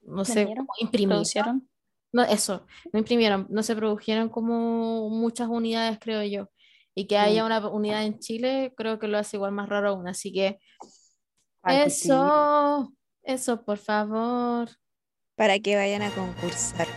[0.02, 0.48] no sé.
[0.92, 1.70] ¿Producieron?
[2.12, 6.50] No, eso, no imprimieron, no se produjeron como muchas unidades, creo yo.
[6.96, 10.08] Y que haya una unidad en Chile, creo que lo hace igual más raro aún.
[10.08, 10.60] Así que
[11.62, 12.08] Ay, que sí.
[12.08, 12.94] eso,
[13.24, 14.70] eso, por favor.
[15.36, 16.88] Para que vayan a concursar.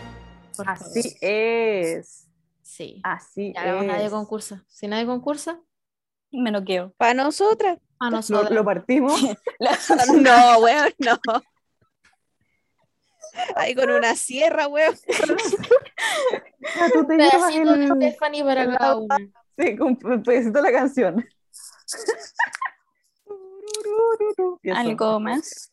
[0.55, 1.17] por Así favor.
[1.21, 2.25] es.
[2.61, 3.01] Sí.
[3.03, 4.11] Así Ya hagamos nadie es.
[4.11, 4.63] concursa.
[4.69, 5.59] Si nadie concursa,
[6.31, 6.93] Me lo quedo.
[6.97, 7.79] Para nosotras.
[7.99, 8.51] a Lo, nosotros.
[8.51, 9.19] lo partimos.
[10.21, 11.17] No, weón, no.
[13.55, 14.95] Ahí con una sierra, weón.
[16.79, 19.17] Ah, tú te llevas el- Stephanie para cada una.
[19.59, 21.25] Sí, con un pedacito de la canción.
[24.73, 25.69] ¿Algo más?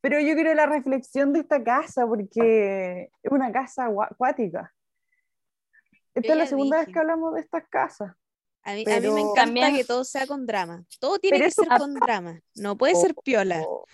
[0.00, 4.72] Pero yo quiero la reflexión de esta casa porque es una casa acuática.
[6.14, 8.12] Esta es la segunda vez que hablamos de estas casas.
[8.64, 10.84] A mí, a mí Pero- me encanta También- que todo sea con drama.
[11.00, 12.40] Todo tiene Pero que eso- ser con drama.
[12.56, 13.62] No puede ser piola.
[13.66, 13.84] Oh.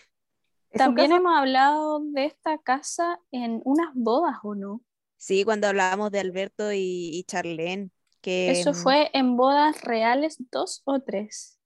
[0.70, 4.81] Es su También casa- hemos hablado de esta casa en unas bodas, ¿o no?
[5.16, 7.90] Sí, cuando hablábamos de Alberto y, y Charlene,
[8.25, 11.61] que Eso mm, fue en bodas reales dos o tres.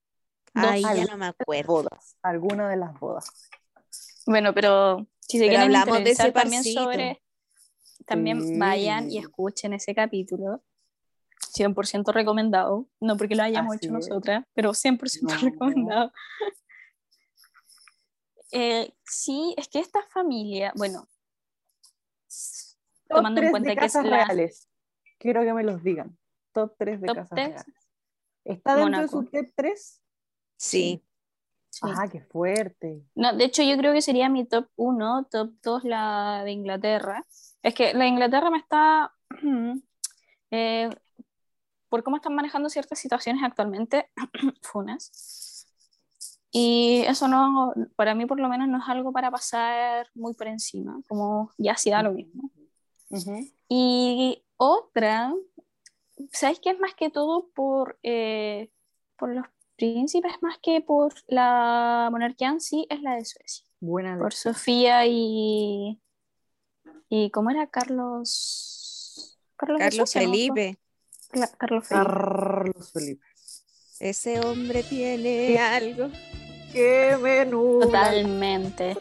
[0.54, 0.96] Ay, dos.
[0.96, 1.72] ya no me acuerdo.
[1.72, 3.48] bodas, alguna de las bodas.
[4.26, 6.82] Bueno, pero si se Pero quieren hablamos de ese interesar también parcito.
[6.82, 7.22] sobre,
[8.06, 10.62] también vayan y escuchen ese capítulo.
[11.54, 14.08] 100% recomendado, no porque lo hayamos Así hecho es.
[14.08, 15.50] nosotras, pero 100% No.
[15.50, 16.12] recomendado.
[18.50, 21.06] Eh, sí, es que esta familia, bueno,
[23.06, 24.68] tomando en 3 cuenta de que es casas la reales.
[25.18, 26.17] Quiero que me los digan.
[26.58, 27.66] Top 3 de top casas 3, reales.
[28.44, 30.02] ¿Está dentro de su top 3?
[30.56, 31.04] Sí,
[31.82, 33.04] Ah, qué fuerte.
[33.14, 37.24] No, de hecho yo creo que sería mi top 1, top 2 la de Inglaterra.
[37.62, 39.12] Es que la de Inglaterra me está,
[40.50, 40.90] eh,
[41.88, 44.10] por cómo están manejando ciertas situaciones actualmente,
[44.62, 45.66] funas.
[46.50, 50.48] Y eso no, para mí por lo menos no es algo para pasar muy por
[50.48, 52.50] encima, como ya sí da lo mismo.
[53.10, 53.46] Ujú.
[53.68, 55.32] Y otra,
[56.32, 58.70] ¿sabes qué es más que todo por, eh,
[59.16, 59.46] por los
[59.76, 63.64] príncipes, más que por la monarquía en sí, es la de Suecia?
[63.80, 64.32] Buena por.
[64.32, 66.00] Sofía y
[67.08, 70.12] y cómo era Carlos Carlos, Carlos.
[70.12, 70.78] Felipe.
[71.58, 73.26] Carlos Felipe Carlos Felipe.
[73.98, 76.10] Ese hombre tiene algo.
[76.72, 77.80] ¡Qué menú!
[77.80, 78.96] totalmente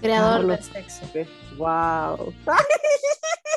[0.00, 0.72] Creador del Carlos.
[0.72, 1.06] sexo.
[1.56, 2.34] ¡Wow!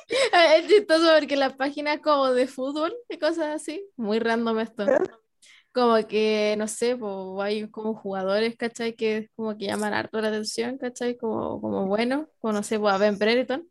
[0.57, 4.85] Es chistoso porque la página como de fútbol y cosas así, muy random esto.
[5.71, 8.95] Como que, no sé, pues, hay como jugadores, ¿cachai?
[8.95, 11.15] Que como que llaman harto la atención, ¿cachai?
[11.15, 13.69] Como, como bueno, como no sé, pues a Ben Brereton.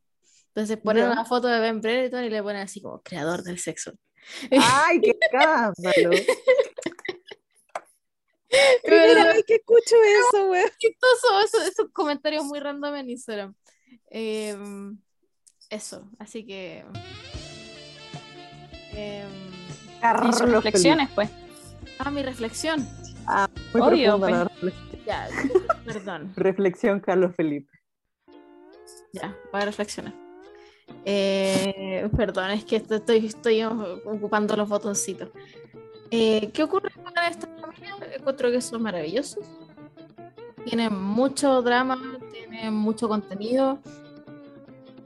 [0.49, 1.13] Entonces ponen Ya.
[1.13, 3.93] una foto de Ben Brereton y le ponen así como creador del sexo.
[4.51, 6.11] ¡Ay, qué escándalo!
[8.85, 10.71] Primera vez que escucho eso, weón.
[10.79, 13.55] chistoso, eso- esos comentarios muy random en Instagram.
[14.11, 14.99] Em,
[15.71, 16.85] eso, así que.
[20.29, 21.31] Y sus reflexiones, pues.
[21.99, 22.87] ah, mi reflexión.
[23.27, 23.49] Felipe.
[23.75, 24.33] Muy Obvio, pues.
[24.33, 25.05] la reflexión.
[25.07, 25.29] Ya,
[25.85, 26.33] perdón.
[26.37, 27.71] Reflexión, Carlos Felipe.
[29.13, 30.15] Ya, voy a reflexionar.
[31.05, 35.31] Eh, perdón, es que esto- estoy, estoy ocupando los botoncitos.
[36.11, 37.95] Eh, ¿qué ocurre con esta familia?
[38.15, 39.45] Encuentro que son maravillosos.
[40.65, 41.99] Tienen mucho drama,
[42.33, 43.79] tienen mucho contenido.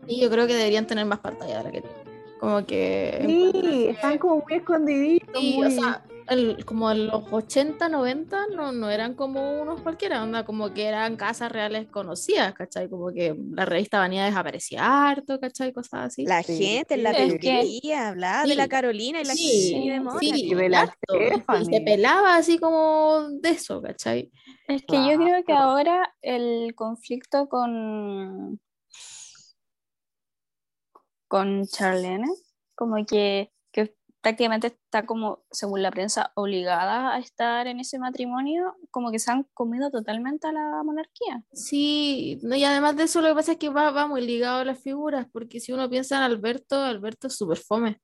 [0.06, 2.02] Y yo creo que deberían tener más pantalla de la que tienen.
[2.40, 3.22] Como que.
[3.24, 5.40] Sí, están como muy escondiditos.
[5.40, 5.66] Sí, muy...
[5.66, 10.44] o sea, el- como en los 80, 90 no, no eran como unos cualquiera, onda,
[10.44, 12.88] como que eran casas reales conocidas, ¿cachai?
[12.88, 15.72] Como que la revista Vanidad desaparecía harto, ¿cachai?
[15.72, 16.24] Cosas así.
[16.26, 18.54] La Sí, gente en la es que- peluquería hablaba de Sí.
[18.56, 20.18] la Carolina y la Sí, de sí, Mónaco.
[20.18, 24.30] Sí, Y de la harto, y- y se pelaba así como de eso, ¿cachai?
[24.68, 28.58] Es que yo creo que ahora el conflicto con
[31.32, 32.28] con Charlene,
[32.74, 38.76] como que, que prácticamente está como, según la prensa, obligada a estar en ese matrimonio,
[38.90, 41.42] como que se han comido totalmente a la monarquía.
[41.54, 44.60] Sí, no, y además de eso lo que pasa es que va, va muy ligado
[44.60, 48.02] a las figuras, porque si uno piensa en Alberto, Alberto es súper fome,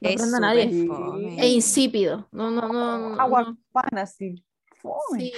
[0.00, 0.86] No Es a nadie.
[0.86, 1.38] fome.
[1.38, 3.58] e insípido, no, no, no, no, Agua no.
[3.72, 4.42] pan así.
[4.80, 5.18] Fome.
[5.20, 5.32] Sí.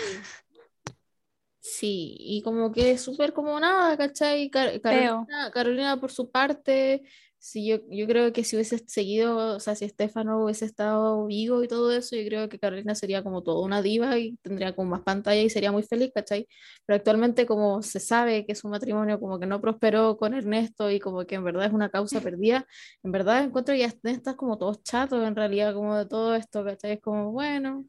[1.64, 4.51] Sí, y como que es súper como nada, ¿cachai?
[4.51, 4.81] Car-.
[4.81, 7.05] Carolina, Carolina por su parte,
[7.44, 11.62] si yo, yo creo que si hubiese seguido, o sea, si Estefano hubiese estado vivo
[11.64, 14.90] y todo eso, yo creo que Carolina sería como toda una diva y tendría como
[14.90, 16.47] más pantalla y sería muy feliz, ¿cachai?
[16.86, 21.01] Pero actualmente como se sabe que su matrimonio como que no prosperó con Ernesto y
[21.01, 22.66] como que en verdad es una causa perdida,
[23.02, 26.64] en verdad encuentro que ya están como todos chatos en realidad como de todo esto,
[26.64, 26.93] ¿cachai?
[26.93, 27.85] Es como, bueno,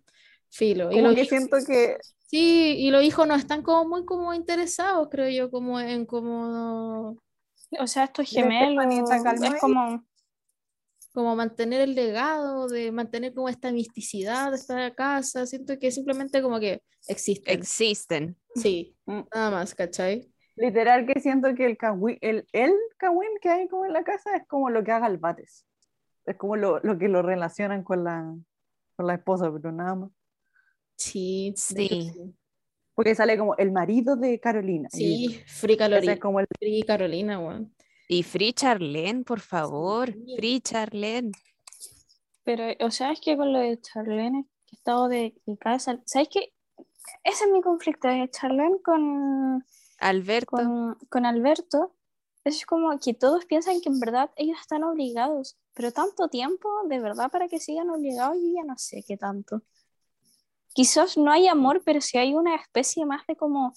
[0.49, 0.91] filo.
[0.91, 4.05] Y Como los que hijos- siento que Sí, y los hijos no están como muy
[4.05, 7.17] como interesados, creo yo, como en como,
[7.79, 9.55] O sea, estos Mira, gemelos Stephanie está calmada.
[9.55, 10.05] es como,
[11.13, 15.45] como mantener el legado, de mantener como esta misticidad de esta casa.
[15.45, 17.53] Siento que simplemente como que existen.
[17.59, 18.37] Existen.
[18.55, 19.21] Sí, Mm.
[19.33, 20.29] nada más, ¿cachai?
[20.55, 24.35] literal que siento que el cagüín, el, el cagüín que hay como en la casa
[24.35, 25.65] es como lo que haga el Bates.
[26.25, 28.35] Es como lo, lo que lo relacionan con la,
[28.95, 30.11] con la esposa, pero nada más.
[30.95, 31.53] Sí.
[31.57, 32.13] sí.
[32.95, 34.87] Porque sale como el marido de Carolina.
[34.91, 37.73] Sí, Free Calori- es como el Free Carolina, weón.
[38.07, 40.13] Y Free Charlene, por favor.
[40.13, 40.35] Sí.
[40.37, 41.31] Free Charlene.
[42.43, 46.27] pero, o sea, es que con lo de Charlene, que he estado de, casa, ¿sabes
[46.29, 46.53] qué?
[47.23, 49.65] Ese es mi conflicto de Charlene con,
[49.99, 50.51] Alberto.
[50.51, 51.95] con, con Alberto,
[52.43, 56.99] es como que todos piensan que en verdad ellos están obligados, pero tanto tiempo, de
[56.99, 59.61] verdad, para que sigan obligados, yo ya no sé qué tanto.
[60.73, 63.73] Quizás no hay amor, pero sí hay una especie más de como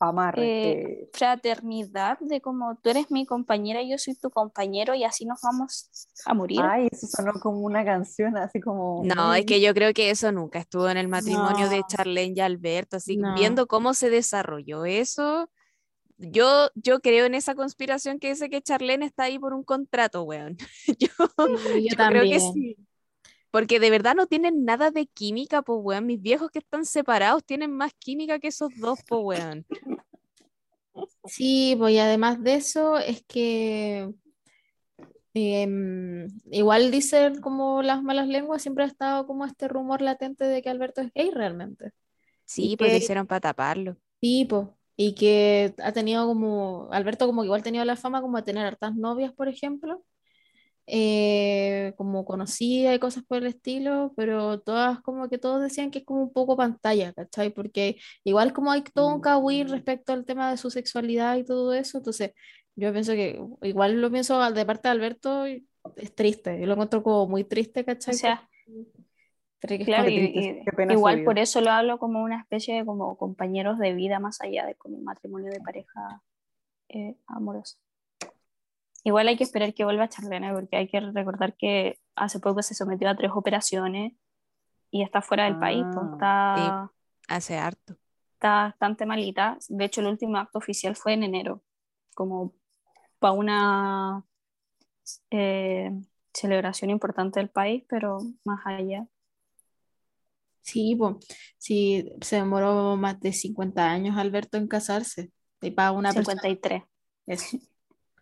[0.00, 0.46] amarre.
[0.46, 5.04] eh, eh, fraternidad, de como tú eres mi compañera y yo soy tu compañero y
[5.04, 5.90] así nos vamos
[6.24, 6.60] a morir.
[6.60, 9.04] ay, eso sonó como una canción así como.
[9.04, 11.84] No, es que yo creo que eso nunca estuvo en el matrimonio de No.
[11.84, 13.34] Charlene y Alberto, así No.
[13.34, 15.50] viendo cómo se desarrolló eso,
[16.18, 20.22] yo, yo creo en esa conspiración que dice que Charlene está ahí por un contrato,
[20.24, 20.56] weón.
[20.98, 21.08] yo,
[21.44, 22.76] Sí, yo yo creo que sí.
[23.52, 26.06] Porque de verdad no tienen nada de química, pues, weón.
[26.06, 29.66] Mis viejos que están separados tienen más química que esos dos, pues, weón.
[31.26, 34.12] Sí, pues y además de eso es que
[35.34, 40.62] em, igual dicen como las malas lenguas, siempre ha estado como este rumor latente de
[40.62, 41.92] que Alberto es gay realmente.
[42.44, 43.96] Sí, pues lo hicieron para taparlo.
[44.20, 44.66] Sí, pues,
[44.96, 48.44] y que ha tenido como, Alberto como que igual ha tenido la fama como de
[48.44, 50.02] tener hartas novias, por ejemplo,
[50.86, 56.00] eh, como conocida y cosas por el estilo, pero todas como que todos decían que
[56.00, 57.50] es como un poco pantalla, ¿cachai?
[57.50, 61.74] Porque igual como hay todo un cagüín respecto al tema de su sexualidad y todo
[61.74, 62.32] eso, entonces
[62.76, 67.02] yo pienso que igual lo pienso de parte de Alberto, es triste, yo lo encuentro
[67.02, 68.12] como muy triste, O ¿cachai?
[68.12, 68.48] sea,
[69.60, 73.16] Porque es claro, y- y igual por eso lo hablo como una especie de como
[73.16, 76.22] compañeros de vida más allá de como un matrimonio de pareja
[76.90, 77.78] eh, amorosa.
[79.04, 82.74] Igual hay que esperar que vuelva Charlene porque hay que recordar que hace poco se
[82.74, 84.12] sometió a tres operaciones
[84.90, 86.90] y está fuera del país, pues, Ah,
[87.26, 87.96] está, Hace harto.
[88.34, 89.58] está bastante malita.
[89.68, 91.62] De hecho, el último acto oficial fue en enero,
[92.14, 92.52] como
[93.18, 94.24] para una
[95.30, 95.90] eh,
[96.32, 99.06] celebración importante del país, pero más allá.
[100.60, 101.18] Sí, po.
[101.58, 105.32] Sí, se demoró más de 50 años Alberto en casarse.
[105.60, 106.82] Y para una persona 53.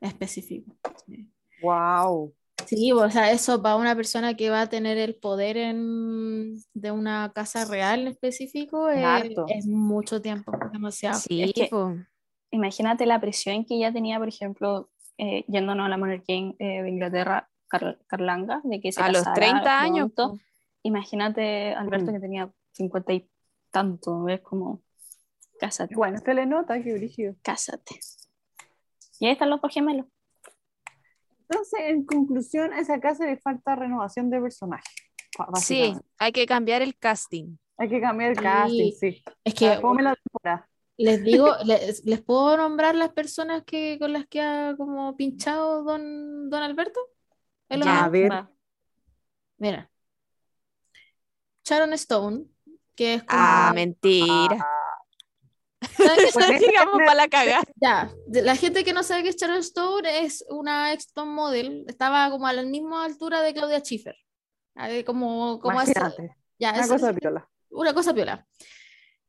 [0.01, 0.75] es específico.
[1.07, 1.29] Sí.
[1.63, 2.35] Wow.
[2.67, 6.91] Sí, o sea, eso para una persona que va a tener el poder en, de
[6.91, 11.19] una casa real en específico Es eh, es mucho tiempo, es demasiado.
[11.19, 11.95] Sí, es que- po.
[12.53, 16.89] Imagínate la presión que ella tenía, por ejemplo, eh, yéndonos a la monarquía eh, de
[16.89, 20.11] Inglaterra, Car- Carlanga, de que se a los casara 30 años.
[20.13, 20.39] pronto.
[20.83, 22.15] Imagínate Alberto Mm.
[22.15, 23.31] que tenía 50 y
[23.71, 24.83] tanto, es como,
[25.61, 27.35] cásate, Bueno, se le nota que brígido.
[27.43, 28.01] cásate.
[29.21, 30.07] Y ahí están los dos gemelos.
[31.49, 34.83] Entonces, en conclusión, a esa casa le falta renovación de personaje.
[35.61, 37.57] Sí, hay que cambiar el casting.
[37.77, 39.23] Hay que cambiar el casting, sí.
[39.45, 40.69] Es que Fome la temporada.
[40.97, 45.83] les digo, les, les puedo nombrar las personas que con las que ha como pinchado
[45.83, 47.01] don, don Alberto.
[47.69, 48.31] Los Ya, a ver.
[48.31, 48.51] Va.
[49.59, 49.91] Mira.
[51.65, 52.45] Sharon Stone,
[52.95, 53.41] que es como...
[53.41, 54.27] Ah, mentira.
[54.27, 54.61] ¿Saben
[55.99, 56.35] Pues
[57.07, 57.65] para la.
[57.81, 61.85] Ya, la gente que no sabe que es Sharon Stone es una ex top model,
[61.89, 64.17] estaba como a la misma altura de Claudia Schiffer.
[65.05, 66.37] Como, como Imagínate.
[66.59, 67.49] ya, Una cosa viola.
[67.71, 68.47] una cosa piola.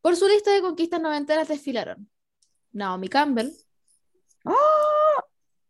[0.01, 2.09] Por su lista de conquistas noventeras desfilaron
[2.71, 3.51] Naomi Campbell.
[4.45, 5.23] ¡Ah!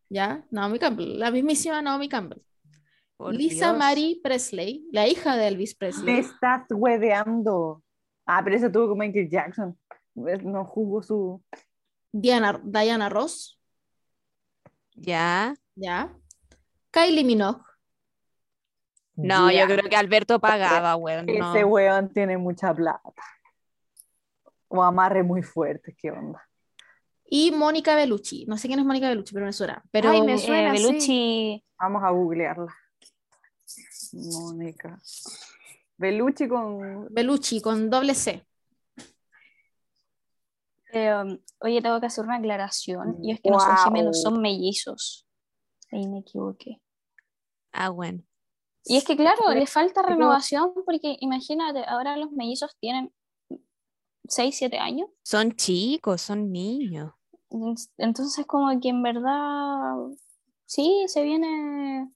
[0.10, 2.42] Ya, Naomi Campbell, la mismísima Naomi Campbell.
[3.18, 3.78] Por Lisa Dios.
[3.78, 6.20] Marie Presley, la hija de Elvis Te Presley.
[6.20, 7.84] estás hueveando.
[8.26, 9.78] Ah, pero ese tuvo con Michael Jackson.
[10.14, 11.42] Pues, No jugó su.
[12.12, 13.58] Diana, Diana Ross,
[14.96, 15.56] Ya.
[15.76, 16.14] ya.
[16.92, 17.62] Kylie Minogue,
[19.16, 19.62] No, Ya.
[19.68, 21.26] yo creo que Alberto pagaba, weón.
[21.28, 21.54] no.
[21.56, 23.14] Ese weón tiene mucha plata.
[24.68, 26.42] O amarre muy fuerte, ¿qué onda?
[27.34, 28.46] y Mónica Bellucci.
[28.46, 29.82] No sé quién es Mónica Bellucci, pero me suena.
[29.90, 30.84] Pero Ay, me Eh, suena, sí.
[30.84, 32.76] Bellucci, Vamos a googlearla.
[34.12, 35.00] Mónica.
[35.98, 37.08] Belucci con.
[37.10, 38.46] Bellucci con doble C.
[40.94, 45.26] eh, oye, tengo que hacer una aclaración, y es que no son gemelos, son mellizos.
[45.92, 46.82] Ahí me equivoqué.
[47.72, 48.24] Ah, bueno.
[48.86, 53.14] Y es que, claro, Pero- le falta renovación porque imagínate, ahora los mellizos tienen
[54.28, 55.10] 6, 7 años.
[55.24, 57.12] Son chicos, son niños.
[57.98, 59.94] Entonces, como que en verdad,
[60.66, 62.10] sí, se viene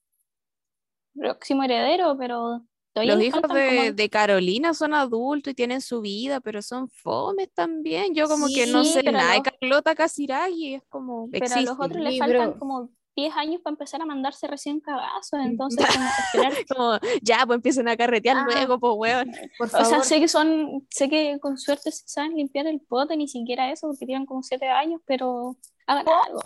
[1.14, 2.66] próximo heredero, pero
[2.96, 3.48] todavía Los hijos de,
[3.78, 8.16] como- de Carolina son adultos y tienen su vida, pero son fomes también.
[8.16, 11.78] Yo como que no sé nada de los- Carlota Casiraghi, es como Pero a los
[11.80, 16.10] otros le Sí, faltan como 10 años para empezar a mandarse recién cagazos, entonces como
[16.10, 16.54] esperar.
[16.76, 18.46] Como, ya, pues empiecen a carretear Ah.
[18.46, 19.32] luego, pues weón.
[19.58, 23.16] Por O sea, sé que son, sé que con suerte se saben limpiar el pote,
[23.18, 25.56] ni siquiera eso, porque tienen como 7 años, pero
[25.88, 26.40] hagan algo.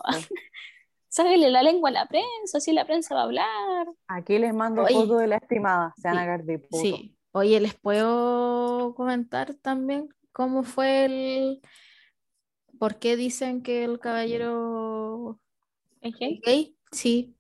[1.10, 3.88] Sáquenle la lengua a la prensa, así la prensa va a hablar.
[4.08, 4.94] Aquí les mando Oye.
[4.94, 5.94] fotos de la estimada.
[5.98, 6.82] Se van a Sí, cagar de poto.
[6.84, 7.18] Sí.
[7.32, 11.62] Oye, ¿les puedo comentar también cómo fue el...
[12.80, 15.40] ¿Por qué dicen que el caballero
[16.02, 16.40] ¿Es gay?
[16.46, 16.78] gay?
[16.92, 17.36] Sí.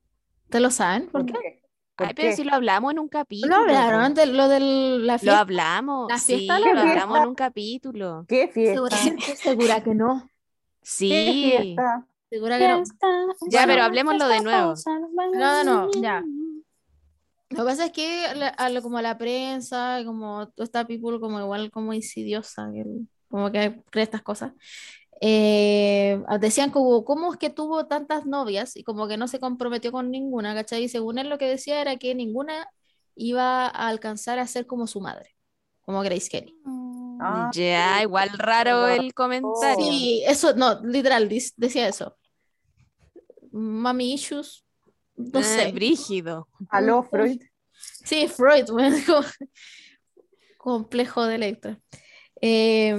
[0.49, 1.07] ¿Te lo saben?
[1.07, 1.61] ¿Por qué?
[1.95, 2.35] ¿Por Ay, pero qué?
[2.35, 3.55] si lo hablamos en un capítulo.
[3.55, 5.39] No hablaron antes lo de la Lo fiesta.
[5.39, 7.23] hablamos, la sí, fiesta lo la hablamos fiesta.
[7.23, 8.25] en un capítulo.
[8.27, 8.97] ¿Qué fiesta?
[8.97, 10.23] Segura, segura que no.
[10.27, 10.31] ¿Qué
[10.81, 11.51] Sí.
[11.57, 12.07] fiesta?
[12.29, 12.83] Segura que no.
[13.49, 14.73] Ya, bueno, pero hablemoslo de nuevo.
[15.33, 16.23] No, no, a ya.
[17.51, 18.25] Lo que pasa es que
[18.57, 22.69] a lo- como a la prensa, como toda esta people como igual como insidiosa,
[23.27, 24.53] como que cree estas cosas,
[25.21, 28.75] eh, decían como, ¿cómo es que tuvo tantas novias?
[28.77, 30.83] Y como que no se comprometió con ninguna, ¿cachai?
[30.83, 32.67] Y según él lo que decía era que ninguna
[33.15, 35.35] iba a alcanzar a ser como su madre,
[35.81, 36.55] como Grace Kelly.
[37.19, 39.75] Ah, Ya, igual raro el comentario.
[39.85, 41.27] Sí, eso, no, literal,
[41.57, 42.15] decía eso.
[43.51, 44.63] Mami issues,
[45.15, 45.71] no Eh, sé.
[45.71, 46.47] brígido.
[46.69, 47.41] Aló, Freud.
[47.71, 48.97] Sí, Freud, bueno,
[50.57, 51.79] complejo de Electra.
[52.41, 52.97] Eh,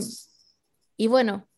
[0.97, 1.48] y bueno,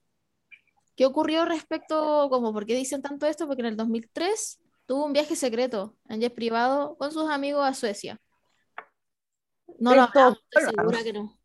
[0.97, 3.47] ¿qué ocurrió respecto, como, por qué dicen tanto esto?
[3.47, 7.74] Porque en el 2003 tuvo un viaje secreto en jet privado con sus amigos a
[7.74, 8.20] Suecia.
[9.78, 11.39] No lo hablamos, estoy segura que no.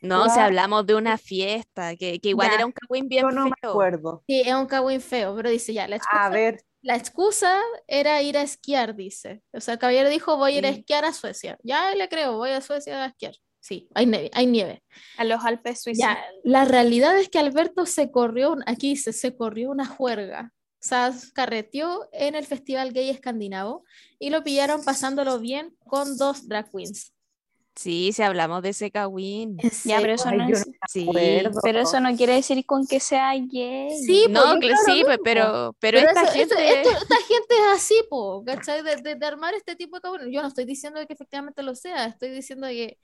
[0.00, 0.44] No, si Ya.
[0.46, 2.54] hablamos de una fiesta, que, que igual Ya.
[2.56, 4.22] era un cagüín bien Yo no me acuerdo.
[4.26, 8.22] Sí, es un cagüín feo, pero dice ya, la excusa, A ver, la excusa era
[8.22, 9.42] ir a esquiar, dice.
[9.52, 11.58] O sea, el caballero dijo, voy a ir a esquiar a Suecia.
[11.62, 13.34] Ya le creo, voy a Suecia a esquiar.
[13.60, 14.30] Sí, hay nieve.
[14.32, 14.82] Hay nieve.
[15.16, 16.00] A los Alpes suizos.
[16.04, 20.52] Ya, la realidad es que Alberto se corrió, aquí dice, se corrió una juerga.
[20.80, 23.82] O sea, carreteó en el Festival Gay Escandinavo
[24.20, 27.12] y lo pillaron pasándolo bien con dos drag queens.
[27.78, 28.70] Sí, si hablamos de.
[28.70, 31.02] ¿En Ya, pero eso Ay, no es- Sí.
[31.08, 31.60] acuerdo.
[31.62, 33.96] Pero eso no quiere decir con que sea gay.
[34.04, 36.54] Sí, No, yo cl- creo lo sí, pero, pero, Pero esta eso- gente.
[36.80, 38.82] esto- esta gente es así, po, ¿cachai?
[38.82, 40.26] De, de- de armar este tipo de cagüines.
[40.32, 42.98] Yo no estoy diciendo que efectivamente lo sea, estoy diciendo que...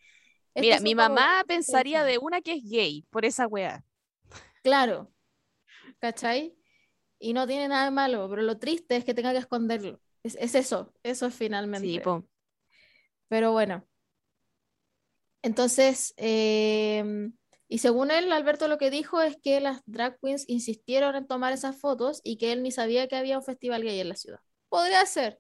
[0.56, 3.84] Mira, mi como- mamá pensaría de una que es gay por esa wea.
[4.64, 5.12] Claro,
[6.01, 6.52] ¿cachai?
[7.20, 10.01] Y no tiene nada de malo, pero lo triste es que tenga que esconderlo.
[10.24, 11.86] Es, es eso, eso es finalmente.
[11.86, 12.24] Sí, po.
[13.28, 13.86] Pero bueno.
[15.44, 17.34] Entonces, em,
[17.68, 21.52] y según él, Alberto lo que dijo es que las drag queens insistieron en tomar
[21.52, 24.40] esas fotos y que él ni sabía que había un festival gay en la ciudad.
[24.70, 25.38] Podría ser.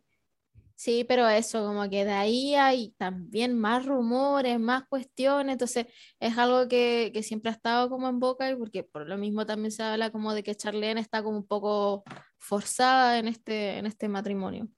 [0.74, 5.86] Sí, pero eso, como que de ahí hay también más rumores, más cuestiones, entonces
[6.20, 9.46] es algo que, que siempre ha estado como en boca y porque por lo mismo
[9.46, 12.04] también se habla como de que Charlene está como un poco
[12.38, 14.68] forzada en este, en este matrimonio.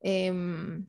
[0.00, 0.86] Em,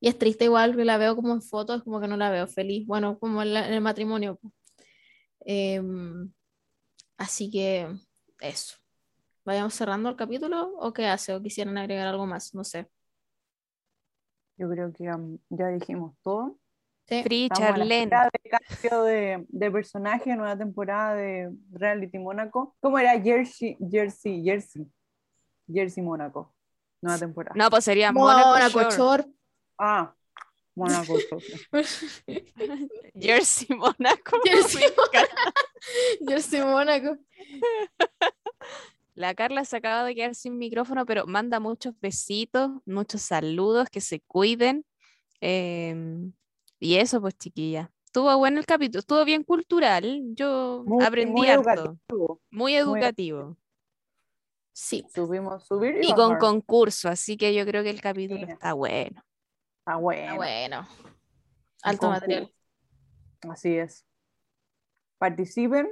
[0.00, 2.46] y es triste igual que la veo como en fotos, como que no la veo
[2.46, 4.38] feliz, bueno, como en, la- en el matrimonio.
[5.40, 6.32] Em,
[7.16, 7.88] así que
[8.40, 8.76] eso.
[9.44, 11.34] ¿Vayamos cerrando el capítulo o qué hace?
[11.34, 12.54] ¿O quisieran agregar algo más?
[12.54, 12.88] No sé.
[14.56, 16.56] Yo creo que um, ya dijimos todo.
[17.08, 17.22] Sí.
[17.24, 18.06] Free Charlene.
[18.06, 22.76] de cambio de, de personaje, nueva temporada de Reality Mónaco.
[22.80, 24.86] ¿Cómo era Jersey, Jersey, Jersey?
[25.66, 26.54] Jersey Mónaco.
[27.00, 27.54] Nueva temporada.
[27.56, 28.96] No, pues sería Mónaco Mónaco Shore.
[28.96, 29.24] Shore.
[29.82, 30.14] Ah,
[30.74, 31.14] Mónaco.
[33.18, 34.38] Jersey Mónaco.
[34.44, 35.52] Jersey encanta.
[36.28, 37.16] Jersey Mónaco.
[39.14, 44.00] La Carla se acaba de quedar sin micrófono, pero manda muchos besitos, muchos saludos, que
[44.00, 44.84] se cuiden.
[45.40, 46.32] em,
[46.78, 47.90] y eso, pues, chiquilla.
[48.04, 50.20] Estuvo bueno el capítulo, estuvo bien cultural.
[50.34, 52.40] Yo Muy- aprendí muy harto, educativo.
[52.50, 53.56] muy educativo.
[54.72, 55.04] Sí.
[55.14, 59.22] Subimos, subir y, Y con concurso, así que yo creo que el capítulo está bueno.
[59.92, 60.32] Ah, bueno.
[60.32, 60.88] Ah, bueno.
[61.82, 62.20] Alto concurso.
[62.20, 62.54] material.
[63.48, 64.06] Así es.
[65.18, 65.88] Participen,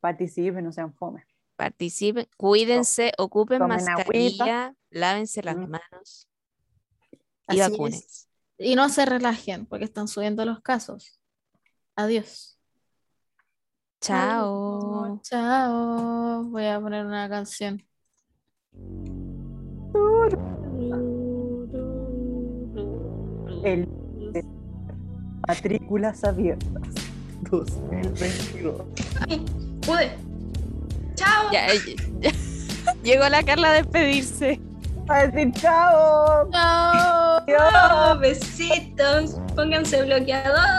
[0.00, 1.24] participen, no sean fome.
[1.56, 3.96] Participen, cuídense, ocupen tomen agüita.
[3.96, 5.68] mascarilla, lávense las Mm.
[5.70, 6.28] manos
[7.48, 8.26] y vacúnense.
[8.58, 11.20] Y no se relajen porque están subiendo los casos.
[11.96, 12.58] Adiós.
[14.00, 15.20] Chao.
[15.22, 16.44] Chao.
[16.44, 17.82] Voy a poner una canción.
[23.64, 23.88] El
[25.48, 26.82] matrículas abiertas
[27.50, 28.82] 2022.
[29.28, 29.44] Ay,
[29.80, 30.10] pude.
[31.14, 31.50] Chao.
[31.52, 32.30] Ya, eh, ya.
[33.02, 34.60] Llegó la Carla a despedirse.
[35.08, 36.50] A decir chao.
[36.50, 37.46] Chao.
[37.46, 39.36] Chao, besitos.
[39.54, 40.74] Pónganse bloqueador.